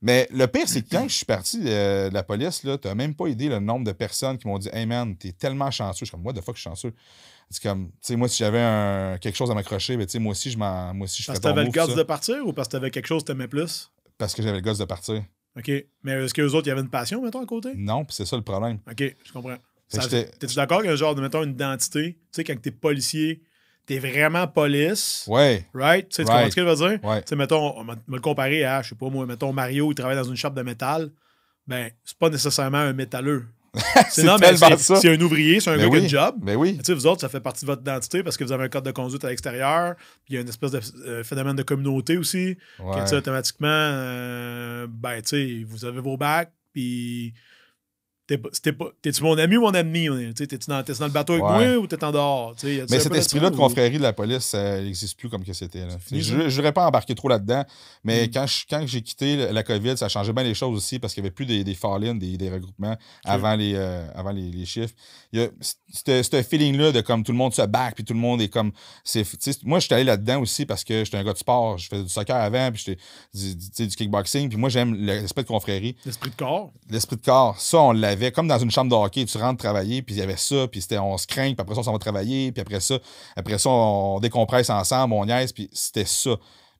Mais 0.00 0.28
le 0.32 0.46
pire, 0.46 0.66
c'est 0.68 0.82
que 0.82 0.88
quand 0.90 1.06
je 1.08 1.14
suis 1.14 1.24
parti 1.26 1.58
de, 1.58 2.08
de 2.08 2.14
la 2.14 2.22
police, 2.22 2.62
là, 2.62 2.78
t'as 2.78 2.94
même 2.94 3.14
pas 3.14 3.28
idée 3.28 3.48
le 3.48 3.58
nombre 3.58 3.84
de 3.84 3.92
personnes 3.92 4.38
qui 4.38 4.46
m'ont 4.46 4.58
dit 4.58 4.70
Hey 4.72 4.86
man, 4.86 5.14
t'es 5.16 5.32
tellement 5.32 5.70
chanceux. 5.70 6.00
Je 6.00 6.04
suis 6.06 6.10
comme, 6.12 6.22
moi, 6.22 6.32
de 6.32 6.40
fois 6.40 6.54
que 6.54 6.58
je 6.58 6.62
suis 6.62 6.70
chanceux. 6.70 6.94
C'est 7.50 7.62
comme, 7.62 7.88
tu 7.88 7.92
sais, 8.02 8.16
moi, 8.16 8.28
si 8.28 8.38
j'avais 8.38 8.60
un- 8.60 9.18
quelque 9.18 9.36
chose 9.36 9.50
à 9.50 9.54
m'accrocher, 9.54 9.96
ben, 9.96 10.06
tu 10.06 10.12
sais, 10.12 10.18
moi 10.18 10.32
aussi, 10.32 10.50
je 10.50 10.56
m'en, 10.58 10.94
moi 10.94 11.04
aussi, 11.04 11.22
je 11.22 11.26
Parce 11.26 11.38
que 11.38 11.42
t'avais 11.42 11.64
le 11.64 11.70
gosse 11.70 11.94
de 11.94 12.02
partir 12.02 12.46
ou 12.46 12.52
parce 12.52 12.68
que 12.68 12.72
t'avais 12.72 12.90
quelque 12.90 13.06
chose 13.06 13.22
que 13.22 13.28
t'aimais 13.28 13.48
plus? 13.48 13.90
Parce 14.18 14.34
que 14.34 14.42
j'avais 14.42 14.56
le 14.56 14.62
gosse 14.62 14.78
de 14.78 14.84
partir. 14.84 15.22
OK. 15.58 15.70
Mais 16.04 16.12
est-ce 16.24 16.32
qu'eux 16.34 16.46
autres, 16.52 16.66
il 16.66 16.70
y 16.70 16.72
avait 16.72 16.80
une 16.80 16.88
passion, 16.90 17.20
mettons, 17.22 17.42
à 17.42 17.46
côté? 17.46 17.70
Non, 17.74 18.04
puis 18.04 18.14
c'est 18.14 18.24
ça 18.26 18.36
le 18.36 18.42
problème. 18.42 18.78
OK, 18.90 19.14
je 19.24 19.32
comprends. 19.32 19.56
T'es-tu 19.90 20.54
d'accord 20.54 20.82
que, 20.82 20.94
genre, 20.96 21.14
de, 21.14 21.20
mettons, 21.20 21.42
une 21.42 21.50
identité, 21.52 22.12
tu 22.14 22.18
sais, 22.32 22.44
quand 22.44 22.60
t'es 22.60 22.70
policier, 22.70 23.42
t'es 23.86 23.98
vraiment 23.98 24.46
police, 24.46 25.24
Ouais, 25.26 25.66
right? 25.74 26.08
Tu 26.08 26.16
sais, 26.16 26.24
tu 26.24 26.28
Right. 26.30 26.36
comprends 26.44 26.50
ce 26.50 26.56
que 26.56 26.60
je 26.62 26.66
veux 26.66 26.88
dire? 26.98 27.08
ouais. 27.08 27.22
Tu 27.22 27.28
sais, 27.30 27.36
mettons, 27.36 27.78
on 27.78 27.84
va 27.84 27.96
me 28.06 28.16
le 28.16 28.20
comparer 28.20 28.64
à, 28.64 28.82
je 28.82 28.90
sais 28.90 28.94
pas 28.94 29.08
moi, 29.08 29.24
mettons, 29.26 29.52
Mario, 29.52 29.90
il 29.90 29.94
travaille 29.94 30.16
dans 30.16 30.24
une 30.24 30.36
shop 30.36 30.50
de 30.50 30.62
métal. 30.62 31.10
Ben, 31.66 31.90
c'est 32.04 32.16
pas 32.18 32.28
nécessairement 32.30 32.78
un 32.78 32.92
métalleux. 32.92 33.46
C'est 34.10 34.24
mais 34.40 34.56
c'est 34.78 35.08
un 35.10 35.20
ouvrier, 35.20 35.60
c'est 35.60 35.70
un 35.70 35.76
gars 35.76 35.84
qui 35.84 35.88
a 35.88 35.92
oui. 35.92 35.98
une 36.02 36.08
job. 36.08 36.34
Ben 36.40 36.56
oui. 36.56 36.78
Tu 36.78 36.84
sais, 36.84 36.94
vous 36.94 37.06
autres, 37.06 37.20
ça 37.20 37.28
fait 37.28 37.40
partie 37.40 37.64
de 37.64 37.70
votre 37.70 37.82
identité 37.82 38.22
parce 38.22 38.36
que 38.36 38.44
vous 38.44 38.52
avez 38.52 38.64
un 38.64 38.68
code 38.68 38.84
de 38.84 38.90
conduite 38.90 39.24
à 39.24 39.28
l'extérieur. 39.28 39.94
Puis 40.24 40.30
il 40.30 40.34
y 40.34 40.38
a 40.38 40.40
une 40.40 40.48
espèce 40.48 40.70
de 40.70 40.80
euh, 41.06 41.22
phénomène 41.24 41.54
de 41.56 41.62
communauté 41.62 42.16
aussi. 42.16 42.56
Ouais. 42.80 43.06
Sais, 43.06 43.16
automatiquement, 43.16 43.68
euh, 43.68 44.86
ben, 44.88 45.20
tu 45.22 45.28
sais, 45.28 45.64
vous 45.66 45.84
avez 45.84 46.00
vos 46.00 46.16
bacs, 46.16 46.52
puis. 46.72 47.34
t'es 47.34 47.34
pas- 47.34 47.36
c'était 47.36 48.16
pas- 48.16 48.17
T'es-tu 48.28 49.22
mon 49.22 49.38
ami 49.38 49.56
ou 49.56 49.62
mon 49.62 49.72
ennemi? 49.72 50.34
T'es-tu 50.34 50.58
dans, 50.68 50.82
dans 50.82 51.06
le 51.06 51.10
bateau 51.10 51.32
avec 51.32 51.44
Ouais. 51.44 51.68
moi 51.72 51.78
ou 51.78 51.86
t'es 51.86 52.02
en 52.04 52.12
dehors? 52.12 52.54
Mais 52.62 52.86
cet 53.00 53.10
de 53.12 53.16
esprit-là 53.16 53.48
de 53.50 53.54
ou- 53.54 53.58
confrérie 53.58 53.96
de 53.96 54.02
la 54.02 54.12
police, 54.12 54.44
ça 54.44 54.80
n'existe 54.82 55.18
plus 55.18 55.30
comme 55.30 55.44
que 55.44 55.52
c'était. 55.54 55.86
Je 56.12 56.34
voudrais 56.56 56.72
pas 56.72 56.86
embarquer 56.86 57.14
trop 57.14 57.28
là-dedans, 57.28 57.64
mais 58.04 58.26
Mm. 58.26 58.30
quand, 58.70 58.86
j'ai 58.86 59.00
quitté 59.02 59.50
la- 59.50 59.62
COVID, 59.62 59.96
ça 59.96 60.08
changeait 60.08 60.32
bien 60.32 60.44
les 60.44 60.54
choses 60.54 60.76
aussi 60.76 60.98
parce 60.98 61.14
qu'il 61.14 61.22
n'y 61.22 61.28
avait 61.28 61.34
plus 61.34 61.46
des, 61.46 61.64
des 61.64 61.74
fall-in, 61.74 62.14
des, 62.14 62.36
des 62.36 62.50
regroupements 62.50 62.96
avant 63.24 63.54
les, 63.56 63.72
euh, 63.74 64.06
avant 64.14 64.30
les, 64.32 64.50
les 64.50 64.66
chiffres. 64.66 64.94
Ce 65.32 66.42
feeling-là 66.42 66.92
de 66.92 67.00
comme 67.00 67.24
tout 67.24 67.32
le 67.32 67.38
monde 67.38 67.54
se 67.54 67.62
back, 67.62 67.94
puis 67.94 68.04
tout 68.04 68.12
le 68.14 68.20
monde 68.20 68.40
est 68.42 68.48
comme. 68.48 68.72
Moi, 69.64 69.78
je 69.78 69.84
suis 69.86 69.94
allé 69.94 70.04
là-dedans 70.04 70.40
aussi 70.40 70.66
parce 70.66 70.84
que 70.84 71.04
j'étais 71.04 71.16
un 71.16 71.24
gars 71.24 71.32
de 71.32 71.38
sport. 71.38 71.78
Je 71.78 71.88
faisais 71.88 72.02
du 72.02 72.08
soccer 72.08 72.36
avant, 72.36 72.70
puis 72.72 72.82
j'étais 72.84 73.00
du, 73.34 73.86
du- 73.86 73.96
kickboxing, 73.96 74.48
puis 74.48 74.58
moi, 74.58 74.68
j'aime 74.68 74.94
l'aspect 74.94 75.42
de 75.42 75.48
confrérie 75.48 75.96
L'esprit 76.04 76.30
de 76.30 76.36
corps. 76.36 76.72
l'esprit 76.90 77.16
de 77.16 77.22
corps, 77.22 77.58
ça, 77.60 77.78
on 77.78 77.92
l'avait 77.92 78.17
comme 78.32 78.48
dans 78.48 78.58
une 78.58 78.70
chambre 78.70 78.90
de 78.90 78.96
hockey. 78.96 79.24
Tu 79.24 79.38
rentres 79.38 79.58
travailler, 79.62 80.02
puis 80.02 80.14
il 80.14 80.18
y 80.18 80.22
avait 80.22 80.36
ça, 80.36 80.68
puis 80.68 80.82
c'était 80.82 80.98
on 80.98 81.16
se 81.18 81.26
craint, 81.26 81.52
puis 81.54 81.56
après 81.60 81.74
ça, 81.74 81.80
on 81.80 81.84
s'en 81.84 81.92
va 81.92 81.98
travailler, 81.98 82.52
puis 82.52 82.60
après 82.60 82.80
ça, 82.80 82.98
après 83.36 83.58
ça, 83.58 83.70
on 83.70 84.20
décompresse 84.20 84.70
ensemble, 84.70 85.14
on 85.14 85.24
niaise, 85.24 85.52
puis 85.52 85.68
c'était 85.72 86.04
ça. 86.04 86.36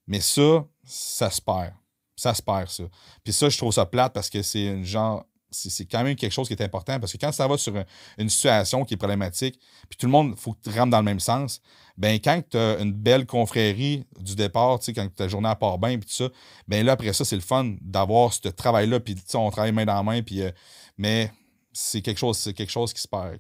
Mais 0.06 0.20
ça, 0.20 0.64
ça 0.84 1.30
se 1.30 1.40
perd. 1.40 1.72
Ça 2.16 2.34
se 2.34 2.42
perd, 2.42 2.68
ça. 2.68 2.84
Puis 3.22 3.32
ça, 3.32 3.48
je 3.48 3.56
trouve 3.58 3.72
ça 3.72 3.86
plate 3.86 4.12
parce 4.12 4.30
que 4.30 4.42
c'est 4.42 4.64
une 4.66 4.84
genre. 4.84 5.24
C'est 5.50 5.86
quand 5.86 6.02
même 6.02 6.14
quelque 6.14 6.32
chose 6.32 6.46
qui 6.46 6.52
est 6.52 6.62
important 6.62 7.00
parce 7.00 7.10
que 7.10 7.16
quand 7.16 7.32
ça 7.32 7.46
va 7.48 7.56
sur 7.56 7.74
un- 7.74 7.84
une 8.18 8.28
situation 8.28 8.84
qui 8.84 8.94
est 8.94 8.96
problématique, 8.98 9.58
puis 9.88 9.96
tout 9.96 10.04
le 10.04 10.12
monde, 10.12 10.34
il 10.36 10.38
faut 10.38 10.52
que 10.52 10.58
tu 10.62 10.78
rentres 10.78 10.90
dans 10.90 10.98
le 10.98 11.04
même 11.04 11.20
sens, 11.20 11.62
ben 11.96 12.18
quand 12.22 12.42
tu 12.50 12.58
as 12.58 12.78
une 12.80 12.92
belle 12.92 13.24
confrérie 13.24 14.04
du 14.20 14.34
départ, 14.34 14.78
quand 14.94 15.14
ta 15.14 15.26
journée 15.26 15.50
part 15.58 15.78
bien, 15.78 15.98
puis 15.98 16.06
tout 16.06 16.24
ça, 16.24 16.28
ben 16.66 16.84
là, 16.84 16.92
après 16.92 17.14
ça, 17.14 17.24
c'est 17.24 17.36
le 17.36 17.40
fun 17.40 17.76
d'avoir 17.80 18.30
ce 18.34 18.48
travail-là, 18.48 19.00
puis 19.00 19.16
on 19.32 19.50
travaille 19.50 19.72
main 19.72 19.86
dans 19.86 19.94
la 19.94 20.02
main, 20.02 20.22
puis. 20.22 20.42
euh, 20.42 20.50
mais 20.98 21.32
c'est 21.72 22.02
quelque 22.02 22.18
chose 22.18 22.36
c'est 22.36 22.52
quelque 22.52 22.70
chose 22.70 22.92
qui 22.92 23.00
se 23.00 23.08
perd 23.08 23.38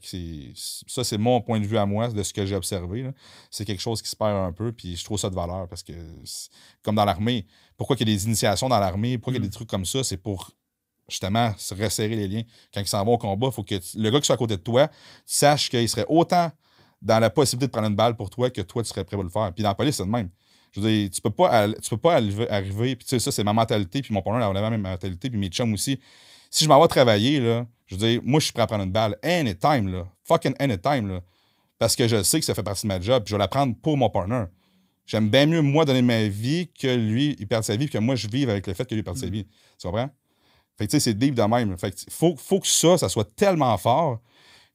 ça 0.86 1.02
c'est 1.02 1.18
mon 1.18 1.40
point 1.40 1.58
de 1.58 1.66
vue 1.66 1.76
à 1.76 1.86
moi 1.86 2.08
de 2.08 2.22
ce 2.22 2.32
que 2.32 2.46
j'ai 2.46 2.54
observé 2.54 3.10
c'est 3.50 3.64
quelque 3.64 3.80
chose 3.80 4.00
qui 4.00 4.08
se 4.08 4.16
perd 4.16 4.36
un 4.36 4.52
peu 4.52 4.72
puis 4.72 4.96
je 4.96 5.04
trouve 5.04 5.18
ça 5.18 5.28
de 5.28 5.34
valeur 5.34 5.66
parce 5.68 5.82
que 5.82 5.92
comme 6.82 6.94
dans 6.94 7.04
l'armée 7.04 7.46
pourquoi 7.76 7.96
il 7.96 8.00
y 8.00 8.12
a 8.12 8.14
des 8.14 8.26
initiations 8.26 8.68
dans 8.68 8.78
l'armée 8.78 9.18
pourquoi 9.18 9.32
il 9.32 9.36
y 9.36 9.38
a 9.38 9.40
Mm. 9.40 9.48
des 9.48 9.54
trucs 9.54 9.68
comme 9.68 9.84
ça 9.84 10.04
c'est 10.04 10.18
pour 10.18 10.52
justement 11.08 11.52
se 11.56 11.74
resserrer 11.74 12.14
les 12.14 12.28
liens 12.28 12.42
quand 12.72 12.80
ils 12.80 12.86
s'en 12.86 13.04
vont 13.04 13.14
au 13.14 13.18
combat 13.18 13.48
il 13.48 13.52
faut 13.52 13.64
que 13.64 13.74
le 13.96 14.10
gars 14.10 14.20
qui 14.20 14.26
soit 14.26 14.36
à 14.36 14.38
côté 14.38 14.56
de 14.56 14.62
toi 14.62 14.88
tu 14.88 14.94
saches 15.26 15.68
qu'il 15.68 15.88
serait 15.88 16.06
autant 16.08 16.52
dans 17.02 17.18
la 17.18 17.30
possibilité 17.30 17.66
de 17.66 17.72
prendre 17.72 17.88
une 17.88 17.96
balle 17.96 18.16
pour 18.16 18.30
toi 18.30 18.50
que 18.50 18.60
toi 18.60 18.82
tu 18.82 18.88
serais 18.88 19.04
prêt 19.04 19.18
à 19.18 19.22
le 19.22 19.30
faire 19.30 19.52
puis 19.52 19.62
dans 19.62 19.70
la 19.70 19.74
police 19.74 19.96
c'est 19.96 20.04
le 20.04 20.10
même 20.10 20.30
je 20.72 20.80
veux 20.80 20.88
dire, 20.88 21.10
tu 21.10 21.20
peux 21.20 21.30
pas, 21.30 21.68
tu 21.68 21.90
peux 21.90 21.96
pas 21.96 22.16
arriver, 22.16 22.48
arriver 22.50 22.94
puis 22.94 23.06
tu 23.06 23.10
sais, 23.10 23.18
ça, 23.18 23.32
c'est 23.32 23.42
ma 23.42 23.54
mentalité, 23.54 24.02
puis 24.02 24.12
mon 24.12 24.20
partenaire 24.20 24.48
avait 24.48 24.60
la 24.60 24.68
même 24.68 24.82
mentalité, 24.82 25.30
puis 25.30 25.38
mes 25.38 25.48
chums 25.48 25.72
aussi. 25.72 25.98
Si 26.50 26.64
je 26.64 26.68
m'en 26.68 26.80
vais 26.80 26.88
travailler, 26.88 27.40
là, 27.40 27.66
je 27.86 27.94
veux 27.94 28.00
dire, 28.06 28.20
moi, 28.24 28.40
je 28.40 28.44
suis 28.44 28.52
prêt 28.52 28.62
à 28.62 28.66
prendre 28.66 28.84
une 28.84 28.92
balle 28.92 29.16
anytime, 29.22 29.88
là. 29.88 30.06
Fucking 30.24 30.54
anytime, 30.58 31.08
là. 31.08 31.20
Parce 31.78 31.94
que 31.96 32.08
je 32.08 32.22
sais 32.22 32.40
que 32.40 32.46
ça 32.46 32.54
fait 32.54 32.62
partie 32.62 32.82
de 32.82 32.88
ma 32.88 33.00
job, 33.00 33.22
puis 33.24 33.30
je 33.30 33.34
vais 33.34 33.38
la 33.38 33.48
prendre 33.48 33.74
pour 33.76 33.96
mon 33.96 34.10
partner. 34.10 34.44
J'aime 35.06 35.30
bien 35.30 35.46
mieux, 35.46 35.62
moi, 35.62 35.84
donner 35.84 36.02
ma 36.02 36.28
vie 36.28 36.68
que 36.68 36.94
lui, 36.94 37.36
il 37.38 37.46
perde 37.46 37.64
sa 37.64 37.76
vie, 37.76 37.86
puis 37.86 37.94
que 37.94 37.98
moi, 37.98 38.14
je 38.14 38.28
vive 38.28 38.50
avec 38.50 38.66
le 38.66 38.74
fait 38.74 38.86
que 38.86 38.94
lui 38.94 39.02
perde 39.02 39.16
sa 39.16 39.26
vie. 39.26 39.46
Tu 39.78 39.86
comprends? 39.86 40.10
Fait 40.76 40.86
que, 40.86 40.90
tu 40.90 40.96
sais, 40.96 41.00
c'est 41.00 41.14
deep 41.14 41.34
de 41.34 41.42
même. 41.42 41.76
Fait 41.78 41.90
que, 41.90 41.96
faut, 42.10 42.36
faut 42.36 42.60
que 42.60 42.66
ça, 42.66 42.98
ça 42.98 43.08
soit 43.08 43.34
tellement 43.34 43.76
fort 43.78 44.20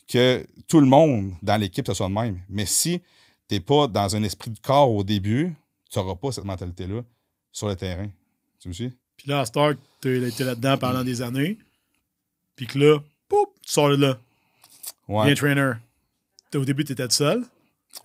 que 0.08 0.46
tout 0.68 0.80
le 0.80 0.86
monde 0.86 1.34
dans 1.42 1.58
l'équipe, 1.58 1.86
ça 1.86 1.94
soit 1.94 2.10
de 2.10 2.14
même. 2.14 2.42
Mais 2.50 2.66
si 2.66 3.02
t'es 3.48 3.60
pas 3.60 3.88
dans 3.88 4.16
un 4.16 4.24
esprit 4.24 4.52
de 4.52 4.60
corps 4.60 4.92
au 4.92 5.04
début, 5.04 5.56
tu 5.90 6.00
n'auras 6.00 6.16
pas 6.16 6.32
cette 6.32 6.46
mentalité-là 6.46 7.02
sur 7.52 7.68
le 7.68 7.76
terrain. 7.76 8.10
Tu 8.60 8.68
me 8.70 8.74
suis? 8.74 8.92
Puis 9.18 9.30
là, 9.30 9.42
à 9.42 9.46
Stark, 9.46 9.78
t'es 10.02 10.18
été 10.28 10.44
là-dedans 10.44 10.78
pendant 10.78 11.04
des 11.04 11.22
années. 11.22 11.58
Puis 12.56 12.68
que 12.68 12.78
là, 12.80 13.00
poup, 13.28 13.54
tu 13.66 13.72
sors 13.72 13.90
de 13.90 13.96
là. 13.96 14.18
Ouais. 15.08 15.26
Bien 15.26 15.36
trainer. 15.36 15.74
Au 16.56 16.66
début, 16.66 16.84
t'étais 16.86 17.08
tout 17.08 17.14
seul. 17.16 17.44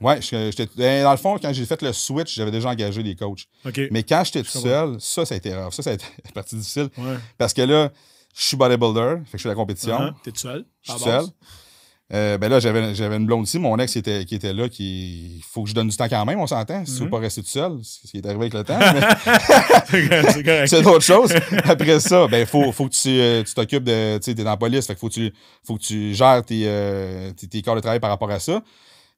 Ouais, 0.01 0.21
j'étais- 0.21 0.69
ben, 0.77 1.03
dans 1.03 1.11
le 1.11 1.17
fond, 1.17 1.39
quand 1.41 1.53
j'ai 1.53 1.65
fait 1.65 1.81
le 1.83 1.93
switch, 1.93 2.35
j'avais 2.35 2.51
déjà 2.51 2.69
engagé 2.69 3.03
des 3.03 3.15
coachs. 3.17 3.47
Mais 3.91 4.03
quand 4.03 4.23
j'étais 4.25 4.43
tout 4.43 4.59
seul, 4.59 5.01
ça, 5.01 5.25
ça 5.25 5.35
a 5.35 5.39
été 5.39 5.55
rare. 5.55 5.73
Ça, 5.73 5.83
ça 5.83 5.91
a 5.91 5.93
été 5.95 6.05
la 6.25 6.31
partie 6.33 6.57
difficile. 6.57 6.89
Ouais. 6.99 7.17
Parce 7.39 7.53
que 7.55 7.63
là, 7.63 7.91
je 8.37 8.43
suis 8.43 8.57
bodybuilder, 8.57 9.17
fait 9.25 9.33
que 9.33 9.39
je 9.39 9.43
fais 9.43 9.49
la 9.49 9.55
compétition. 9.55 9.99
Uh-huh. 9.99 10.15
T'es 10.23 10.31
tout 10.33 10.39
seul. 10.39 10.65
Je 10.83 10.93
suis 10.93 11.01
seul. 11.01 11.25
Euh, 12.15 12.39
ben 12.39 12.49
là, 12.49 12.59
j'avais 12.59 12.95
j'avais 12.95 13.17
une 13.17 13.27
blonde 13.27 13.43
aussi, 13.43 13.59
mon 13.59 13.77
ex 13.79 13.93
qui 13.93 13.99
était, 13.99 14.25
qui 14.25 14.35
était 14.35 14.55
là, 14.55 14.69
qui. 14.71 15.37
Il 15.37 15.43
faut 15.45 15.63
que 15.65 15.69
je 15.69 15.75
donne 15.75 15.89
du 15.89 15.97
temps 15.97 16.09
quand 16.09 16.25
même, 16.25 16.41
on 16.41 16.47
s'entend. 16.47 16.85
Si 16.87 16.93
tu 16.95 16.99
veux 17.01 17.05
Mhm. 17.05 17.11
pas 17.11 17.19
rester 17.19 17.43
tout 17.43 17.49
seul, 17.49 17.73
ce 17.83 18.11
qui 18.11 18.17
est 18.17 18.25
arrivé 18.27 18.41
avec 18.51 18.55
le 18.55 18.65
temps. 18.65 18.79
mais 19.93 20.67
c'est 20.67 20.83
d'autres 20.83 21.05
choses. 21.05 21.33
Après 21.65 22.01
ça, 22.01 22.27
ben, 22.29 22.47
faut, 22.47 22.73
faut 22.73 22.89
que 22.89 22.95
tu 22.95 23.09
euh, 23.11 23.43
tu 23.45 23.55
t'occupes 23.55 23.85
de. 23.85 24.19
Tu 24.19 24.25
sais, 24.25 24.35
t'es 24.35 24.45
dans 24.45 24.51
la 24.51 24.57
police, 24.57 24.87
fait 24.87 24.95
que 24.95 25.01
faut 25.01 25.09
que 25.09 25.15
tu, 25.15 25.33
faut 25.65 25.77
que 25.77 25.83
tu 25.83 26.15
gères 26.15 26.43
tes, 26.45 26.63
euh, 26.67 27.31
tes, 27.33 27.47
tes 27.47 27.63
corps 27.63 27.77
de 27.77 27.81
travail 27.81 28.01
par 28.01 28.11
rapport 28.11 28.31
à 28.31 28.39
ça. 28.41 28.63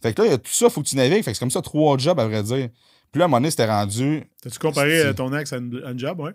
Fait 0.02 0.12
que 0.14 0.22
là, 0.22 0.28
il 0.28 0.30
y 0.32 0.34
a 0.34 0.38
tout 0.38 0.50
ça, 0.52 0.70
faut 0.70 0.82
que 0.82 0.88
tu 0.88 0.96
navigues. 0.96 1.22
Fait 1.22 1.30
que 1.30 1.36
c'est 1.36 1.40
comme 1.40 1.50
ça, 1.50 1.62
trois 1.62 1.98
jobs, 1.98 2.18
à 2.18 2.26
vrai 2.26 2.42
dire. 2.42 2.68
Puis 3.12 3.18
là, 3.18 3.24
à 3.24 3.26
un 3.26 3.28
moment 3.28 3.38
donné, 3.38 3.50
c'était 3.50 3.66
rendu. 3.66 4.22
T'as-tu 4.42 4.58
comparé 4.58 5.02
C'est- 5.02 5.14
ton 5.14 5.36
ex 5.36 5.52
à 5.52 5.56
une, 5.58 5.82
à 5.84 5.90
une 5.90 5.98
job, 5.98 6.20
ouais? 6.20 6.32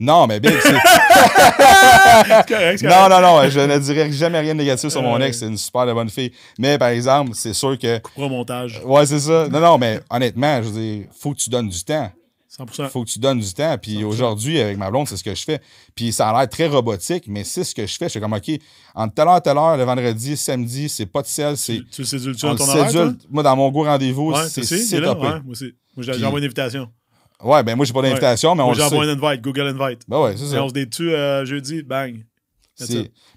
Non, 0.00 0.26
mais 0.26 0.40
Big, 0.40 0.54
c'est. 0.62 0.72
Correct, 2.48 2.82
non, 2.82 3.08
non, 3.08 3.20
non, 3.20 3.48
je 3.50 3.60
ne 3.60 3.78
dirais 3.78 4.10
jamais 4.12 4.40
rien 4.40 4.54
de 4.54 4.58
négatif 4.60 4.88
sur 4.90 5.02
mon 5.02 5.16
Euh. 5.20 5.26
ex. 5.26 5.38
C'est 5.38 5.46
une 5.46 5.58
super 5.58 5.86
de 5.86 5.92
bonne 5.92 6.08
fille. 6.08 6.32
Mais 6.58 6.78
par 6.78 6.88
exemple, 6.88 7.32
c'est 7.34 7.52
sûr 7.52 7.78
que. 7.78 7.98
Coupera 7.98 8.28
montage. 8.28 8.80
Ouais, 8.84 9.04
c'est 9.06 9.20
ça. 9.20 9.48
Non, 9.48 9.60
non, 9.60 9.78
mais 9.78 10.00
honnêtement, 10.10 10.62
je 10.62 10.68
veux 10.68 10.80
dire, 10.80 11.04
faut 11.18 11.32
que 11.32 11.38
tu 11.38 11.50
donnes 11.50 11.68
du 11.68 11.84
temps. 11.84 12.10
100%. 12.58 12.88
faut 12.88 13.04
que 13.04 13.10
tu 13.10 13.18
donnes 13.20 13.38
du 13.40 13.52
temps. 13.54 13.76
Puis 13.80 13.98
100%. 14.00 14.04
aujourd'hui, 14.04 14.60
avec 14.60 14.76
ma 14.76 14.90
blonde, 14.90 15.06
c'est 15.06 15.16
ce 15.16 15.22
que 15.24 15.34
je 15.34 15.44
fais. 15.44 15.60
Puis 15.94 16.12
ça 16.12 16.30
a 16.30 16.38
l'air 16.38 16.48
très 16.48 16.66
robotique, 16.66 17.24
mais 17.28 17.44
c'est 17.44 17.62
ce 17.64 17.74
que 17.74 17.86
je 17.86 17.96
fais. 17.96 18.06
Je 18.06 18.10
suis 18.10 18.20
comme, 18.20 18.32
OK, 18.32 18.50
entre 18.94 19.14
telle 19.14 19.28
heure 19.28 19.40
telle 19.42 19.56
heure, 19.58 19.76
le 19.76 19.84
vendredi, 19.84 20.36
samedi, 20.36 20.88
c'est 20.88 21.06
pas 21.06 21.22
de 21.22 21.26
sel, 21.28 21.56
c'est. 21.56 21.76
Tu, 21.76 21.84
tu 21.90 22.00
le 22.02 22.06
sédules-tu 22.06 22.40
ton 22.40 22.58
horaire. 22.68 23.12
Moi, 23.30 23.42
dans 23.42 23.54
mon 23.56 23.70
go 23.70 23.84
rendez-vous, 23.84 24.32
Ouais, 24.32 24.48
c'est 24.48 24.64
c'est 24.64 25.00
topé. 25.00 25.20
ouais, 25.20 25.28
moi 25.28 25.42
aussi. 25.50 25.74
Moi, 25.96 26.04
j'ai 26.06 26.12
envoyé 26.24 26.38
une 26.38 26.44
invitation. 26.46 26.88
Ouais, 27.42 27.62
ben 27.62 27.74
moi, 27.76 27.86
j'ai 27.86 27.92
pas 27.92 28.02
d'invitation, 28.02 28.54
mais 28.54 28.62
on 28.62 28.66
Moi, 28.66 28.74
le 28.76 28.82
envoyé 28.82 29.12
une 29.12 29.24
invite, 29.24 29.40
Google 29.42 29.68
Invite. 29.80 30.02
Ben 30.08 30.20
ouais, 30.20 30.36
c'est 30.36 30.44
Et 30.44 30.48
ça. 30.48 30.62
on 30.64 30.68
se 30.68 30.74
dessus 30.74 31.12
euh, 31.14 31.44
jeudi, 31.44 31.82
bang. 31.82 32.24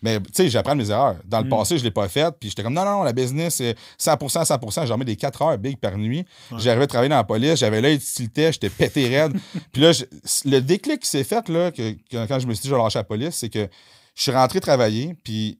Mais 0.02 0.20
tu 0.22 0.26
sais, 0.32 0.50
j'apprends 0.50 0.76
mes 0.76 0.89
erreurs. 0.89 1.18
Dans 1.26 1.39
le 1.39 1.46
Mm. 1.46 1.50
passé, 1.50 1.78
je 1.78 1.84
l'ai 1.84 1.92
pas 1.92 2.08
fait. 2.08 2.34
Puis 2.39 2.50
j'étais 2.50 2.63
comme, 2.63 2.74
non, 2.74 2.86
non, 2.86 2.92
non, 3.00 3.04
la 3.04 3.12
business, 3.12 3.56
c'est 3.56 3.76
100%, 3.98 4.46
100%. 4.46 4.86
J'en 4.86 4.98
mets 4.98 5.04
des 5.04 5.18
4 5.18 5.42
heures 5.42 5.58
big 5.58 5.78
par 5.80 5.98
nuit. 5.98 6.26
Ouais. 6.52 6.60
J'arrivais 6.60 6.86
à 6.86 6.88
travailler 6.88 7.10
dans 7.10 7.18
la 7.18 7.24
police. 7.26 7.60
J'avais 7.60 7.82
l'œil 7.82 8.00
tilté. 8.00 8.52
J'étais 8.54 8.70
pété 8.70 9.08
raide. 9.10 9.34
puis 9.74 9.82
là, 9.82 9.92
je- 9.92 10.06
le 10.46 10.60
déclic 10.62 11.02
qui 11.02 11.10
s'est 11.10 11.26
fait, 11.26 11.50
là, 11.50 11.72
que, 11.72 11.92
que- 12.10 12.26
quand 12.26 12.39
je 12.39 12.48
me 12.48 12.54
suis 12.54 12.62
dit, 12.63 12.70
je 12.70 12.74
vais 12.76 12.82
lâcher 12.82 13.00
la 13.00 13.04
police, 13.04 13.36
c'est 13.36 13.50
que 13.50 13.68
je 14.16 14.22
suis 14.22 14.32
rentré 14.32 14.62
travailler. 14.62 15.13
Puis 15.26 15.60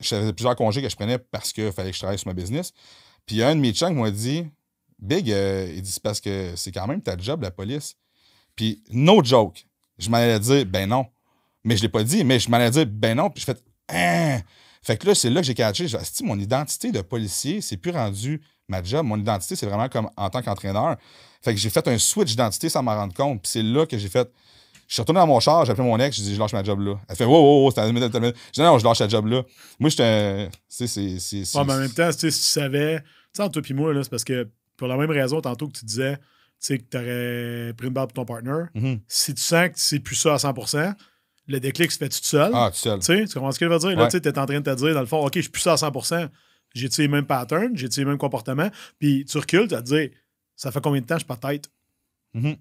j'avais 0.00 0.32
plusieurs 0.32 0.54
congés 0.54 0.80
que 0.82 0.88
je 0.88 0.94
prenais 0.96 1.18
parce 1.18 1.52
qu'il 1.52 1.72
fallait 1.72 1.90
que 1.90 1.94
je 1.96 2.00
travaille 2.00 2.18
sur 2.18 2.28
ma 2.28 2.34
business. 2.34 2.72
Puis 3.26 3.42
un 3.42 3.56
de 3.56 3.60
mes 3.60 3.72
chums 3.72 3.94
m'a 3.98 4.10
dit, 4.12 4.44
Big, 4.98 5.30
euh, 5.30 5.72
il 5.74 5.82
dit, 5.82 5.90
c'est 5.90 6.02
parce 6.02 6.20
que 6.20 6.52
c'est 6.56 6.72
quand 6.72 6.86
même 6.86 7.02
ta 7.02 7.16
job, 7.16 7.42
la 7.42 7.50
police. 7.50 7.96
Puis, 8.56 8.82
no 8.90 9.22
joke. 9.22 9.66
Je 9.98 10.08
m'en 10.10 10.16
allais 10.18 10.40
dire, 10.40 10.64
ben 10.66 10.88
non. 10.88 11.06
Mais 11.64 11.76
je 11.76 11.82
l'ai 11.82 11.88
pas 11.88 12.04
dit, 12.04 12.24
mais 12.24 12.38
je 12.38 12.48
m'en 12.50 12.56
allais 12.56 12.70
dire, 12.70 12.86
ben 12.86 13.16
non. 13.16 13.30
Puis 13.30 13.44
je 13.46 13.52
fais, 13.52 13.58
hein? 13.88 14.40
Fait 14.82 14.96
que 14.98 15.06
là, 15.06 15.14
c'est 15.14 15.30
là 15.30 15.40
que 15.40 15.46
j'ai 15.46 15.54
catché. 15.54 15.86
Dit, 15.86 15.96
Asti, 15.96 16.24
mon 16.24 16.38
identité 16.38 16.92
de 16.92 17.00
policier, 17.00 17.60
c'est 17.60 17.76
plus 17.78 17.90
rendu 17.90 18.42
ma 18.68 18.82
job. 18.82 19.04
Mon 19.06 19.18
identité, 19.18 19.56
c'est 19.56 19.66
vraiment 19.66 19.88
comme 19.88 20.10
en 20.16 20.28
tant 20.30 20.42
qu'entraîneur. 20.42 20.96
Fait 21.42 21.54
que 21.54 21.60
j'ai 21.60 21.70
fait 21.70 21.86
un 21.88 21.98
switch 21.98 22.30
d'identité 22.30 22.68
sans 22.68 22.82
m'en 22.82 22.94
rendre 22.94 23.14
compte. 23.14 23.40
Puis 23.42 23.50
c'est 23.50 23.62
là 23.62 23.86
que 23.86 23.96
j'ai 23.98 24.08
fait, 24.08 24.30
Je 24.86 24.92
suis 24.94 25.00
retourné 25.00 25.20
dans 25.20 25.26
mon 25.26 25.40
char, 25.40 25.64
j'ai 25.64 25.72
appelé 25.72 25.86
mon 25.88 25.98
ex, 25.98 26.14
j'ai 26.16 26.22
dit, 26.22 26.34
je 26.34 26.38
lâche 26.40 26.52
ma 26.52 26.62
job 26.62 26.78
là. 26.80 27.00
Elle 27.08 27.16
fait, 27.16 27.24
wow, 27.24 27.32
wow, 27.40 27.64
wow, 27.64 27.70
c'est 27.74 27.90
minute. 27.92 28.12
J'ai 28.12 28.20
dit, 28.20 28.60
non, 28.60 28.78
je 28.78 28.84
lâche 28.84 28.98
la 29.00 29.08
job 29.08 29.26
là. 29.26 29.42
Moi, 29.80 29.88
j'étais 29.88 30.02
un. 30.04 30.48
Tu 30.48 30.58
sais, 30.68 30.86
c'est. 30.86 31.18
c'est- 31.18 31.44
c'est- 31.46 31.58
Ouais, 31.58 31.64
mais 31.64 31.72
en 31.72 31.78
même 31.78 31.90
temps, 31.92 32.10
tu 32.10 32.18
sais, 32.18 32.30
si 32.30 32.40
tu 32.40 32.46
savais, 32.48 33.00
tu 33.00 33.06
sais, 33.32 33.42
entre 33.42 33.60
toi 33.60 33.62
et 33.68 33.72
moi, 33.74 33.94
là, 33.94 34.02
c'est 34.02 34.10
parce 34.10 34.24
que 34.24 34.46
pour 34.76 34.88
la 34.88 34.96
même 34.96 35.10
raison, 35.10 35.40
tantôt 35.40 35.68
que 35.68 35.72
tu 35.78 35.84
disais, 35.84 36.16
tu 36.16 36.22
sais, 36.58 36.78
que 36.78 36.84
tu 36.90 36.96
aurais 36.96 37.72
pris 37.74 37.86
une 37.88 37.92
barre 37.92 38.06
pour 38.08 38.14
ton 38.14 38.24
partner, 38.24 38.64
Mhm. 38.74 39.00
si 39.08 39.34
tu 39.34 39.42
sens 39.42 39.68
que 39.68 39.74
c'est 39.76 40.00
plus 40.00 40.14
ça 40.16 40.34
à 40.34 40.38
100%, 40.38 40.94
le 41.46 41.60
déclic 41.60 41.92
se 41.92 41.98
fait 41.98 42.08
tout 42.08 42.18
seul. 42.22 42.50
Ah, 42.54 42.70
tout 42.72 42.78
seul. 42.78 42.98
Tu 43.00 43.04
sais, 43.06 43.24
tu 43.26 43.34
comprends 43.34 43.52
ce 43.52 43.58
que 43.58 43.66
je 43.66 43.70
veux 43.70 43.78
dire? 43.78 43.96
Là, 43.96 44.08
tu 44.08 44.16
es 44.16 44.38
en 44.38 44.46
train 44.46 44.60
de 44.60 44.64
te 44.70 44.74
dire, 44.76 44.94
dans 44.94 45.00
le 45.00 45.06
fond, 45.06 45.24
OK, 45.26 45.32
je 45.36 45.40
suis 45.42 45.50
plus 45.50 45.60
ça 45.60 45.74
à 45.74 45.76
100%. 45.76 46.28
J'ai 46.74 46.88
les 46.98 47.08
mêmes 47.08 47.26
patterns, 47.26 47.76
j'ai 47.76 47.86
les 47.88 48.04
mêmes 48.04 48.18
comportements. 48.18 48.70
Puis 48.98 49.24
tu 49.26 49.38
recules, 49.38 49.68
tu 49.68 49.74
vas 49.74 49.82
te 49.82 49.86
dire, 49.86 50.10
ça 50.56 50.72
fait 50.72 50.80
combien 50.82 51.00
de 51.00 51.06
temps 51.06 51.14
je 51.16 51.20
suis 51.20 51.26
pas 51.26 51.36
tête? 51.36 51.70
Mhm. 52.32 52.56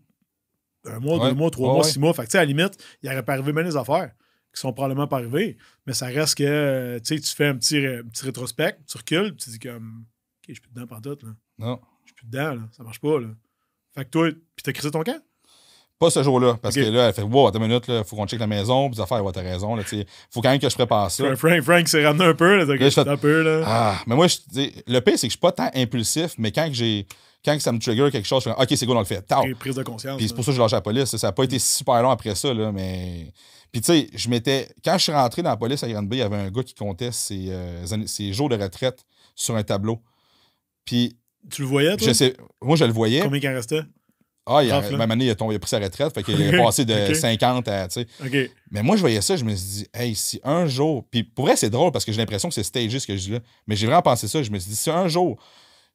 Un 0.86 0.99
mois, 0.99 1.17
Ouais. 1.17 1.30
deux 1.30 1.36
mois, 1.36 1.49
trois 1.49 1.69
Ouais, 1.69 1.76
mois, 1.76 1.84
six 1.86 1.97
mois. 1.97 2.13
Fait 2.13 2.23
que, 2.23 2.28
tu 2.28 2.32
sais, 2.34 2.38
à 2.39 2.41
la 2.41 2.45
limite, 2.45 2.73
il 3.02 3.10
n'aurait 3.10 3.23
pas 3.23 3.34
arrivé 3.34 3.54
bien 3.54 3.63
des 3.63 3.78
affaires 3.78 4.12
qui 4.54 4.60
sont 4.60 4.73
probablement 4.73 5.08
pas 5.08 5.17
arrivées. 5.17 5.58
Mais 5.88 5.93
ça 5.93 6.08
reste 6.08 6.36
que, 6.36 6.43
euh, 6.43 6.99
tu 6.99 7.17
fais 7.21 7.47
un 7.47 7.56
petit, 7.56 7.78
un 7.78 8.04
petit 8.04 8.26
rétrospect, 8.26 8.78
tu 8.88 8.97
recules, 8.97 9.34
puis 9.34 9.45
tu 9.45 9.49
dis 9.52 9.60
comme, 9.60 10.06
OK, 10.41 10.45
je 10.49 10.54
suis 10.54 10.62
plus 10.62 10.71
dedans 10.73 10.86
là. 11.04 11.15
Non. 11.58 11.82
Plus 12.23 12.29
dedans, 12.31 12.55
là. 12.55 12.62
Ça 12.75 12.83
marche 12.83 12.99
pas, 12.99 13.19
là. 13.19 13.27
Fait 13.95 14.05
que 14.05 14.09
toi, 14.09 14.29
puis 14.31 14.63
t'as 14.63 14.71
crissé 14.71 14.89
ton 14.91 15.03
camp? 15.03 15.21
Pas 15.99 16.09
ce 16.09 16.21
jour-là, 16.23 16.57
parce 16.62 16.75
que 16.75 16.81
là, 16.81 17.07
elle 17.07 17.13
fait, 17.13 17.21
wow, 17.21 17.47
attends 17.47 17.59
une 17.62 17.67
minute, 17.67 17.88
là, 17.88 18.03
faut 18.03 18.15
qu'on 18.15 18.25
check 18.25 18.39
la 18.39 18.47
maison, 18.47 18.89
puis 18.89 18.99
affaires, 18.99 19.23
ouais, 19.23 19.31
t'as 19.31 19.41
raison, 19.41 19.75
là, 19.75 19.83
tu 19.83 19.89
sais. 19.99 20.05
Faut 20.31 20.41
quand 20.41 20.49
même 20.49 20.59
que 20.59 20.67
je 20.67 20.73
prépare 20.75 21.09
ça. 21.12 21.23
Frank, 21.23 21.38
Frank, 21.38 21.62
Frank 21.62 21.88
s'est 21.88 22.05
ramené 22.05 22.25
un 22.25 22.33
peu, 22.33 22.57
là. 22.57 22.65
T'as 22.65 22.75
Là, 22.75 22.89
je 22.89 22.93
fais- 22.93 23.07
un 23.07 23.15
peu, 23.17 23.41
là. 23.43 23.63
Ah, 23.65 23.99
mais 24.07 24.15
moi, 24.15 24.27
je, 24.27 24.38
le 24.88 24.99
pire, 24.99 25.13
c'est 25.17 25.27
que 25.27 25.31
je 25.31 25.38
suis 25.38 25.38
pas 25.38 25.51
tant 25.51 25.69
impulsif, 25.75 26.33
mais 26.39 26.51
quand 26.51 26.67
j'ai, 26.71 27.07
quand 27.45 27.57
ça 27.62 27.71
me 27.71 27.79
trigger 27.79 28.09
quelque 28.12 28.25
chose, 28.27 28.43
je 28.43 28.49
fais, 28.49 28.55
OK, 28.62 28.67
c'est 28.75 28.86
go, 28.86 28.95
on 28.95 28.99
le 28.99 29.05
fait. 29.05 29.21
Tao. 29.21 29.43
Prise- 29.43 29.55
Prise 29.55 29.75
de 29.75 29.83
conscience. 29.83 30.17
Puis 30.17 30.27
c'est 30.27 30.33
pour 30.36 30.43
ça 30.43 30.51
que 30.51 30.55
je 30.57 30.62
lâche 30.62 30.71
la 30.71 30.81
police. 30.81 31.15
Ça 31.15 31.27
n'a 31.27 31.31
pas 31.31 31.43
été 31.43 31.59
super 31.59 32.01
long 32.01 32.09
après 32.09 32.36
ça, 32.36 32.53
là, 32.53 32.71
mais. 32.71 33.31
Puis 33.71 33.81
tu 33.81 33.86
sais, 33.93 34.09
je 34.13 34.29
m'étais. 34.29 34.69
Quand 34.83 34.97
je 34.97 35.03
suis 35.03 35.12
rentré 35.12 35.41
dans 35.41 35.49
la 35.51 35.57
police 35.57 35.83
à 35.83 35.88
Granby, 35.89 36.17
il 36.17 36.19
y 36.19 36.23
avait 36.23 36.36
un 36.38 36.49
gars 36.51 36.63
qui 36.63 36.73
comptait 36.73 37.12
ses, 37.12 37.45
euh, 37.49 37.86
ses 38.07 38.33
jours 38.33 38.49
de 38.49 38.55
retraite 38.57 39.05
sur 39.36 39.55
un 39.55 39.63
tableau. 39.63 40.01
Puis, 40.86 41.15
Tu 41.49 41.62
le 41.62 41.67
voyais, 41.67 41.95
toi? 41.97 42.08
je 42.08 42.13
sais. 42.13 42.36
Moi, 42.62 42.75
je 42.77 42.86
le 42.86 42.91
voyais. 42.93 43.21
Combien 43.21 43.39
il 43.41 43.47
en 43.49 43.53
restait? 43.53 43.82
Ah, 44.45 44.62
il 44.62 44.69
a, 44.71 44.82
même 44.91 45.10
année, 45.12 45.25
il 45.25 45.29
a, 45.29 45.36
tombé- 45.36 45.53
il 45.53 45.56
a 45.56 45.60
pris 45.60 45.69
sa 45.69 45.79
retraite. 45.79 46.13
Fait 46.13 46.21
qu'il 46.23 46.41
est 46.41 46.58
passé 46.58 46.84
de 46.84 46.93
Ok. 47.10 47.15
50 47.15 47.67
à. 47.69 47.88
Tu 47.88 48.01
sais. 48.01 48.08
OK. 48.25 48.51
Mais 48.71 48.84
moi, 48.84 48.95
je 48.97 49.01
voyais 49.01 49.21
ça, 49.21 49.38
je 49.38 49.45
me 49.45 49.56
suis 49.56 49.67
dit, 49.84 49.88
hey, 49.93 50.15
si 50.15 50.41
un 50.43 50.65
jour. 50.67 51.06
Puis 51.10 51.23
pour 51.23 51.45
vrai, 51.45 51.56
c'est 51.56 51.69
drôle 51.69 51.91
parce 51.91 52.03
que 52.03 52.12
j'ai 52.12 52.17
l'impression 52.17 52.49
que 52.49 52.56
c'est 52.56 52.63
stagé 52.63 52.99
ce 52.99 53.08
que 53.08 53.15
je 53.15 53.21
dis 53.21 53.32
là. 53.32 53.39
Mais 53.67 53.75
j'ai 53.77 53.86
vraiment 53.86 54.01
pensé 54.01 54.27
ça. 54.27 54.43
Je 54.43 54.51
me 54.51 54.60
suis 54.60 54.71
dit, 54.71 54.75
si 54.75 54.89
un 54.89 55.08
jour 55.08 55.38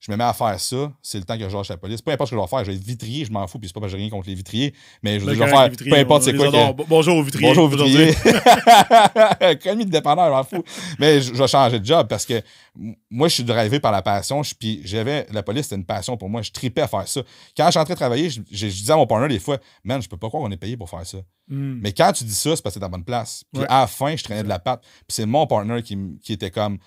je 0.00 0.12
me 0.12 0.16
mets 0.16 0.24
à 0.24 0.32
faire 0.32 0.58
ça, 0.61 0.92
c'est 1.02 1.18
le 1.18 1.24
temps 1.24 1.37
que 1.37 1.48
je 1.48 1.56
lâche 1.56 1.68
la 1.68 1.76
police. 1.76 2.00
Peu 2.02 2.12
importe 2.12 2.30
ce 2.30 2.34
que 2.34 2.40
je 2.40 2.42
vais 2.42 2.48
faire, 2.48 2.61
je 2.64 2.70
vais 2.70 2.76
être 2.76 2.84
vitrier, 2.84 3.24
je 3.24 3.32
m'en 3.32 3.46
fous. 3.48 3.58
Puis 3.58 3.68
c'est 3.68 3.74
pas 3.74 3.80
parce 3.80 3.92
que 3.92 3.98
j'ai 3.98 4.02
rien 4.04 4.11
contre 4.11 4.28
les 4.28 4.34
vitriers. 4.37 4.72
Mais 5.02 5.18
je 5.18 5.24
Ben, 5.26 5.32
vais 5.34 5.46
faire 5.48 5.68
vitriers, 5.68 5.90
peu 5.90 5.98
importe 5.98 6.22
c'est 6.22 6.34
quoi. 6.37 6.50
que- 6.52 6.82
Bonjour 6.88 7.16
aux 7.16 7.22
vitriers. 7.22 7.48
Bonjour 7.48 7.64
aujourd'hui. 7.72 8.06
vitrier. 8.06 8.34
Commis 9.62 9.84
de 9.87 9.90
dépanneur, 9.90 10.26
je 10.26 10.30
m'en 10.30 10.44
fous. 10.44 10.64
Mais 10.98 11.20
je 11.20 11.34
je 11.34 11.38
vais 11.42 11.48
changer 11.48 11.80
de 11.80 11.84
job 11.84 12.06
parce 12.08 12.24
que 12.26 12.40
moi, 13.11 13.28
je 13.28 13.34
suis 13.34 13.44
drivé 13.44 13.80
par 13.80 13.92
la 13.92 14.02
passion. 14.02 14.42
Je- 14.42 14.54
Puis 14.54 14.80
j'avais. 14.84 15.26
La 15.32 15.42
police, 15.42 15.64
c'était 15.64 15.76
une 15.76 15.84
passion 15.84 16.16
pour 16.16 16.28
moi. 16.28 16.42
Je 16.42 16.50
tripais 16.52 16.82
à 16.82 16.88
faire 16.88 17.06
ça. 17.08 17.20
Quand 17.56 17.66
je 17.66 17.70
suis 17.72 17.80
en 17.80 17.84
train 17.84 17.94
de 17.94 17.98
travailler, 17.98 18.30
je, 18.30 18.40
disais 18.66 18.92
à 18.92 18.96
mon 18.96 19.06
partner 19.06 19.28
des 19.28 19.38
fois, 19.40 19.58
man, 19.84 20.00
je 20.02 20.08
peux 20.08 20.16
pas 20.16 20.28
croire 20.28 20.42
qu'on 20.44 20.50
est 20.52 20.56
payé 20.56 20.76
pour 20.76 20.88
faire 20.88 21.04
ça. 21.06 21.18
Hmm. 21.48 21.78
Mais 21.82 21.92
quand 21.92 22.12
tu 22.12 22.24
dis 22.24 22.34
ça, 22.34 22.54
c'est 22.54 22.62
parce 22.62 22.74
que 22.74 22.78
t'es 22.78 22.80
dans 22.80 22.87
la 22.87 22.90
bonne 22.98 23.04
place. 23.04 23.44
Puis 23.52 23.62
Ouais. 23.62 23.68
à 23.68 23.80
la 23.80 23.87
fin, 23.87 24.14
je 24.14 24.22
traînais 24.22 24.42
de 24.44 24.48
la 24.48 24.58
patte. 24.58 24.82
Puis 24.82 25.04
c'est 25.08 25.26
mon 25.26 25.46
partner 25.46 25.82
qui, 25.82 25.96
qui 26.22 26.32
était 26.32 26.50
comme. 26.50 26.78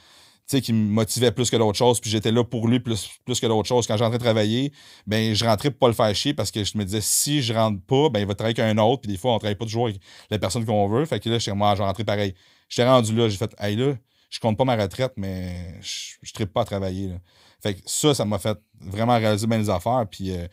Qui 0.60 0.74
me 0.74 0.90
motivait 0.92 1.32
plus 1.32 1.50
que 1.50 1.56
d'autres 1.56 1.78
choses. 1.78 2.00
Puis 2.02 2.10
j'étais 2.10 2.32
là 2.32 2.44
pour 2.44 2.68
lui 2.68 2.80
plus, 2.80 3.10
plus 3.26 3.40
que 3.40 3.46
d'autres 3.48 3.68
choses. 3.70 3.88
Quand 3.88 3.96
je 3.96 4.04
rentrais 4.04 4.20
travailler, 4.20 4.74
ben 5.08 5.34
je 5.34 5.46
rentrais 5.46 5.72
pour 5.72 5.80
pas 5.80 5.88
le 5.88 5.94
faire 5.94 6.14
chier 6.16 6.34
parce 6.34 6.52
que 6.52 6.64
je 6.64 6.78
me 6.78 6.84
disais, 6.84 7.02
si 7.02 7.42
je 7.42 7.54
rentre 7.54 7.82
pas, 7.86 8.10
ben 8.10 8.20
il 8.20 8.26
va 8.26 8.36
travailler 8.36 8.60
avec 8.60 8.78
un 8.78 8.82
autre. 8.82 9.02
Puis 9.02 9.12
des 9.12 9.18
fois, 9.18 9.34
on 9.36 9.40
travaille 9.40 9.56
pas 9.56 9.66
toujours 9.66 9.86
avec 9.86 10.02
la 10.30 10.40
personne 10.40 10.66
qu'on 10.66 10.88
veut. 10.88 11.06
Fait 11.06 11.20
que 11.20 11.30
là, 11.30 11.40
je 11.40 11.52
moi, 11.52 11.74
je 11.76 11.80
vais 11.80 11.86
rentrer 11.86 12.04
pareil. 12.04 12.34
J'étais 12.68 12.88
rendu 12.88 13.16
là, 13.16 13.30
j'ai 13.30 13.38
fait, 13.38 13.54
hey 13.60 13.76
là, 13.76 13.94
je 14.30 14.40
compte 14.40 14.58
pas 14.58 14.66
ma 14.66 14.76
retraite, 14.76 15.14
mais 15.18 15.80
je, 15.82 16.16
je 16.22 16.34
tripe 16.34 16.52
pas 16.52 16.62
à 16.62 16.66
travailler. 16.66 17.08
là. 17.08 17.16
Fait 17.62 17.76
que 17.76 17.82
ça, 17.86 18.14
ça 18.14 18.26
m'a 18.26 18.40
fait 18.40 18.58
vraiment 18.80 19.18
réaliser 19.18 19.46
bien 19.46 19.58
les 19.58 19.70
affaires. 19.70 20.06
Puis 20.10 20.32
euh, 20.32 20.48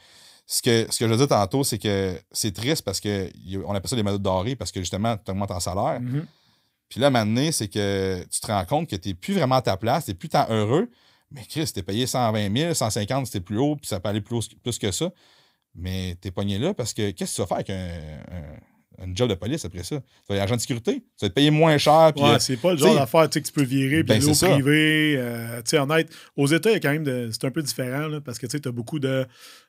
ce 0.47 0.63
que, 0.63 0.87
ce 0.91 0.99
que 0.99 1.07
je 1.07 1.11
veux 1.11 1.17
dire 1.17 1.29
tantôt, 1.29 1.65
c'est 1.65 1.79
que 1.79 2.19
c'est 2.33 2.55
triste 2.55 2.83
parce 2.85 3.01
que 3.01 3.31
on 3.65 3.75
appelle 3.75 3.89
ça 3.89 3.97
des 3.97 4.03
méthodes 4.03 4.23
dorées 4.23 4.57
parce 4.57 4.73
que 4.73 4.81
justement, 4.81 5.17
tu 5.17 5.31
augmentes 5.31 5.51
en 5.51 5.61
salaire. 5.61 6.01
Mhm. 6.01 6.27
Puis 6.88 7.01
là, 7.01 7.11
maintenant, 7.11 7.51
c'est 7.53 7.68
que 7.68 8.22
tu 8.31 8.40
te 8.40 8.46
rends 8.46 8.64
compte 8.64 8.88
que 8.88 8.96
tu 8.96 9.09
n'es 9.09 9.14
plus 9.14 9.35
vraiment 9.35 9.57
à 9.57 9.62
ta 9.62 9.77
place, 9.77 10.07
tu 10.07 10.11
n'es 10.11 10.14
plus 10.14 10.29
tant 10.29 10.46
heureux. 10.51 10.88
Mais 11.31 11.42
Chris, 11.46 11.70
t'es 11.74 11.83
payé 11.83 12.07
120 12.07 12.57
000, 12.57 12.72
150 12.74 13.27
c'était 13.27 13.40
plus 13.40 13.59
haut, 13.59 13.77
puis 13.77 13.87
ça 13.87 14.01
peut 14.01 14.09
aller 14.09 14.22
plus, 14.22 14.37
haut- 14.37 14.57
plus 14.62 14.79
que 14.79 14.90
ça. 14.90 15.11
Mais 15.74 16.16
t'es 16.20 16.31
pogné 16.31 16.59
là 16.59 16.72
parce 16.74 16.94
que 16.94 17.11
qu'est-ce 17.11 17.33
que 17.33 17.37
tu 17.37 17.40
vas 17.42 17.46
faire 17.46 17.57
avec 17.59 17.70
un, 17.70 17.74
un- 18.33 19.05
un 19.05 19.14
job 19.14 19.29
de 19.29 19.35
police 19.35 19.64
après 19.64 19.85
ça? 19.85 19.96
Tu 20.01 20.05
vas 20.31 20.37
être 20.37 20.42
agent 20.44 20.57
de 20.57 20.61
sécurité, 20.62 20.94
tu 20.94 21.03
vas 21.20 21.27
être 21.27 21.35
payé 21.35 21.51
moins 21.51 21.77
cher. 21.79 22.12
Ouais, 22.16 22.31
euh, 22.31 22.38
c'est 22.40 22.57
pas 22.57 22.72
le 22.72 22.79
genre 22.79 22.94
d'affaire 22.96 23.29
que 23.29 23.38
tu 23.38 23.53
peux 23.53 23.62
virer, 23.62 23.96
puis 24.03 24.05
ben, 24.05 24.14
aller 24.14 24.24
au 24.24 24.35
privé. 24.55 25.14
euh, 25.18 25.59
tu 25.59 25.70
sais, 25.70 25.79
honnête, 25.79 26.11
aux 26.37 26.46
États, 26.46 26.70
il 26.70 26.72
y 26.72 26.77
a 26.77 26.81
quand 26.81 26.90
même 26.92 27.31
c'est 27.33 27.44
un 27.44 27.51
peu 27.51 27.62
différent 27.62 28.09
là, 28.09 28.20
parce 28.22 28.38
que 28.38 28.46
tu 28.46 28.66
as 28.66 28.72
beaucoup 28.72 28.98
de 28.98 29.27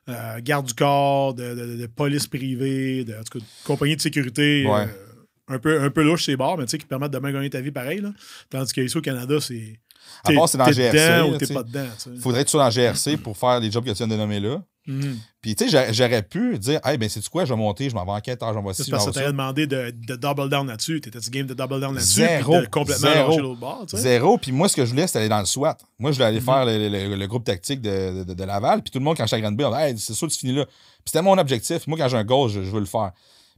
euh, 0.08 0.40
gardes 0.40 0.66
du 0.66 0.74
corps, 0.74 1.34
de, 1.34 1.54
de- 1.54 1.76
de 1.76 1.86
police 1.86 2.26
privée, 2.26 3.04
de, 3.04 3.12
en 3.14 3.22
tout 3.22 3.38
cas, 3.38 3.44
de 3.44 3.50
compagnies 3.64 3.96
de 3.96 4.00
sécurité. 4.00 4.64
Ouais. 4.66 4.86
euh, 4.88 5.06
un 5.50 5.58
peu, 5.58 5.82
un 5.82 5.90
peu 5.90 6.02
louche 6.02 6.24
ces 6.24 6.36
bars, 6.36 6.56
mais 6.56 6.64
tu 6.64 6.70
sais, 6.70 6.78
qui 6.78 6.84
te 6.84 6.88
permettent 6.88 7.10
de 7.12 7.18
bien 7.18 7.32
gagner 7.32 7.50
ta 7.50 7.60
vie 7.60 7.70
pareil. 7.72 8.00
Là. 8.00 8.10
Tandis 8.48 8.72
qu'ici 8.72 8.96
au 8.96 9.00
Canada, 9.02 9.36
c'est. 9.40 9.78
À 10.24 10.32
part 10.32 10.48
c'est 10.48 10.58
dans 10.58 10.64
GRC, 10.64 10.92
dedans 10.92 11.28
ou 11.30 11.36
t'es 11.36 11.46
pas 11.54 11.62
dedans. 11.62 11.86
sais. 11.98 12.10
faudrait 12.20 12.44
tu 12.44 12.50
sois 12.50 12.64
dans 12.64 12.70
GRC 12.70 13.16
pour 13.18 13.36
faire 13.36 13.60
les 13.60 13.70
jobs 13.70 13.84
que 13.84 13.90
tu 13.90 13.96
viens 13.98 14.08
de 14.08 14.16
nommer 14.16 14.40
là. 14.40 14.62
Mhm. 14.86 15.18
Puis, 15.42 15.54
tu 15.54 15.68
sais, 15.68 15.92
j'aurais- 15.92 16.22
pu 16.22 16.58
dire, 16.58 16.80
hey, 16.84 16.96
ben, 16.98 17.08
c'est 17.08 17.26
quoi, 17.28 17.44
je 17.44 17.52
vais 17.52 17.56
monter, 17.58 17.88
je 17.90 17.94
m'en 17.94 18.04
vais 18.04 18.10
en 18.12 18.20
quête, 18.20 18.40
j'en 18.40 18.62
vais 18.62 18.72
ci, 18.74 18.90
parce 18.90 19.06
que 19.06 19.10
t'aurait 19.12 19.26
demandé 19.26 19.66
de, 19.66 19.90
de 19.94 20.16
double 20.16 20.48
down 20.48 20.66
là-dessus. 20.66 21.00
T'étais-tu 21.00 21.30
game 21.30 21.46
de 21.46 21.54
double 21.54 21.80
down 21.80 21.94
là-dessus? 21.94 22.14
Zéro. 22.22 22.60
de 22.60 22.66
complètement 22.66 23.12
Zéro. 23.12 23.38
l'autre 23.38 23.60
bord? 23.60 23.84
Zéro. 23.92 24.38
Puis 24.38 24.52
moi, 24.52 24.68
ce 24.68 24.76
que 24.76 24.84
je 24.84 24.90
voulais, 24.90 25.06
c'était 25.06 25.20
aller 25.20 25.28
dans 25.28 25.38
le 25.40 25.44
SWAT. 25.46 25.76
Moi, 25.98 26.10
je 26.12 26.16
voulais 26.16 26.26
aller 26.28 26.40
Mhm. 26.40 26.44
faire 26.46 26.64
le, 26.64 26.88
le- 26.88 27.14
le 27.16 27.26
groupe 27.26 27.44
tactique 27.44 27.80
de, 27.82 28.24
de- 28.24 28.34
de 28.34 28.44
Laval. 28.44 28.82
Puis 28.82 28.90
tout 28.90 28.98
le 28.98 29.04
monde, 29.04 29.16
quand 29.16 29.26
j'étais 29.26 29.36
à 29.36 29.40
Granby, 29.42 29.64
on 29.64 29.70
disait, 29.70 29.90
hey, 29.90 29.98
c'est 29.98 30.14
sûr 30.14 30.26
que 30.28 30.32
tu 30.32 30.38
finis 30.40 30.54
là. 30.54 30.64
Puis 30.64 30.74
c'était 31.06 31.22
mon 31.22 31.36
objectif. 31.38 31.86
Moi, 31.86 31.98
quand 31.98 32.08
j'ai 32.08 32.16
un 32.16 32.24
goal, 32.24 32.48
je, 32.50 32.62
je 32.62 32.70
veux 32.70 32.80
le 32.80 32.86
faire. 32.86 33.12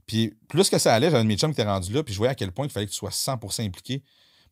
Puis 0.05 0.33
plus 0.49 0.69
que 0.69 0.77
ça 0.77 0.93
allait, 0.93 1.07
j'avais 1.07 1.19
un 1.19 1.23
de 1.23 1.27
mes 1.29 1.37
chums 1.37 1.53
qui 1.53 1.61
était 1.61 1.69
rendu 1.69 1.93
là. 1.93 2.03
Puis 2.03 2.13
je 2.13 2.17
voyais 2.19 2.31
à 2.31 2.35
quel 2.35 2.51
point 2.51 2.65
il 2.65 2.71
fallait 2.71 2.85
que 2.85 2.91
tu 2.91 2.97
sois 2.97 3.09
100% 3.11 3.65
impliqué. 3.65 3.99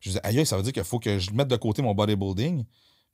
je 0.00 0.08
disais, 0.10 0.20
aïe, 0.24 0.44
ça 0.46 0.56
veut 0.56 0.62
dire 0.62 0.72
qu'il 0.72 0.84
faut 0.84 0.98
que 0.98 1.18
je 1.18 1.30
mette 1.32 1.48
de 1.48 1.56
côté 1.56 1.82
mon 1.82 1.94
bodybuilding. 1.94 2.64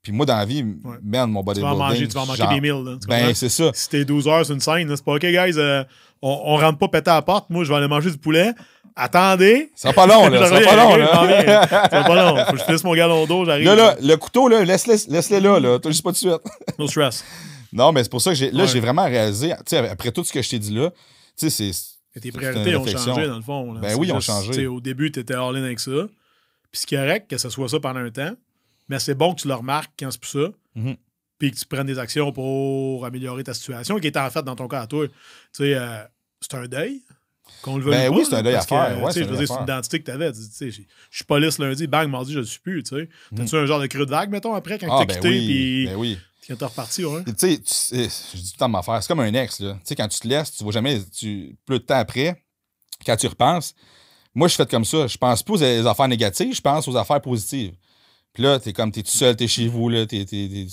Puis 0.01 0.13
moi, 0.13 0.25
dans 0.25 0.37
la 0.37 0.45
vie, 0.45 0.63
man, 1.03 1.29
mon 1.31 1.43
Tu 1.43 1.61
vas 1.61 1.71
bodybuilding. 1.73 1.75
en 1.75 1.77
manger, 1.77 2.09
tu 2.09 2.15
vas 2.15 2.21
en 2.23 2.27
manquer 2.27 2.39
genre- 2.39 2.55
des 2.55 2.61
milles. 2.61 2.85
là, 2.85 2.97
Ben, 3.09 3.35
c'est 3.35 3.49
ça. 3.49 3.71
si 3.75 3.89
t'es 3.89 4.05
12 4.05 4.29
heures 4.29 4.45
sur 4.47 4.55
une 4.55 4.61
scène, 4.61 4.89
c'est 4.97 5.05
pas 5.05 5.15
OK, 5.15 5.21
guys, 5.23 5.53
euh, 5.59 5.83
on, 6.23 6.41
on 6.45 6.57
rentre 6.57 6.79
pas 6.79 6.89
péter 6.89 7.11
à 7.11 7.15
la 7.15 7.23
porte. 7.23 7.51
Moi, 7.51 7.65
je 7.65 7.69
vais 7.71 7.75
aller 7.77 7.89
manger 7.89 8.11
du 8.11 8.19
poulet. 8.19 8.53
Attendez. 8.95 9.71
Ça 9.77 9.93
pas 9.93 10.07
long, 10.07 10.29
là. 10.29 10.39
Ça 10.49 10.51
va 10.55 10.61
Je 10.61 10.65
pas 10.65 10.77
long, 10.77 10.97
là. 10.97 11.67
Ça 11.91 12.03
pas 12.05 12.15
long. 12.15 12.45
Faut 12.47 12.53
que 12.53 12.59
je 12.59 12.65
finisse 12.65 12.85
mon 12.85 12.95
galon 12.95 13.27
d'eau, 13.27 13.45
j'arrive. 13.45 13.65
Là, 13.67 13.75
là, 13.77 13.97
le 14.01 14.17
couteau, 14.17 14.49
là, 14.49 14.65
laisse-le 14.65 14.95
laisse-le 15.13 15.39
là, 15.41 15.61
là. 15.61 15.79
T'as 15.79 15.91
juste 15.91 16.03
pas 16.03 16.13
de 16.13 16.17
suite. 16.17 16.33
No 16.79 16.87
stress. 16.89 17.25
Non, 17.73 17.93
mais 17.93 18.03
c'est 18.03 18.11
pour 18.11 18.23
ça 18.23 18.31
que 18.31 18.37
j'ai, 18.37 18.51
là, 18.51 18.63
Ouais. 18.65 18.69
j'ai 18.69 18.81
vraiment 18.81 19.05
réalisé, 19.05 19.51
tu 19.59 19.63
sais, 19.67 19.89
après 19.89 20.11
tout 20.11 20.25
ce 20.25 20.33
que 20.33 20.41
je 20.43 20.49
t'ai 20.49 20.59
dit 20.59 20.75
là, 20.75 20.91
tu 21.37 21.51
sais, 21.51 21.51
c'est. 21.51 21.98
Mais 22.15 22.21
tes 22.21 22.33
priorités 22.33 22.77
ont 22.77 22.87
changé, 22.87 23.27
dans 23.27 23.37
le 23.37 23.43
fond. 23.43 23.73
là. 23.75 23.81
Ben 23.81 23.97
oui, 23.99 24.09
ils 24.09 24.13
ont 24.13 24.21
changé. 24.21 24.51
tu 24.53 24.67
Au 24.67 24.81
début, 24.81 25.11
tu 25.13 25.21
étais 25.21 25.35
all-in 25.35 25.63
avec 25.63 25.81
ça. 25.81 26.09
Puis 26.71 26.81
c'est 26.87 26.97
correct 26.97 27.29
que 27.31 27.39
ce 27.39 27.49
soit 27.51 27.69
ça 27.69 27.81
pendant 27.81 28.01
un 28.01 28.11
temps. 28.11 28.35
Mais 28.89 28.99
c'est 28.99 29.15
bon 29.15 29.35
que 29.35 29.43
tu 29.43 29.49
le 29.49 29.55
remarques 29.55 29.93
quand 29.99 30.11
c'est 30.11 30.21
plus 30.21 30.31
ça. 30.31 30.49
Mhm. 30.75 30.97
Puis 31.39 31.53
que 31.53 31.57
tu 31.57 31.67
prennes 31.67 31.87
des 31.87 31.99
actions 31.99 32.33
pour 32.33 33.05
améliorer 33.07 33.45
ta 33.45 33.55
situation, 33.55 33.99
qui 34.01 34.07
est 34.09 34.17
en 34.17 34.29
fait 34.31 34.43
dans 34.43 34.57
ton 34.57 34.67
cas 34.67 34.81
à 34.81 34.87
toi. 34.87 35.07
Tu 35.07 35.13
sais, 35.53 35.75
euh, 35.75 36.03
c'est 36.41 36.55
un 36.55 36.67
deuil. 36.67 37.03
Qu'on 37.63 37.77
le 37.79 37.85
veuille 37.85 37.95
Ben 37.95 38.11
ou 38.11 38.17
oui, 38.17 38.23
pas, 38.25 38.29
c'est 38.31 38.37
un 38.37 38.43
deuil 38.43 38.55
à 38.57 38.61
faire. 38.63 39.03
Ouais, 39.03 39.07
tu 39.13 39.13
sais, 39.13 39.13
c'est 39.13 39.21
je 39.21 39.25
un 39.25 39.31
veux 39.31 39.37
deuil 39.37 39.47
dire, 39.47 39.55
à 39.55 39.57
c'est 39.57 39.61
une 39.61 39.65
identité 39.65 39.99
que 40.01 40.05
tu 40.05 40.11
avais. 40.11 40.33
Tu 40.33 40.39
sais, 40.51 40.71
je 40.71 40.83
suis 41.11 41.25
police 41.25 41.59
lundi, 41.59 41.87
bang, 41.87 42.09
mardi, 42.11 42.33
je 42.33 42.41
le 42.41 42.45
suis 42.45 42.59
plus. 42.61 42.83
Tu 42.83 42.97
sais. 42.97 43.09
T'as-tu 43.37 43.57
un 43.57 43.67
genre 43.67 43.81
de 43.81 43.87
creux 43.87 44.05
de 44.05 44.11
vague, 44.11 44.31
mettons, 44.31 44.53
après, 44.55 44.79
quand 44.79 44.89
Ah, 44.91 44.99
t'as 45.07 45.07
ben 45.07 45.15
quitté, 45.15 45.29
oui. 45.29 45.47
puis 45.47 45.87
Ben 45.87 45.97
oui. 45.97 46.19
Quand 46.49 46.57
t'es 46.57 46.65
reparti, 46.65 47.05
ouais. 47.05 47.23
Tu 47.25 47.33
sais, 47.37 47.61
je 47.93 48.37
dis 48.37 48.51
tout 48.51 48.55
le 48.55 48.59
temps 48.59 48.67
de 48.69 48.73
m'en 48.73 48.83
faire. 48.83 49.03
C'est 49.03 49.09
comme 49.09 49.21
un 49.21 49.33
ex, 49.35 49.61
là. 49.61 49.75
Tu 49.75 49.81
sais, 49.85 49.95
quand 49.97 50.09
tu 50.09 50.19
te 50.19 50.27
laisses, 50.29 50.53
tu 50.53 50.63
vois 50.65 50.73
jamais, 50.73 51.01
tu, 51.17 51.57
plus 51.67 51.79
de 51.79 51.85
temps 51.85 51.97
après, 51.99 52.43
quand 53.05 53.17
tu 53.17 53.27
repenses, 53.27 53.75
moi, 54.35 54.49
je 54.49 54.55
fais 54.55 54.67
comme 54.67 54.85
ça. 54.85 55.07
Je 55.07 55.17
pense 55.17 55.43
pas 55.43 55.53
aux 55.53 55.63
affaires 55.87 56.09
négatives, 56.09 56.55
je 56.55 56.61
pense 56.61 56.89
aux 56.89 56.97
affaires 56.97 57.21
positives. 57.21 57.75
Puis 58.33 58.43
là, 58.43 58.59
t'es 58.59 58.73
comme, 58.73 58.93
t'es 58.93 59.03
tout 59.03 59.11
seul, 59.11 59.35
t'es 59.37 59.49
chez 59.49 59.69
vous, 59.69 59.89
là, 59.89 60.07
t'es, 60.07 60.25
t'es, 60.25 60.49
t'es- 60.49 60.67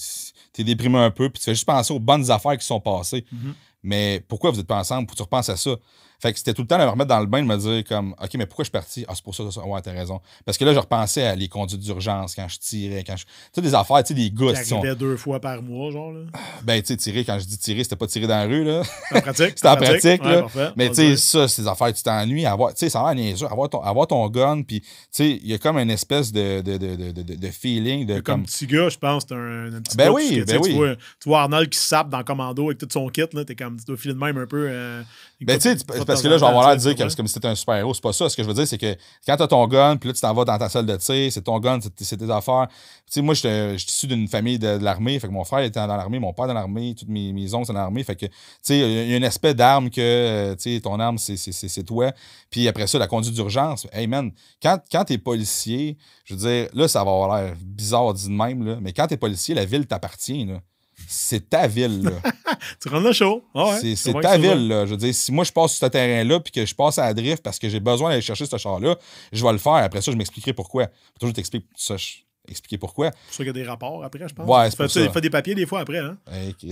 t'es 0.54 0.64
déprimé 0.64 1.00
un 1.00 1.12
peu, 1.12 1.30
puis 1.30 1.40
tu 1.40 1.46
fais 1.46 1.54
juste 1.56 1.66
penser 1.66 1.94
aux 1.94 2.00
bonnes 2.00 2.30
affaires 2.32 2.58
qui 2.58 2.66
sont 2.66 2.80
passées. 2.80 3.26
Mhm. 3.32 3.54
Mais 3.84 4.24
pourquoi 4.28 4.52
vous 4.52 4.60
êtes 4.60 4.68
pas 4.68 4.80
ensemble? 4.80 5.08
Pour 5.08 5.14
que 5.16 5.18
tu 5.18 5.24
repenses 5.24 5.50
à 5.50 5.58
ça. 5.58 5.76
Fait 6.20 6.32
que 6.34 6.38
c'était 6.40 6.54
tout 6.54 6.62
le 6.64 6.68
temps 6.68 6.78
de 6.78 6.84
me 6.84 6.90
remettre 6.90 7.10
dans 7.10 7.20
le 7.20 7.26
bain, 7.26 7.42
de 7.42 7.48
me 7.48 7.58
dire 7.58 7.84
comme, 7.84 8.14
OK, 8.22 8.30
mais 8.36 8.46
pourquoi 8.46 8.64
je 8.64 8.68
suis 8.68 8.72
parti? 8.72 9.06
Ah, 9.08 9.14
c'est 9.16 9.24
pour 9.24 9.36
ça, 9.36 9.44
ça, 9.46 9.52
ça. 9.52 9.66
Ouais, 9.66 9.82
t'as 9.82 9.92
raison. 9.92 10.20
Parce 10.46 10.58
que 10.58 10.66
là, 10.66 10.74
je 10.74 10.80
repensais 10.80 11.24
à 11.24 11.36
les 11.36 11.48
conduites 11.48 11.82
d'urgence 11.82 12.36
quand 12.36 12.48
je 12.48 12.58
tirais, 12.60 13.04
quand 13.06 13.16
je. 13.18 13.26
Tu 13.26 13.30
sais, 13.54 13.62
des 13.62 13.76
affaires, 13.76 14.04
tu 14.04 14.10
sais, 14.10 14.14
des 14.14 14.30
Qui 14.32 14.36
qui 14.54 14.66
sont. 14.70 14.78
arrivait 14.80 14.96
deux 14.96 15.18
fois 15.18 15.40
par 15.40 15.62
mois, 15.62 15.92
genre. 15.92 16.12
Là. 16.12 16.22
Ben, 16.64 16.82
tu 16.82 16.88
sais, 16.88 16.98
tirer, 16.98 17.24
quand 17.26 17.38
je 17.40 17.46
dis 17.46 17.58
tirer, 17.58 17.84
c'était 17.84 17.96
pas 17.96 18.08
tirer 18.08 18.28
dans 18.28 18.38
la 18.38 18.46
rue, 18.46 18.64
là. 18.64 18.82
En 19.14 19.22
pratique. 19.22 19.54
C'était 19.56 19.68
en 19.68 19.76
pratique, 19.78 20.24
là. 20.24 20.46
Mais 20.76 20.90
On 20.90 20.94
tu 20.94 21.02
va 21.02 21.16
sais, 21.16 21.18
ça, 21.18 21.48
c'est 21.48 21.62
des 21.64 21.68
affaires, 21.68 21.94
tu 21.94 22.04
t'ennuies. 22.04 22.46
Avoir, 22.46 22.74
tu 22.74 22.80
sais, 22.80 22.90
ça 22.90 23.02
a 23.06 23.14
l'air 23.14 23.24
niaiseux. 23.24 23.46
Avoir 23.48 23.70
ton, 23.70 23.82
avoir 23.82 24.08
ton 24.08 24.28
gun, 24.30 24.62
puis, 24.64 24.82
tu 24.82 24.88
sais, 25.12 25.30
il 25.42 25.48
y 25.48 25.54
a 25.54 25.58
comme 25.58 25.78
une 25.78 25.90
espèce 25.92 26.32
de, 26.32 26.62
de, 26.62 26.78
de, 26.78 27.12
de, 27.12 27.22
de, 27.36 27.48
feeling 27.52 28.06
de 28.06 28.16
Comme 28.16 28.24
comme. 28.24 28.44
petit 28.46 28.68
gars, 28.68 28.90
je 28.90 28.98
pense, 28.98 29.26
t'as 29.26 29.36
un, 29.36 29.74
un 29.74 29.82
petit 29.82 29.98
Ben 29.98 30.06
gars, 30.06 30.12
oui, 30.14 30.30
tu 30.30 30.46
ben 30.46 30.62
tu 30.62 30.68
oui. 30.70 30.74
vois- 30.76 30.96
Tu 30.96 31.30
vois 31.30 31.42
Arnold 31.42 31.70
qui 31.70 31.80
sape 31.80 32.10
dans 32.10 32.24
Commando 32.24 32.66
avec 32.66 32.78
tout 32.78 32.88
son 32.92 33.08
kit, 33.10 33.22
là, 33.34 33.44
t'es 33.46 33.56
comme, 33.56 33.78
tu 33.78 33.86
dois 33.86 33.98
filer 33.98 34.14
de 34.14 34.20
même 34.20 34.38
un 34.38 34.46
peu. 34.48 34.68
euh, 34.70 35.02
Ben, 35.42 35.56
tu 35.58 35.70
sais, 35.70 35.76
tu- 35.76 35.84
parce 36.06 36.22
que 36.22 36.28
là, 36.28 36.36
je 36.38 36.42
vais 36.42 36.48
avoir 36.48 36.68
l'air 36.68 36.76
de 36.78 36.82
dire 36.82 36.96
que 36.96 37.10
c'est 37.10 37.16
comme 37.18 37.28
si 37.28 37.34
t'étais 37.36 37.48
un 37.48 37.56
super-héros. 37.56 37.94
C'est 37.94 38.04
pas 38.04 38.14
ça. 38.14 38.30
Ce 38.30 38.36
que 38.36 38.44
je 38.44 38.48
veux 38.48 38.54
dire, 38.54 38.68
c'est 38.68 38.78
que 38.78 38.96
quand 39.26 39.36
t'as 39.38 39.48
ton 39.48 39.68
gun, 39.68 39.98
puis 39.98 40.10
là, 40.10 40.14
tu 40.14 40.22
t'en 40.22 40.34
vas 40.34 40.46
dans 40.46 40.58
ta 40.58 40.70
salle 40.70 40.86
de 40.86 40.96
tir, 40.98 41.32
c'est 41.32 41.42
ton 41.44 41.60
gun, 41.60 41.80
c'est 41.82 42.18
tes 42.18 42.30
affaires. 42.32 42.68
Tu 42.70 42.76
sais, 43.08 43.22
moi, 43.22 43.34
j'étais 43.34 43.78
j'étais 43.78 43.92
issu 43.92 44.08
d'une 44.08 44.28
famille 44.28 44.58
de, 44.60 44.78
de 44.78 44.84
l'armée. 44.84 45.20
Fait 45.20 45.28
que 45.28 45.34
mon 45.34 45.44
frère 45.44 45.60
était 45.60 45.80
dans 45.80 45.88
l'armée, 45.88 46.20
mon 46.20 46.34
père 46.34 46.48
dans 46.48 46.54
l'armée, 46.54 46.96
toutes 46.98 47.10
mes, 47.10 47.34
mes 47.34 47.54
oncles 47.54 47.68
dans 47.68 47.74
l'armée. 47.74 48.04
Fait 48.04 48.16
que, 48.16 48.26
tu 48.26 48.32
sais, 48.62 48.80
il 48.80 49.10
y 49.12 49.14
a 49.14 49.18
un 49.18 49.24
aspect 49.24 49.54
d'arme 49.54 49.90
que, 49.90 50.02
euh, 50.02 50.56
tu 50.56 50.76
sais, 50.76 50.82
ton 50.82 51.00
arme, 51.00 51.18
c'est- 51.18 51.38
c'est 51.38 51.52
c'est- 51.52 51.68
c'est 51.68 51.84
toi. 51.84 52.12
Puis 52.50 52.68
après 52.68 52.88
ça, 52.88 52.98
la 53.00 53.08
conduite 53.08 53.34
d'urgence. 53.36 53.88
Hey, 53.92 54.08
man, 54.08 54.32
quand, 54.62 54.80
quand 54.92 55.04
t'es 55.06 55.18
policier, 55.18 55.98
je 56.26 56.34
veux 56.36 56.40
dire, 56.40 56.70
là, 56.74 56.88
ça 56.88 57.04
va 57.04 57.12
avoir 57.12 57.42
l'air 57.42 57.54
bizarre 57.62 58.14
dit 58.14 58.28
de 58.28 58.34
même, 58.34 58.66
là, 58.66 58.78
mais 58.82 58.94
quand 58.94 59.08
t'es 59.08 59.18
policier, 59.18 59.56
la 59.56 59.66
ville 59.66 59.86
t'appartient, 59.88 60.46
là. 60.46 60.60
C'est 61.08 61.50
ta 61.50 61.68
ville, 61.68 62.04
là. 62.04 62.12
Tu 62.82 62.90
rentres 62.90 63.06
le 63.08 63.14
show. 63.14 63.44
Ah 63.54 63.66
ouais, 63.70 63.80
C'est- 63.96 64.12
je 64.14 64.20
ta 64.22 64.38
ville, 64.38 64.68
là. 64.68 64.86
Je 64.86 64.92
veux 64.92 64.98
dire, 64.98 65.14
si 65.14 65.32
moi 65.32 65.44
je 65.44 65.52
passe 65.52 65.74
sur 65.74 65.86
ce 65.86 65.92
terrain-là 65.92 66.40
puis 66.40 66.52
que 66.52 66.66
je 66.66 66.74
passe 66.76 66.98
à 67.00 67.06
la 67.06 67.14
drift 67.14 67.44
parce 67.44 67.60
que 67.60 67.70
j'ai 67.70 67.80
besoin 67.80 68.10
d'aller 68.10 68.22
chercher 68.22 68.46
ce 68.46 68.58
char-là, 68.58 68.96
je 69.32 69.44
vais 69.46 69.52
le 69.52 69.58
faire. 69.58 69.74
Après 69.74 70.02
ça, 70.02 70.12
je 70.12 70.18
m'expliquerai 70.18 70.54
pourquoi. 70.54 70.88
Toujours 71.20 71.34
t'expliquer 71.34 71.66
ça, 71.76 71.98
je- 71.98 72.16
expliquer 72.48 72.78
pourquoi. 72.78 73.08
C'est 73.12 73.14
pour 73.28 73.34
ça 73.34 73.38
qu'il 73.38 73.48
y 73.48 73.50
a 73.50 73.54
des 73.54 73.64
rapports 73.64 74.04
après, 74.04 74.28
je 74.28 74.34
pense. 74.34 74.48
Ouais, 74.48 74.70
c'est 74.72 74.88
ça. 75.06 75.12
fais 75.12 75.22
des 75.22 75.30
papiers 75.30 75.56
des 75.56 75.66
fois 75.66 75.80
après. 75.82 76.00
Hein? 76.00 76.18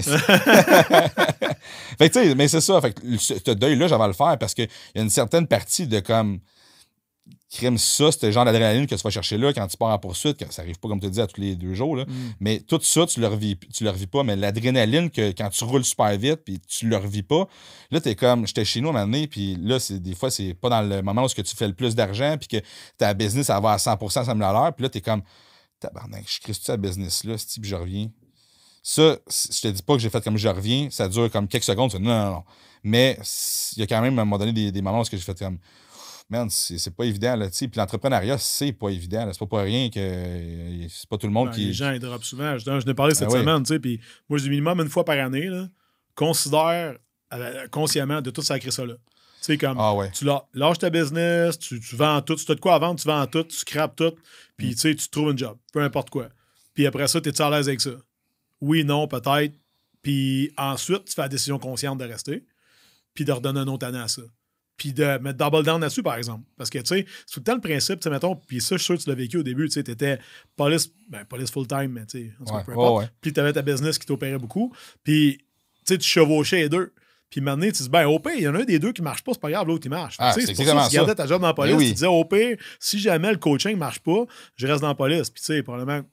Fait 1.97 2.09
que 2.09 2.13
tu 2.19 2.25
sais, 2.29 2.35
mais 2.35 2.47
c'est 2.47 2.61
ça. 2.61 2.79
Fait 2.81 2.93
que 2.93 3.01
ce 3.17 3.51
deuil-là, 3.51 3.87
j'avais 3.87 4.03
à 4.03 4.07
le 4.07 4.13
faire 4.13 4.37
parce 4.39 4.53
qu'il 4.53 4.67
y 4.95 4.99
a 4.99 5.01
une 5.01 5.09
certaine 5.09 5.47
partie 5.47 5.87
de 5.87 5.99
comme 5.99 6.39
crime 7.53 7.77
ça, 7.77 8.11
c'est 8.11 8.25
le 8.25 8.31
genre 8.31 8.45
d'adrénaline 8.45 8.87
que 8.87 8.95
tu 8.95 9.01
vas 9.01 9.09
chercher 9.09 9.37
là 9.37 9.53
quand 9.53 9.67
tu 9.67 9.77
pars 9.77 9.89
en 9.89 9.99
poursuite, 9.99 10.37
que 10.37 10.51
ça 10.53 10.63
arrive 10.63 10.79
pas 10.79 10.87
comme 10.87 10.99
tu 10.99 11.09
dis 11.09 11.21
à 11.21 11.27
tous 11.27 11.39
les 11.39 11.55
deux 11.55 11.73
jours. 11.73 11.95
Là. 11.95 12.05
Mm. 12.05 12.33
Mais 12.39 12.59
tout 12.59 12.79
ça, 12.81 13.05
tu 13.05 13.19
le 13.19 13.27
revis, 13.27 13.57
tu 13.73 13.83
le 13.83 13.89
revis 13.89 14.07
pas. 14.07 14.23
Mais 14.23 14.35
l'adrénaline 14.35 15.09
que 15.09 15.31
quand 15.31 15.49
tu 15.49 15.63
roules 15.63 15.85
super 15.85 16.17
vite 16.17 16.41
puis 16.43 16.59
tu 16.59 16.87
le 16.87 16.97
revis 16.97 17.23
pas, 17.23 17.47
là, 17.91 18.01
t'es 18.01 18.15
comme, 18.15 18.47
j'étais 18.47 18.65
chez 18.65 18.81
nous 18.81 18.89
à 18.89 18.91
un 18.91 18.93
moment 18.93 19.05
donné, 19.05 19.27
puis 19.27 19.55
là, 19.55 19.79
c'est, 19.79 19.99
des 19.99 20.15
fois, 20.15 20.31
c'est 20.31 20.53
pas 20.53 20.69
dans 20.69 20.81
le 20.81 21.01
moment 21.01 21.23
où 21.23 21.29
ce 21.29 21.35
que 21.35 21.41
tu 21.41 21.55
fais 21.55 21.67
le 21.67 21.73
plus 21.73 21.95
d'argent 21.95 22.37
puis 22.37 22.47
que 22.47 22.65
ta 22.97 23.13
business, 23.13 23.47
ça 23.47 23.59
va 23.59 23.73
à 23.73 23.77
100%, 23.77 24.09
100 24.09 24.25
000 24.25 24.41
à 24.41 24.53
l'heure. 24.53 24.73
Puis 24.73 24.83
là, 24.83 24.89
t'es 24.89 25.01
comme, 25.01 25.21
tabarnak, 25.79 26.25
je 26.27 26.39
crée 26.39 26.53
ça 26.53 26.77
business 26.77 27.23
là, 27.23 27.37
si 27.37 27.59
puis 27.59 27.69
je 27.69 27.75
reviens. 27.75 28.09
Ça, 28.81 29.17
je 29.29 29.61
te 29.61 29.67
dis 29.69 29.81
pas 29.81 29.93
que 29.93 29.99
j'ai 29.99 30.09
fait 30.09 30.21
comme 30.21 30.37
je 30.37 30.49
reviens, 30.49 30.89
ça 30.89 31.07
dure 31.07 31.31
comme 31.31 31.47
quelques 31.47 31.63
secondes. 31.63 31.91
tu 31.91 31.99
non, 32.01 32.09
non, 32.09 32.31
non. 32.31 32.43
Mais 32.83 33.17
il 33.77 33.79
y 33.79 33.83
a 33.83 33.87
quand 33.87 34.01
même 34.01 34.19
à 34.19 34.23
un 34.23 34.25
moment 34.25 34.37
donné 34.37 34.51
des, 34.51 34.71
des 34.71 34.81
moments 34.81 34.99
où 34.99 35.05
ce 35.05 35.09
que 35.09 35.15
j'ai 35.15 35.23
fait 35.23 35.39
comme, 35.39 35.57
man, 36.33 36.49
c'est 36.49 36.95
pas 36.95 37.05
évident, 37.05 37.35
là. 37.35 37.47
Puis 37.49 37.69
l'entrepreneuriat, 37.75 38.37
c'est 38.37 38.73
pas 38.73 38.89
évident. 38.89 39.29
C'est 39.31 39.39
pas 39.39 39.45
pour 39.45 39.59
rien 39.59 39.89
que 39.89 39.99
euh, 39.99 40.87
c'est 40.89 41.07
pas 41.07 41.17
tout 41.17 41.27
le 41.27 41.33
monde 41.33 41.49
Ben, 41.49 41.55
qui. 41.55 41.65
Les 41.65 41.73
gens, 41.73 41.91
ils 41.91 41.99
drop 41.99 42.23
souvent. 42.23 42.57
Je, 42.57 42.63
je 42.79 42.85
n'ai 42.85 42.93
parlé 42.93 43.13
cette 43.15 43.29
Ah 43.29 43.33
oui. 43.33 43.39
semaine, 43.39 43.63
tu 43.63 43.73
sais, 43.73 43.79
puis 43.79 43.99
moi, 44.29 44.37
je 44.39 44.43
dis 44.43 44.49
minimum 44.49 44.79
une 44.81 44.89
fois 44.89 45.05
par 45.05 45.17
année, 45.17 45.45
là, 45.47 45.67
considère 46.15 46.97
euh, 47.33 47.67
consciemment 47.69 48.21
de 48.21 48.29
tout 48.29 48.41
sacrer 48.41 48.71
ça 48.71 48.85
là. 48.85 48.93
Tu 48.95 49.47
sais, 49.47 49.57
comme, 49.57 49.77
Ah 49.79 49.93
ouais. 49.93 50.09
tu 50.11 50.25
lâches 50.53 50.79
ta 50.79 50.89
business, 50.89 51.59
tu, 51.59 51.79
tu 51.79 51.95
vends 51.95 52.21
tout, 52.21 52.37
si 52.37 52.45
tu 52.45 52.51
as 52.51 52.55
de 52.55 52.59
quoi 52.61 52.75
à 52.75 52.79
vendre, 52.79 52.99
tu 52.99 53.07
vends 53.07 53.25
tout, 53.27 53.43
tu 53.43 53.55
scrapes 53.57 53.95
tout, 53.95 54.13
puis 54.55 54.67
Mm. 54.67 54.71
tu 54.73 54.77
sais, 54.77 54.95
tu 54.95 55.09
trouves 55.09 55.29
un 55.29 55.35
job, 55.37 55.57
peu 55.73 55.81
importe 55.81 56.09
quoi. 56.09 56.29
Puis 56.73 56.85
après 56.87 57.07
ça, 57.07 57.19
tu 57.19 57.29
es 57.29 57.41
à 57.41 57.49
l'aise 57.49 57.67
avec 57.67 57.81
ça? 57.81 57.91
Oui, 58.61 58.83
non, 58.85 59.07
peut-être. 59.07 59.53
Puis 60.01 60.51
ensuite, 60.57 61.05
tu 61.05 61.13
fais 61.13 61.21
la 61.23 61.27
décision 61.29 61.59
consciente 61.59 61.97
de 61.99 62.05
rester, 62.05 62.45
puis 63.13 63.25
de 63.25 63.31
redonner 63.31 63.59
un 63.59 63.67
autre 63.67 63.85
année 63.85 63.99
à 63.99 64.07
ça. 64.07 64.21
Puis 64.77 64.91
de 64.91 65.17
mettre 65.19 65.38
double 65.38 65.63
down 65.63 65.79
là-dessus, 65.79 66.03
par 66.03 66.15
exemple. 66.15 66.43
Parce 66.57 66.69
que, 66.69 66.79
tu 66.79 66.86
sais, 66.88 67.05
c'est 67.25 67.33
tout 67.36 67.39
le 67.39 67.43
temps 67.43 67.55
le 67.55 67.62
principe, 67.62 67.99
tu 67.99 68.05
sais, 68.05 68.09
mettons, 68.09 68.36
puis 68.36 68.59
ça, 68.59 68.75
je 68.75 68.81
suis 68.81 68.86
sûr 68.86 68.97
que 68.97 69.03
tu 69.03 69.09
l'as 69.09 69.15
vécu 69.15 69.38
au 69.38 69.43
début, 69.43 69.67
tu 69.67 69.73
sais, 69.73 69.83
t'étais 69.83 70.19
police, 70.55 70.91
ben, 71.09 71.23
police 71.25 71.51
full-time, 71.51 71.89
mais 71.89 72.05
tu 72.05 72.19
sais, 72.19 72.33
en 72.41 72.45
tout 72.45 72.53
cas, 72.53 72.63
peu 72.63 72.71
importe. 72.71 73.12
Puis 73.21 73.33
t'avais 73.33 73.53
ta 73.53 73.62
business 73.62 73.99
qui 73.99 74.05
t'opérait 74.07 74.39
beaucoup, 74.39 74.73
puis, 75.03 75.38
tu 75.38 75.45
sais, 75.86 75.97
tu 75.97 76.07
chevauchais 76.07 76.62
les 76.62 76.69
deux. 76.69 76.91
Puis 77.29 77.41
maintenant, 77.41 77.65
tu 77.65 77.81
dis, 77.81 77.89
ben, 77.89 78.05
au 78.05 78.19
pire, 78.19 78.33
il 78.36 78.43
y 78.43 78.47
en 78.47 78.53
a 78.53 78.59
un 78.59 78.63
des 78.63 78.77
deux 78.77 78.91
qui 78.91 79.01
marche 79.01 79.23
pas, 79.23 79.31
c'est 79.33 79.41
pas 79.41 79.49
grave, 79.49 79.67
l'autre, 79.67 79.86
il 79.86 79.89
marche. 79.89 80.17
Ah, 80.19 80.33
c'est 80.33 80.53
pour 80.53 80.65
ça 80.65 80.88
tu 80.88 80.95
gardais 80.95 81.15
ta 81.15 81.25
job 81.25 81.41
dans 81.41 81.47
la 81.47 81.53
police, 81.55 81.73
Mais 81.73 81.77
oui. 81.79 81.88
tu 81.88 81.93
disais, 81.93 82.05
au 82.05 82.23
pire, 82.25 82.57
si 82.79 82.99
jamais 82.99 83.31
le 83.31 83.38
coaching 83.38 83.75
marche 83.75 84.01
pas, 84.01 84.25
je 84.55 84.67
reste 84.67 84.81
dans 84.81 84.89
la 84.89 84.93
police. 84.93 85.31
Puis, 85.31 85.41
tu 85.41 85.47
sais, 85.47 85.63
probablement, 85.63 86.03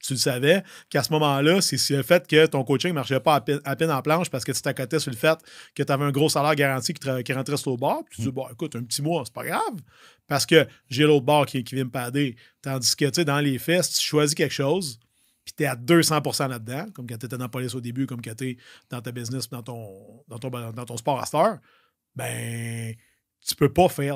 tu 0.00 0.14
le 0.14 0.18
savais 0.18 0.62
qu'à 0.88 1.02
ce 1.02 1.12
moment-là, 1.12 1.60
c'est 1.60 1.76
le 1.96 2.02
fait 2.02 2.26
que 2.26 2.46
ton 2.46 2.64
coaching 2.64 2.92
marchait 2.92 3.20
pas 3.20 3.34
à 3.36 3.40
peine, 3.40 3.60
à 3.64 3.76
peine 3.76 3.90
en 3.90 4.00
planche 4.02 4.30
parce 4.30 4.44
que 4.44 4.52
tu 4.52 4.62
t'accotais 4.62 4.98
sur 4.98 5.10
le 5.10 5.16
fait 5.16 5.38
que 5.74 5.82
tu 5.82 5.92
avais 5.92 6.04
un 6.04 6.10
gros 6.10 6.28
salaire 6.28 6.54
garanti 6.54 6.94
qui, 6.94 7.22
qui 7.22 7.32
rentrait 7.32 7.56
sur 7.56 7.70
le 7.72 7.76
bord. 7.76 8.02
Puis 8.08 8.16
tu 8.16 8.22
Mm. 8.22 8.24
dis, 8.24 8.32
bon, 8.32 8.48
écoute, 8.50 8.76
un 8.76 8.82
petit 8.82 9.02
mois, 9.02 9.22
c'est 9.26 9.34
pas 9.34 9.44
grave 9.44 9.80
parce 10.26 10.46
que 10.46 10.66
j'ai 10.88 11.04
l'autre 11.04 11.24
bord 11.26 11.44
qui, 11.46 11.62
qui 11.64 11.74
vient 11.74 11.84
me 11.84 11.90
padder. 11.90 12.36
Tandis 12.62 12.96
que, 12.96 13.04
tu 13.06 13.10
sais, 13.16 13.24
dans 13.24 13.40
les 13.40 13.58
faits, 13.58 13.84
si 13.84 13.98
tu 14.00 14.06
choisis 14.06 14.34
quelque 14.34 14.54
chose, 14.54 14.98
puis 15.44 15.54
tu 15.56 15.62
es 15.64 15.66
à 15.66 15.74
200% 15.76 16.48
là-dedans, 16.48 16.86
comme 16.94 17.06
quand 17.06 17.18
tu 17.18 17.26
étais 17.26 17.36
dans 17.36 17.44
la 17.44 17.48
police 17.48 17.74
au 17.74 17.80
début, 17.80 18.06
comme 18.06 18.22
quand 18.22 18.34
tu 18.36 18.50
es 18.50 18.56
dans 18.90 19.00
ta 19.02 19.10
business, 19.12 19.48
dans 19.50 19.62
ton, 19.62 20.22
dans 20.28 20.38
ton, 20.38 20.48
dans 20.50 20.84
ton 20.84 20.96
sport 20.96 21.20
à 21.20 21.24
cette 21.26 21.34
heure, 21.34 21.58
ben, 22.14 22.94
tu 23.46 23.54
peux 23.54 23.72
pas 23.72 23.88
fail 23.88 24.12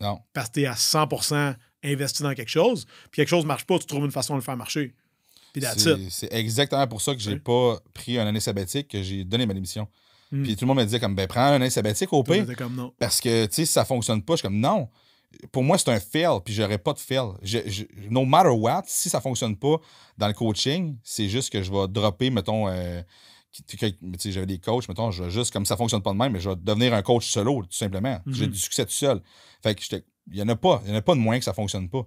Non. 0.00 0.20
parce 0.32 0.48
que 0.48 0.54
tu 0.54 0.62
es 0.62 0.66
à 0.66 0.74
100% 0.74 1.54
investi 1.82 2.22
dans 2.22 2.32
quelque 2.34 2.48
chose, 2.48 2.86
puis 3.10 3.16
quelque 3.16 3.28
chose 3.28 3.42
ne 3.44 3.48
marche 3.48 3.64
pas, 3.66 3.78
tu 3.78 3.86
trouves 3.86 4.04
une 4.04 4.10
façon 4.10 4.34
de 4.34 4.38
le 4.38 4.42
faire 4.44 4.56
marcher. 4.56 4.94
Puis 5.54 6.08
C'est 6.10 6.32
exactement 6.32 6.86
pour 6.86 7.00
ça 7.00 7.14
que 7.14 7.20
j'ai 7.20 7.32
Oui. 7.34 7.38
pas 7.38 7.78
pris 7.94 8.14
une 8.16 8.26
année 8.26 8.40
sabbatique, 8.40 8.88
que 8.88 9.02
j'ai 9.02 9.24
donné 9.24 9.46
ma 9.46 9.54
démission. 9.54 9.86
Mm. 10.32 10.42
Puis 10.42 10.56
tout 10.56 10.64
le 10.64 10.68
monde 10.68 10.78
me 10.78 10.84
disait 10.84 11.00
comme, 11.00 11.14
ben 11.14 11.26
prends 11.26 11.48
une 11.48 11.54
année 11.54 11.70
sabbatique 11.70 12.12
au 12.12 12.22
pire. 12.22 12.44
Parce 12.98 13.20
que, 13.20 13.46
tu 13.46 13.52
sais, 13.54 13.64
si 13.66 13.72
ça 13.72 13.84
fonctionne 13.84 14.22
pas, 14.22 14.34
je 14.34 14.38
suis 14.38 14.42
comme, 14.48 14.58
non. 14.58 14.88
Pour 15.50 15.64
moi, 15.64 15.78
c'est 15.78 15.88
un 15.90 15.98
fail, 15.98 16.38
puis 16.44 16.54
j'aurais 16.54 16.78
pas 16.78 16.92
de 16.92 16.98
fail. 16.98 17.26
Je- 17.42 17.58
je- 17.66 17.84
no 18.08 18.24
matter 18.24 18.50
what, 18.50 18.82
si 18.86 19.08
ça 19.10 19.20
fonctionne 19.20 19.56
pas 19.56 19.76
dans 20.18 20.28
le 20.28 20.32
coaching, 20.34 20.96
c'est 21.02 21.28
juste 21.28 21.50
que 21.52 21.62
je 21.62 21.72
vais 21.72 21.88
dropper, 21.88 22.30
mettons, 22.30 22.68
euh, 22.68 23.02
j'avais 24.24 24.46
des 24.46 24.58
coachs, 24.58 24.88
mettons, 24.88 25.10
je 25.10 25.24
vais 25.24 25.30
juste, 25.30 25.52
comme 25.52 25.66
ça 25.66 25.76
fonctionne 25.76 26.02
pas 26.02 26.12
de 26.12 26.18
même, 26.18 26.32
mais 26.32 26.40
je 26.40 26.50
vais 26.50 26.56
devenir 26.56 26.94
un 26.94 27.02
coach 27.02 27.28
solo, 27.28 27.62
tout 27.62 27.68
simplement. 27.76 28.20
J'ai 28.26 28.46
du 28.46 28.58
succès 28.58 28.84
tout 28.84 28.92
seul. 28.92 29.20
Fait 29.62 29.74
que 29.74 29.82
il 30.30 30.36
y 30.38 30.42
en 30.42 30.48
a 30.48 30.56
pas, 30.56 30.80
il 30.84 30.90
y 30.90 30.94
en 30.94 30.96
a 30.98 31.02
pas 31.02 31.14
de 31.14 31.20
moyen 31.20 31.38
que 31.38 31.44
ça 31.44 31.52
fonctionne 31.52 31.88
pas. 31.88 32.06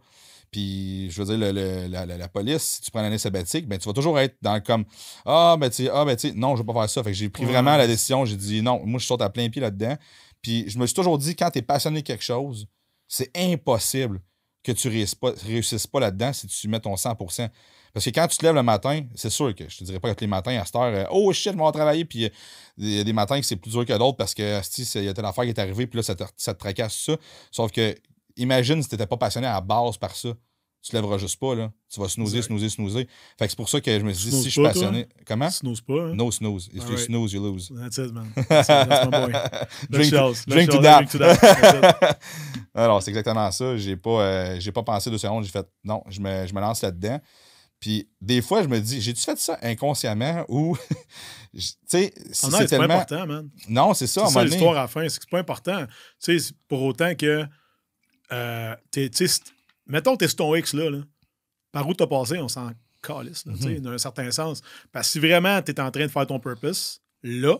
Puis, 0.52 1.10
je 1.12 1.22
veux 1.22 1.26
dire, 1.26 1.38
le- 1.38 1.52
le- 1.52 1.88
la, 1.88 2.06
la- 2.06 2.28
police, 2.28 2.62
si 2.64 2.82
tu 2.82 2.92
prends 2.92 3.02
l'année 3.02 3.18
sabbatique, 3.18 3.68
ben, 3.68 3.78
tu 3.78 3.86
vas 3.88 3.94
toujours 3.94 4.18
être 4.20 4.36
dans 4.42 4.62
comme 4.62 4.86
Ah, 5.26 5.56
ben, 5.60 5.70
tu 5.70 5.84
sais, 5.86 5.90
ah, 5.94 6.06
ben, 6.06 6.16
tu 6.16 6.30
sais, 6.30 6.34
non, 6.36 6.56
je 6.56 6.62
vais 6.62 6.66
pas 6.66 6.74
faire 6.74 6.90
ça. 6.90 7.04
Fait 7.04 7.12
que 7.12 7.16
j'ai 7.18 7.30
pris 7.30 7.46
Ouais. 7.46 7.52
vraiment 7.52 7.76
la 7.78 7.88
décision. 7.88 8.26
J'ai 8.26 8.36
dit 8.38 8.62
non, 8.62 8.82
moi, 8.86 9.00
je 9.00 9.06
saute 9.06 9.22
à 9.22 9.30
plein 9.30 9.50
pied 9.50 9.62
là-dedans. 9.62 9.96
Puis, 10.42 10.70
je 10.70 10.78
me 10.80 10.86
suis 10.86 10.94
toujours 10.96 11.18
dit, 11.18 11.36
quand 11.36 11.50
tu 11.52 11.60
es 11.60 11.62
passionné 11.62 12.02
de 12.02 12.06
quelque 12.08 12.24
chose, 12.24 12.68
c'est 13.08 13.30
impossible 13.36 14.22
que 14.64 14.72
tu 14.72 14.88
réussisses 14.90 15.16
pas, 15.16 15.32
réussisses 15.46 15.88
pas 15.88 16.00
là-dedans 16.00 16.34
si 16.34 16.48
tu 16.48 16.68
mets 16.68 16.80
ton 16.80 16.96
100%. 16.96 17.50
Parce 17.94 18.06
que 18.06 18.10
quand 18.12 18.28
tu 18.28 18.38
te 18.38 18.46
lèves 18.46 18.54
le 18.56 18.64
matin, 18.64 19.02
c'est 19.16 19.30
sûr 19.30 19.56
que 19.56 19.68
je 19.68 19.78
te 19.78 19.84
dirais 19.86 20.00
pas 20.00 20.14
que 20.14 20.20
les 20.22 20.28
matins 20.28 20.56
à 20.60 20.66
cette 20.66 20.76
heure, 20.76 20.84
euh, 20.94 21.06
oh 21.10 21.32
shit, 21.34 21.54
je 21.54 21.58
vais 21.58 21.72
travailler. 21.72 22.06
Puis 22.06 22.26
euh, 22.26 22.30
il 22.78 22.90
y 22.98 23.00
a 23.00 23.04
des 23.04 23.14
matins 23.14 23.40
que 23.40 23.46
c'est 23.46 23.56
plus 23.56 23.72
dur 23.72 23.86
que 23.86 23.98
d'autres 23.98 24.18
parce 24.18 24.34
que 24.36 24.62
il 25.00 25.04
y 25.04 25.08
a 25.08 25.14
telle 25.14 25.26
affaire 25.26 25.46
qui 25.46 25.50
est 25.52 25.60
arrivée, 25.60 25.88
puis 25.88 25.98
là, 25.98 26.04
ça 26.04 26.16
te, 26.16 26.24
ça 26.36 26.54
te 26.54 26.60
tracasse 26.60 26.96
ça. 26.98 27.16
Sauf 27.50 27.72
que, 27.72 27.96
imagine 28.38 28.82
si 28.82 28.90
tu 28.90 28.96
n'étais 28.96 29.08
pas 29.08 29.18
passionné 29.18 29.48
à 29.48 29.54
la 29.54 29.62
base 29.62 29.98
par 29.98 30.16
ça. 30.16 30.30
Tu 30.84 30.92
te 30.92 30.96
lèveras 30.96 31.18
juste 31.18 31.38
pas, 31.40 31.54
là. 31.56 31.72
Tu 31.92 32.00
vas 32.00 32.08
snoozer, 32.08 32.38
Exact. 32.38 32.48
snoozer, 32.48 32.70
snoozer. 32.70 33.08
Fait 33.38 33.46
que 33.46 33.50
c'est 33.50 33.58
pour 33.58 33.68
ça 33.68 33.82
que 33.82 34.00
je 34.00 34.06
me 34.06 34.14
suis 34.14 34.26
dit, 34.26 34.30
Snooze 34.32 34.44
si 34.44 34.48
je 34.50 34.52
suis 34.54 34.62
toi? 34.62 34.70
passionné. 34.72 35.08
Comment? 35.26 35.50
Tu 35.50 35.66
n'oses 35.66 35.82
pas. 35.82 35.94
Hein? 36.06 36.14
No 36.16 36.32
snooze. 36.32 36.68
If 36.68 36.76
you 36.76 36.82
Alright. 36.84 37.00
snooze, 37.00 37.34
you 37.34 37.44
lose. 37.44 37.72
That's 37.76 37.98
it, 37.98 38.14
man. 38.14 38.32
That's, 38.48 38.70
it. 38.70 38.88
That's 38.88 39.06
my 39.06 39.12
boy. 39.12 39.32
drink, 39.90 40.14
drink 40.48 40.70
to 40.70 40.80
let's 40.80 40.84
that. 40.84 40.98
drink 40.98 41.12
to 41.12 41.18
that. 41.20 42.20
Alors, 42.76 43.02
c'est 43.04 43.10
exactement 43.12 43.52
ça. 43.52 43.76
J'ai 43.76 43.98
pas, 43.98 44.22
euh, 44.22 44.60
j'ai 44.60 44.72
pas 44.72 44.84
pensé 44.84 45.10
deux 45.10 45.18
secondes. 45.18 45.44
J'ai 45.44 45.50
fait, 45.52 45.68
non, 45.84 46.04
je 46.10 46.22
me, 46.22 46.46
je 46.48 46.54
me 46.54 46.62
lance 46.62 46.82
là-dedans. 46.84 47.20
Puis, 47.80 48.08
des 48.22 48.42
fois, 48.42 48.64
je 48.64 48.68
me 48.68 48.80
dis, 48.80 49.02
j'ai-tu 49.02 49.22
fait 49.22 49.38
ça 49.38 49.58
inconsciemment 49.64 50.46
ou. 50.48 50.78
tu 51.54 51.62
sais, 51.88 52.14
Ah 52.44 52.48
non, 52.50 52.58
c'est 52.60 52.68
tellement. 52.68 52.88
pas 52.88 52.94
important, 53.02 53.28
man. 53.28 53.50
Non, 53.68 53.94
c'est 53.94 54.08
ça, 54.08 54.28
C'est 54.28 54.34
ça 54.34 54.44
l'histoire 54.46 54.78
à 54.78 54.82
la 54.82 54.88
fin, 54.88 55.10
c'est 55.10 55.28
pas 55.30 55.40
important. 55.40 55.86
Tu 56.24 56.40
sais, 56.40 56.54
pour 56.68 56.84
autant 56.84 57.14
que. 57.16 57.46
Euh, 58.32 58.76
tu 58.92 59.10
mettons 59.86 60.14
que 60.14 60.20
t'es 60.20 60.28
sur 60.28 60.38
ton 60.38 60.56
X, 60.56 60.74
là, 60.74 60.90
là. 60.90 61.00
Par 61.72 61.88
où 61.88 61.94
t'as 61.94 62.08
passé, 62.08 62.38
on 62.40 62.48
s'en 62.48 62.72
calisse, 63.02 63.46
là, 63.46 63.54
tu 63.56 63.62
sais, 63.64 63.70
Mhm. 63.76 63.80
dans 63.82 63.92
un 63.92 63.98
certain 63.98 64.30
sens. 64.32 64.62
Parce 64.92 65.08
que 65.08 65.12
si 65.14 65.20
vraiment 65.20 65.62
t'es 65.62 65.80
en 65.80 65.92
train 65.92 66.06
de 66.06 66.12
faire 66.12 66.28
ton 66.28 66.40
purpose, 66.40 67.02
là, 67.24 67.58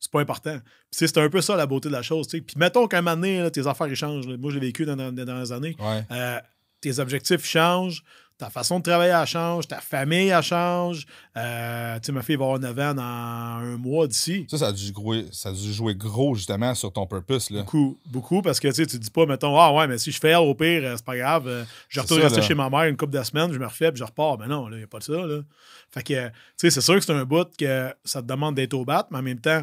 c'est 0.00 0.10
pas 0.10 0.20
important. 0.20 0.58
Tu 0.90 1.06
c'est 1.08 1.18
un 1.18 1.28
peu 1.30 1.40
ça 1.40 1.56
la 1.56 1.66
beauté 1.66 1.88
de 1.88 1.94
la 1.94 2.02
chose. 2.02 2.26
tu 2.28 2.36
sais. 2.38 2.42
Puis 2.42 2.56
mettons 2.58 2.86
qu'à 2.86 2.98
un 2.98 3.02
moment 3.02 3.16
donné, 3.16 3.40
là, 3.40 3.50
tes 3.50 3.66
affaires 3.66 3.88
ils 3.88 3.96
changent. 3.96 4.26
là. 4.28 4.36
Moi, 4.36 4.50
je 4.50 4.58
l'ai 4.58 4.66
vécu 4.66 4.84
dans, 4.84 4.96
dans, 4.96 5.12
dans 5.12 5.40
les 5.40 5.52
années. 5.52 5.76
Ouais. 5.78 6.04
Euh, 6.10 6.40
tes 6.84 6.98
objectifs 6.98 7.44
changent, 7.44 8.04
ta 8.36 8.50
façon 8.50 8.78
de 8.78 8.82
travailler 8.82 9.12
elle 9.12 9.26
change, 9.26 9.68
ta 9.68 9.80
famille 9.80 10.28
elle 10.28 10.42
change. 10.42 11.06
Euh, 11.36 11.94
tu 12.00 12.06
sais, 12.06 12.12
ma 12.12 12.22
fille 12.22 12.36
va 12.36 12.44
avoir 12.44 12.58
9 12.58 12.78
ans 12.78 12.94
dans 12.94 13.02
un 13.02 13.76
mois 13.76 14.06
d'ici. 14.06 14.46
Ça, 14.50 14.58
ça 14.58 14.66
a, 14.68 14.72
dû 14.72 14.92
jouer, 14.92 15.26
ça 15.32 15.50
a 15.50 15.52
dû 15.52 15.72
jouer 15.72 15.94
gros, 15.94 16.34
justement, 16.34 16.74
sur 16.74 16.92
ton 16.92 17.06
purpose. 17.06 17.50
Là. 17.50 17.60
Beaucoup, 17.60 17.98
beaucoup, 18.06 18.42
parce 18.42 18.60
que 18.60 18.68
tu 18.68 18.98
dis 18.98 19.10
pas, 19.10 19.24
mettons, 19.26 19.58
ah 19.58 19.72
ouais, 19.72 19.86
mais 19.86 19.98
si 19.98 20.10
je 20.10 20.18
fais 20.18 20.34
au 20.34 20.54
pire, 20.54 20.82
euh, 20.84 20.94
c'est 20.96 21.04
pas 21.04 21.16
grave, 21.16 21.46
euh, 21.46 21.64
je 21.88 22.00
retourne 22.00 22.20
ça, 22.20 22.26
rester 22.26 22.40
là. 22.40 22.46
chez 22.46 22.54
ma 22.54 22.68
mère 22.68 22.84
une 22.84 22.96
couple 22.96 23.16
de 23.16 23.22
semaines, 23.22 23.52
je 23.52 23.58
me 23.58 23.66
refais, 23.66 23.92
puis 23.92 24.00
je 24.00 24.04
repars. 24.04 24.38
Mais 24.38 24.48
non, 24.48 24.68
il 24.70 24.78
n'y 24.78 24.82
a 24.82 24.86
pas 24.86 24.98
de 24.98 25.04
ça. 25.04 25.12
Là. 25.12 25.40
Fait 25.90 26.02
que, 26.02 26.26
tu 26.26 26.32
sais, 26.56 26.70
c'est 26.70 26.80
sûr 26.80 26.96
que 26.96 27.00
c'est 27.00 27.12
un 27.12 27.24
bout 27.24 27.48
que 27.56 27.94
ça 28.04 28.20
te 28.20 28.26
demande 28.26 28.56
d'être 28.56 28.74
au 28.74 28.84
bat, 28.84 29.06
mais 29.10 29.18
en 29.18 29.22
même 29.22 29.40
temps, 29.40 29.62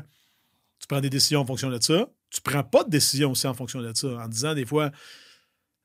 tu 0.80 0.88
prends 0.88 1.02
des 1.02 1.10
décisions 1.10 1.42
en 1.42 1.46
fonction 1.46 1.70
de 1.70 1.80
ça. 1.82 2.08
Tu 2.30 2.40
prends 2.40 2.64
pas 2.64 2.86
de 2.86 2.90
décision 2.90 3.32
aussi 3.32 3.46
en 3.48 3.54
fonction 3.54 3.82
de 3.82 3.92
ça, 3.94 4.08
en 4.08 4.28
disant 4.30 4.56
des 4.56 4.66
fois, 4.66 4.92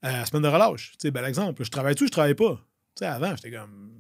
euh, 0.07 0.25
semaine 0.25 0.43
de 0.43 0.49
relâche. 0.49 0.93
Tu 0.93 0.97
sais, 1.03 1.11
bel 1.11 1.25
exemple, 1.25 1.65
je 1.65 1.71
travaille-tu, 1.71 2.07
je 2.07 2.13
travaille 2.13 2.35
pas? 2.35 2.55
Tu 2.97 3.01
sais, 3.01 3.07
avant, 3.07 3.35
j'étais 3.37 3.51
comme, 3.51 3.91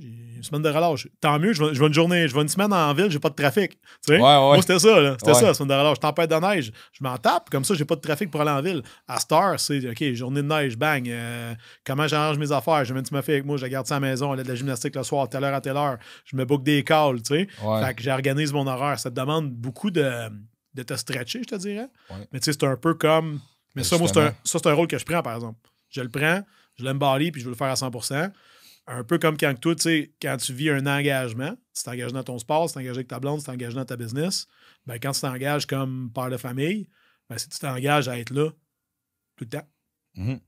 j'ai 0.00 0.08
une 0.36 0.42
semaine 0.42 0.62
de 0.62 0.68
relâche. 0.68 1.06
Tant 1.20 1.38
mieux, 1.38 1.52
je 1.52 1.62
vais, 1.62 1.74
je 1.74 1.78
vais 1.80 1.86
une 1.86 1.94
journée, 1.94 2.26
je 2.26 2.34
vais 2.34 2.42
une 2.42 2.48
semaine 2.48 2.72
en 2.72 2.92
ville, 2.92 3.08
j'ai 3.08 3.20
pas 3.20 3.28
de 3.30 3.36
trafic. 3.36 3.70
Tu 3.72 3.78
sais? 4.08 4.14
Ouais, 4.14 4.20
ouais. 4.20 4.38
Moi, 4.40 4.60
c'était 4.62 4.80
ça, 4.80 5.00
là. 5.00 5.12
C'était 5.16 5.30
Ouais. 5.32 5.38
ça, 5.38 5.46
la 5.46 5.54
semaine 5.54 5.68
de 5.68 5.74
relâche. 5.74 6.00
Tempête 6.00 6.28
de 6.28 6.34
neige, 6.34 6.72
je 6.92 7.04
m'en 7.04 7.16
tape, 7.18 7.50
comme 7.50 7.62
ça, 7.62 7.74
j'ai 7.74 7.84
pas 7.84 7.94
de 7.94 8.00
trafic 8.00 8.32
pour 8.32 8.40
aller 8.40 8.50
en 8.50 8.60
ville. 8.60 8.82
À 9.06 9.20
Star, 9.20 9.60
c'est 9.60 9.88
OK, 9.88 10.02
journée 10.14 10.42
de 10.42 10.48
neige, 10.48 10.76
bang. 10.76 11.08
euh, 11.08 11.54
comment 11.86 12.08
j'arrange 12.08 12.36
mes 12.38 12.50
affaires? 12.50 12.84
Je 12.84 12.92
mets 12.94 12.98
une 13.00 13.22
fille 13.22 13.34
avec 13.34 13.44
moi, 13.46 13.56
je 13.56 13.62
la 13.62 13.68
garde 13.68 13.86
ça 13.86 13.94
à 13.96 14.00
la 14.00 14.08
maison, 14.08 14.34
elle 14.34 14.40
a 14.40 14.42
de 14.42 14.48
la 14.48 14.54
gymnastique 14.56 14.96
le 14.96 15.04
soir, 15.04 15.28
telle 15.28 15.44
heure 15.44 15.54
à 15.54 15.60
telle 15.60 15.76
heure. 15.76 15.98
Je 16.24 16.34
me 16.36 16.44
book 16.44 16.64
des 16.64 16.82
calls, 16.82 17.22
tu 17.22 17.36
sais. 17.36 17.46
Fait 17.86 17.94
que 17.94 18.02
j'organise 18.02 18.52
mon 18.52 18.66
horaire. 18.66 18.98
Ça 18.98 19.08
te 19.10 19.14
demande 19.14 19.52
beaucoup 19.52 19.92
de, 19.92 20.10
de 20.74 20.82
te 20.82 20.94
stretcher, 20.94 21.42
je 21.44 21.48
te 21.48 21.54
dirais. 21.54 21.86
Mais 22.32 22.40
tu 22.40 22.46
sais, 22.46 22.58
c'est 22.58 22.66
un 22.66 22.76
peu 22.76 22.94
comme. 22.94 23.38
Mais 23.74 23.84
ça, 23.84 23.98
moi, 23.98 24.08
c'est 24.08 24.18
un, 24.18 24.22
justement. 24.26 24.40
ça, 24.44 24.58
c'est 24.62 24.68
un 24.68 24.74
rôle 24.74 24.88
que 24.88 24.98
je 24.98 25.04
prends, 25.04 25.22
par 25.22 25.34
exemple. 25.34 25.58
Je 25.90 26.00
le 26.00 26.08
prends, 26.08 26.42
je 26.76 26.84
l'embody, 26.84 27.30
puis 27.30 27.40
je 27.40 27.46
veux 27.46 27.52
le 27.52 27.56
faire 27.56 27.68
à 27.68 27.74
100% 27.74 28.30
Un 28.86 29.04
peu 29.04 29.18
comme 29.18 29.36
quand 29.36 29.54
toi, 29.60 29.74
tu 29.74 29.82
sais, 29.82 30.12
quand 30.20 30.36
tu 30.36 30.52
vis 30.52 30.70
un 30.70 30.86
engagement, 30.86 31.56
tu 31.76 31.82
t'engages 31.82 32.12
dans 32.12 32.22
ton 32.22 32.38
sport, 32.38 32.68
tu 32.68 32.74
t'engages 32.74 32.96
avec 32.96 33.08
ta 33.08 33.18
blonde, 33.20 33.40
tu 33.40 33.46
t'engages 33.46 33.74
dans 33.74 33.84
ta 33.84 33.96
business. 33.96 34.46
Ben, 34.86 34.98
quand 35.00 35.12
tu 35.12 35.20
t'engages 35.22 35.66
comme 35.66 36.10
père 36.14 36.30
de 36.30 36.36
famille, 36.36 36.88
ben, 37.28 37.38
si 37.38 37.48
tu 37.48 37.58
t'engages 37.58 38.08
à 38.08 38.18
être 38.18 38.30
là 38.30 38.50
tout 39.36 39.44
le 39.44 39.48
temps. 39.48 39.68
Mhm. 40.16 40.38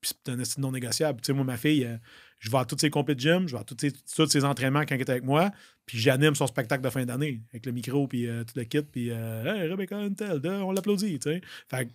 Puis 0.00 0.12
c'est 0.26 0.32
un 0.32 0.38
estime 0.38 0.62
non 0.62 0.72
négociable. 0.72 1.20
Tu 1.22 1.26
sais, 1.28 1.32
moi, 1.32 1.44
ma 1.44 1.56
fille, 1.56 1.84
euh, 1.84 1.96
je 2.40 2.50
vais 2.50 2.58
à 2.58 2.64
tous 2.66 2.76
ses 2.78 2.90
compétitions 2.90 3.40
de 3.40 3.46
gym, 3.46 3.48
je 3.48 3.54
vais 3.54 3.60
à 3.60 3.64
tous 3.64 3.76
ses, 3.80 3.90
tous 3.92 4.26
ses 4.26 4.44
entraînements 4.44 4.80
quand 4.80 4.94
elle 4.96 5.00
est 5.00 5.08
avec 5.08 5.24
moi, 5.24 5.50
puis 5.86 5.98
j'anime 5.98 6.34
son 6.34 6.46
spectacle 6.46 6.82
de 6.82 6.90
fin 6.90 7.06
d'année 7.06 7.40
avec 7.52 7.64
le 7.64 7.72
micro, 7.72 8.06
puis 8.06 8.26
euh, 8.28 8.44
tout 8.44 8.52
le 8.56 8.64
kit, 8.64 8.82
puis 8.82 9.10
euh, 9.10 9.44
Hey, 9.44 9.70
Rebecca 9.70 9.96
Intel, 9.96 10.40
de- 10.40 10.50
on 10.50 10.72
l'applaudit, 10.72 11.18
tu 11.20 11.30
sais. 11.30 11.40
Fait 11.70 11.86
que 11.86 11.92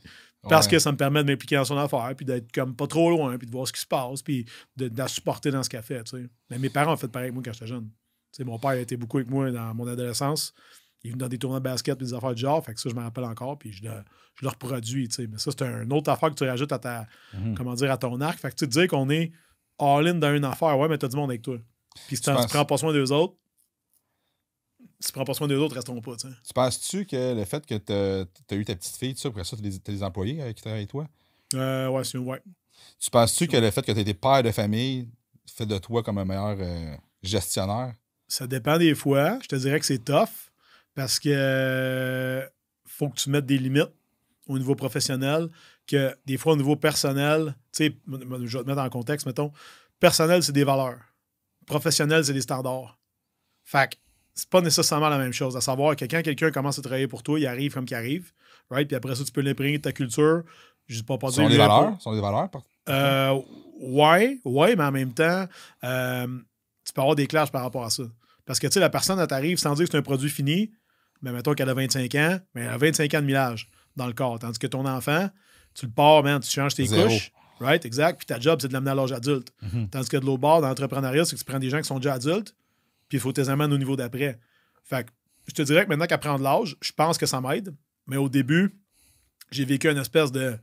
parce 0.47 0.65
Ouais. 0.67 0.71
que 0.73 0.79
ça 0.79 0.91
me 0.91 0.97
permet 0.97 1.23
de 1.23 1.29
m'impliquer 1.31 1.55
dans 1.57 1.65
son 1.65 1.77
affaire, 1.77 2.13
puis 2.15 2.25
d'être 2.25 2.51
comme 2.51 2.75
pas 2.75 2.87
trop 2.87 3.09
loin, 3.09 3.37
puis 3.37 3.45
de 3.47 3.51
voir 3.51 3.67
ce 3.67 3.73
qui 3.73 3.81
se 3.81 3.85
passe, 3.87 4.21
puis 4.21 4.45
de, 4.77 4.87
de 4.87 4.97
la 4.97 5.07
supporter 5.07 5.51
dans 5.51 5.63
ce 5.63 5.69
qu'elle 5.69 5.83
fait, 5.83 6.03
tu 6.03 6.17
sais. 6.17 6.29
Mais 6.49 6.57
mes 6.59 6.69
parents 6.69 6.93
ont 6.93 6.97
fait 6.97 7.07
pareil 7.09 7.25
avec 7.25 7.33
moi 7.33 7.43
quand 7.43 7.53
j'étais 7.53 7.67
jeune. 7.67 7.85
Tu 8.31 8.37
sais, 8.37 8.43
mon 8.43 8.57
père 8.59 8.71
a 8.71 8.77
été 8.77 8.95
beaucoup 8.95 9.17
avec 9.17 9.29
moi 9.29 9.51
dans 9.51 9.73
mon 9.73 9.87
adolescence. 9.87 10.53
Il 11.03 11.07
est 11.07 11.11
venu 11.11 11.19
dans 11.21 11.27
des 11.29 11.37
tournois 11.37 11.59
de 11.59 11.63
basket, 11.63 11.97
puis 11.97 12.05
des 12.07 12.13
affaires 12.13 12.33
du 12.35 12.41
genre, 12.41 12.63
fait 12.63 12.73
que 12.73 12.79
ça, 12.79 12.89
je 12.89 12.95
me 12.95 13.01
rappelle 13.01 13.23
encore, 13.23 13.57
puis 13.57 13.71
je 13.73 13.83
le, 13.83 13.91
je 14.35 14.43
le 14.45 14.49
reproduis, 14.49 15.07
tu 15.07 15.15
sais. 15.15 15.27
Mais 15.27 15.37
ça, 15.37 15.51
c'est 15.51 15.63
une 15.65 15.91
autre 15.93 16.09
affaire 16.11 16.29
que 16.29 16.35
tu 16.35 16.43
rajoutes 16.45 16.71
à 16.71 16.79
ta, 16.79 17.07
Mhm. 17.33 17.55
comment 17.55 17.73
dire, 17.73 17.91
à 17.91 17.97
ton 17.97 18.19
arc. 18.21 18.37
Fait 18.39 18.49
que 18.51 18.55
tu 18.55 18.67
te 18.67 18.79
dis 18.79 18.87
qu'on 18.87 19.09
est 19.09 19.31
all-in 19.79 20.15
dans 20.15 20.33
une 20.35 20.45
affaire, 20.45 20.77
ouais, 20.77 20.87
mais 20.87 20.97
t'as 20.97 21.07
du 21.07 21.15
monde 21.15 21.31
avec 21.31 21.41
toi. 21.41 21.57
Puis 22.07 22.17
si 22.17 22.21
Tu 22.21 22.31
prends 22.31 22.65
pas 22.65 22.77
soin 22.77 22.93
des 22.93 23.11
autres, 23.11 23.35
tu 25.05 25.11
prends 25.11 25.23
pas 25.23 25.33
soin 25.33 25.47
des 25.47 25.55
autres, 25.55 25.75
restons 25.75 25.99
pas, 26.01 26.15
tu 26.15 26.27
penses-tu 26.53 27.05
que 27.05 27.35
le 27.35 27.45
fait 27.45 27.65
que 27.65 27.75
tu 27.75 27.93
as 27.93 28.55
eu 28.57 28.65
ta 28.65 28.75
petite 28.75 28.95
fille, 28.95 29.13
tout 29.13 29.21
ça, 29.21 29.29
après 29.29 29.43
ça, 29.43 29.55
tu 29.57 29.65
as 29.65 29.91
des 29.91 30.03
employés 30.03 30.41
euh, 30.41 30.51
qui 30.51 30.61
travaillent 30.61 30.79
avec 30.79 30.89
toi? 30.89 31.07
Euh, 31.53 31.87
ouais, 31.87 32.03
c'est 32.03 32.17
ouais. 32.17 32.41
Tu 32.99 33.09
penses-tu 33.09 33.47
que 33.47 33.57
le 33.57 33.71
fait 33.71 33.85
que 33.85 33.91
tu 33.91 33.99
été 33.99 34.13
père 34.13 34.43
de 34.43 34.51
famille 34.51 35.09
fait 35.47 35.65
de 35.65 35.77
toi 35.77 36.03
comme 36.03 36.17
un 36.17 36.25
meilleur 36.25 36.57
euh, 36.59 36.95
gestionnaire? 37.23 37.93
Ça 38.27 38.45
dépend 38.47 38.77
des 38.77 38.93
fois. 38.95 39.39
Je 39.41 39.47
te 39.47 39.55
dirais 39.55 39.79
que 39.79 39.85
c'est 39.85 40.03
tough 40.03 40.29
parce 40.95 41.19
que 41.19 41.29
euh, 41.31 42.45
faut 42.85 43.09
que 43.09 43.15
tu 43.15 43.29
mettes 43.29 43.45
des 43.45 43.57
limites 43.57 43.91
au 44.47 44.57
niveau 44.57 44.75
professionnel, 44.75 45.49
que 45.87 46.15
des 46.25 46.37
fois 46.37 46.53
au 46.53 46.57
niveau 46.57 46.75
personnel, 46.75 47.55
tu 47.71 47.85
sais, 47.85 47.97
je 48.07 48.57
vais 48.57 48.63
te 48.63 48.67
mettre 48.67 48.81
en 48.81 48.89
contexte, 48.89 49.25
mettons, 49.25 49.51
personnel, 49.99 50.43
c'est 50.43 50.51
des 50.51 50.63
valeurs. 50.63 50.99
Professionnel, 51.65 52.25
c'est 52.25 52.33
des 52.33 52.41
standards. 52.41 52.99
Fait 53.63 53.91
que 53.91 53.95
c'est 54.33 54.49
pas 54.49 54.61
nécessairement 54.61 55.09
la 55.09 55.17
même 55.17 55.33
chose. 55.33 55.55
À 55.57 55.61
savoir 55.61 55.95
que 55.95 56.05
quand 56.05 56.21
quelqu'un 56.21 56.51
commence 56.51 56.79
à 56.79 56.81
travailler 56.81 57.07
pour 57.07 57.23
toi, 57.23 57.39
il 57.39 57.45
arrive 57.47 57.73
comme 57.73 57.85
qu'il 57.85 57.97
arrive, 57.97 58.31
right? 58.69 58.87
Puis 58.87 58.95
après 58.95 59.15
ça, 59.15 59.23
tu 59.23 59.31
peux 59.31 59.41
l'imprégner 59.41 59.77
de 59.77 59.83
ta 59.83 59.91
culture. 59.91 60.43
Je 60.87 60.97
sais 60.97 61.03
pas 61.03 61.17
pas 61.17 61.29
sont 61.31 61.41
dire 61.41 61.49
des 61.49 61.57
valeurs? 61.57 61.95
Ce 61.97 62.03
sont 62.03 62.13
des 62.15 62.21
valeurs? 62.21 62.49
par- 62.49 62.63
euh, 62.89 63.39
ouais, 63.79 64.39
ouais, 64.45 64.75
mais 64.75 64.83
en 64.83 64.91
même 64.91 65.13
temps, 65.13 65.45
euh, 65.83 66.27
tu 66.85 66.93
peux 66.93 67.01
avoir 67.01 67.15
des 67.15 67.27
clashs 67.27 67.51
par 67.51 67.61
rapport 67.63 67.85
à 67.85 67.89
ça. 67.89 68.03
Parce 68.45 68.59
que, 68.59 68.65
tu 68.67 68.73
sais, 68.73 68.79
la 68.79 68.89
personne, 68.89 69.19
elle 69.19 69.27
t'arrive 69.27 69.57
sans 69.59 69.73
dire 69.75 69.85
que 69.85 69.91
c'est 69.91 69.97
un 69.97 70.01
produit 70.01 70.29
fini, 70.29 70.71
mais 71.21 71.31
mettons 71.31 71.53
qu'elle 71.53 71.69
a 71.69 71.73
25 71.75 72.15
ans, 72.15 72.39
mais 72.55 72.61
elle 72.61 72.69
a 72.69 72.77
25 72.77 73.13
ans 73.13 73.21
de 73.21 73.25
millage 73.25 73.69
dans 73.95 74.07
le 74.07 74.13
corps. 74.13 74.39
Tandis 74.39 74.57
que 74.57 74.65
ton 74.67 74.85
enfant, 74.87 75.29
tu 75.75 75.85
le 75.85 75.91
pars, 75.91 76.23
man, 76.23 76.39
tu 76.39 76.49
changes 76.49 76.73
tes 76.73 76.85
Zéro. 76.85 77.07
couches, 77.07 77.31
right, 77.59 77.85
exact, 77.85 78.17
puis 78.17 78.25
ta 78.25 78.39
job, 78.39 78.57
c'est 78.61 78.69
de 78.69 78.73
l'amener 78.73 78.91
à 78.91 78.95
l'âge 78.95 79.11
adulte. 79.11 79.51
Mhm. 79.61 79.89
Tandis 79.89 80.09
que 80.09 80.17
de 80.17 80.25
l'autre 80.25 80.39
bord, 80.39 80.61
dans 80.61 80.67
l'entrepreneuriat, 80.69 81.25
c'est 81.25 81.35
que 81.35 81.39
tu 81.39 81.45
prends 81.45 81.59
des 81.59 81.69
gens 81.69 81.77
qui 81.79 81.87
sont 81.87 81.97
déjà 81.99 82.13
adultes, 82.13 82.55
puis 83.09 83.17
il 83.17 83.19
faut 83.21 83.33
les 83.35 83.49
amènes 83.49 83.73
au 83.73 83.77
niveau 83.77 83.95
d'après. 83.97 84.39
Fait 84.83 85.03
que, 85.05 85.09
je 85.47 85.53
te 85.53 85.61
dirais 85.63 85.83
que 85.83 85.89
maintenant 85.89 86.05
qu'elle 86.05 86.19
prend 86.19 86.37
de 86.39 86.43
l'âge, 86.43 86.77
je 86.81 86.91
pense 86.93 87.17
que 87.17 87.25
ça 87.25 87.41
m'aide, 87.41 87.75
mais 88.07 88.17
au 88.17 88.29
début, 88.29 88.75
j'ai 89.51 89.65
vécu 89.65 89.89
une 89.89 89.97
espèce 89.97 90.31
de. 90.31 90.55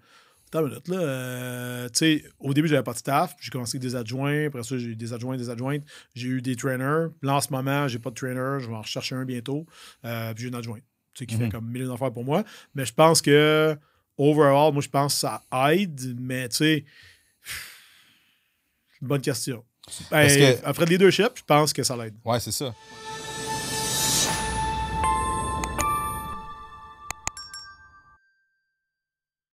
Attends 0.46 0.60
une 0.60 0.68
minute, 0.68 0.86
là. 0.88 0.96
euh, 1.00 1.88
tu 1.88 1.98
sais, 1.98 2.24
au 2.38 2.54
début, 2.54 2.68
j'avais 2.68 2.84
pas 2.84 2.92
de 2.92 2.98
staff. 2.98 3.34
puis 3.36 3.46
J'ai 3.46 3.50
commencé 3.50 3.76
avec 3.78 3.82
des 3.82 3.96
adjoints. 3.96 4.46
Après 4.46 4.62
ça, 4.62 4.78
j'ai 4.78 4.86
eu 4.86 4.94
des 4.96 5.12
adjoints, 5.12 5.36
des 5.36 5.50
adjointes. 5.50 5.82
J'ai 6.14 6.28
eu 6.28 6.40
des 6.40 6.54
trainers. 6.54 7.08
Là, 7.22 7.34
en 7.34 7.40
ce 7.40 7.50
moment, 7.50 7.88
j'ai 7.88 7.98
pas 7.98 8.10
de 8.10 8.14
trainer. 8.14 8.58
Je 8.60 8.68
vais 8.68 8.74
en 8.76 8.82
rechercher 8.82 9.16
un 9.16 9.24
bientôt. 9.24 9.66
Euh, 10.04 10.32
puis 10.34 10.42
j'ai 10.44 10.48
une 10.48 10.54
adjointe. 10.54 10.84
Tu 11.14 11.24
sais, 11.24 11.26
qui 11.26 11.34
fait 11.34 11.46
Mhm. 11.46 11.50
comme 11.52 11.66
mille 11.68 11.88
d'affaires 11.88 12.12
pour 12.12 12.24
moi. 12.24 12.44
Mais 12.76 12.84
je 12.84 12.92
pense 12.94 13.20
que, 13.22 13.76
overall, 14.18 14.72
moi, 14.72 14.82
je 14.82 14.88
pense 14.88 15.14
que 15.14 15.18
ça 15.20 15.42
aide. 15.72 16.16
Mais, 16.20 16.48
tu 16.48 16.56
sais, 16.58 16.84
bonne 19.00 19.20
question. 19.20 19.64
Parce 19.86 20.02
Ben, 20.10 20.56
que- 20.58 20.66
Après 20.66 20.84
le 20.84 20.90
leadership, 20.90 21.28
je 21.36 21.42
pense 21.46 21.72
que 21.72 21.82
ça 21.84 21.96
l'aide. 21.96 22.14
Ouais, 22.24 22.40
c'est 22.40 22.50
ça. 22.52 22.74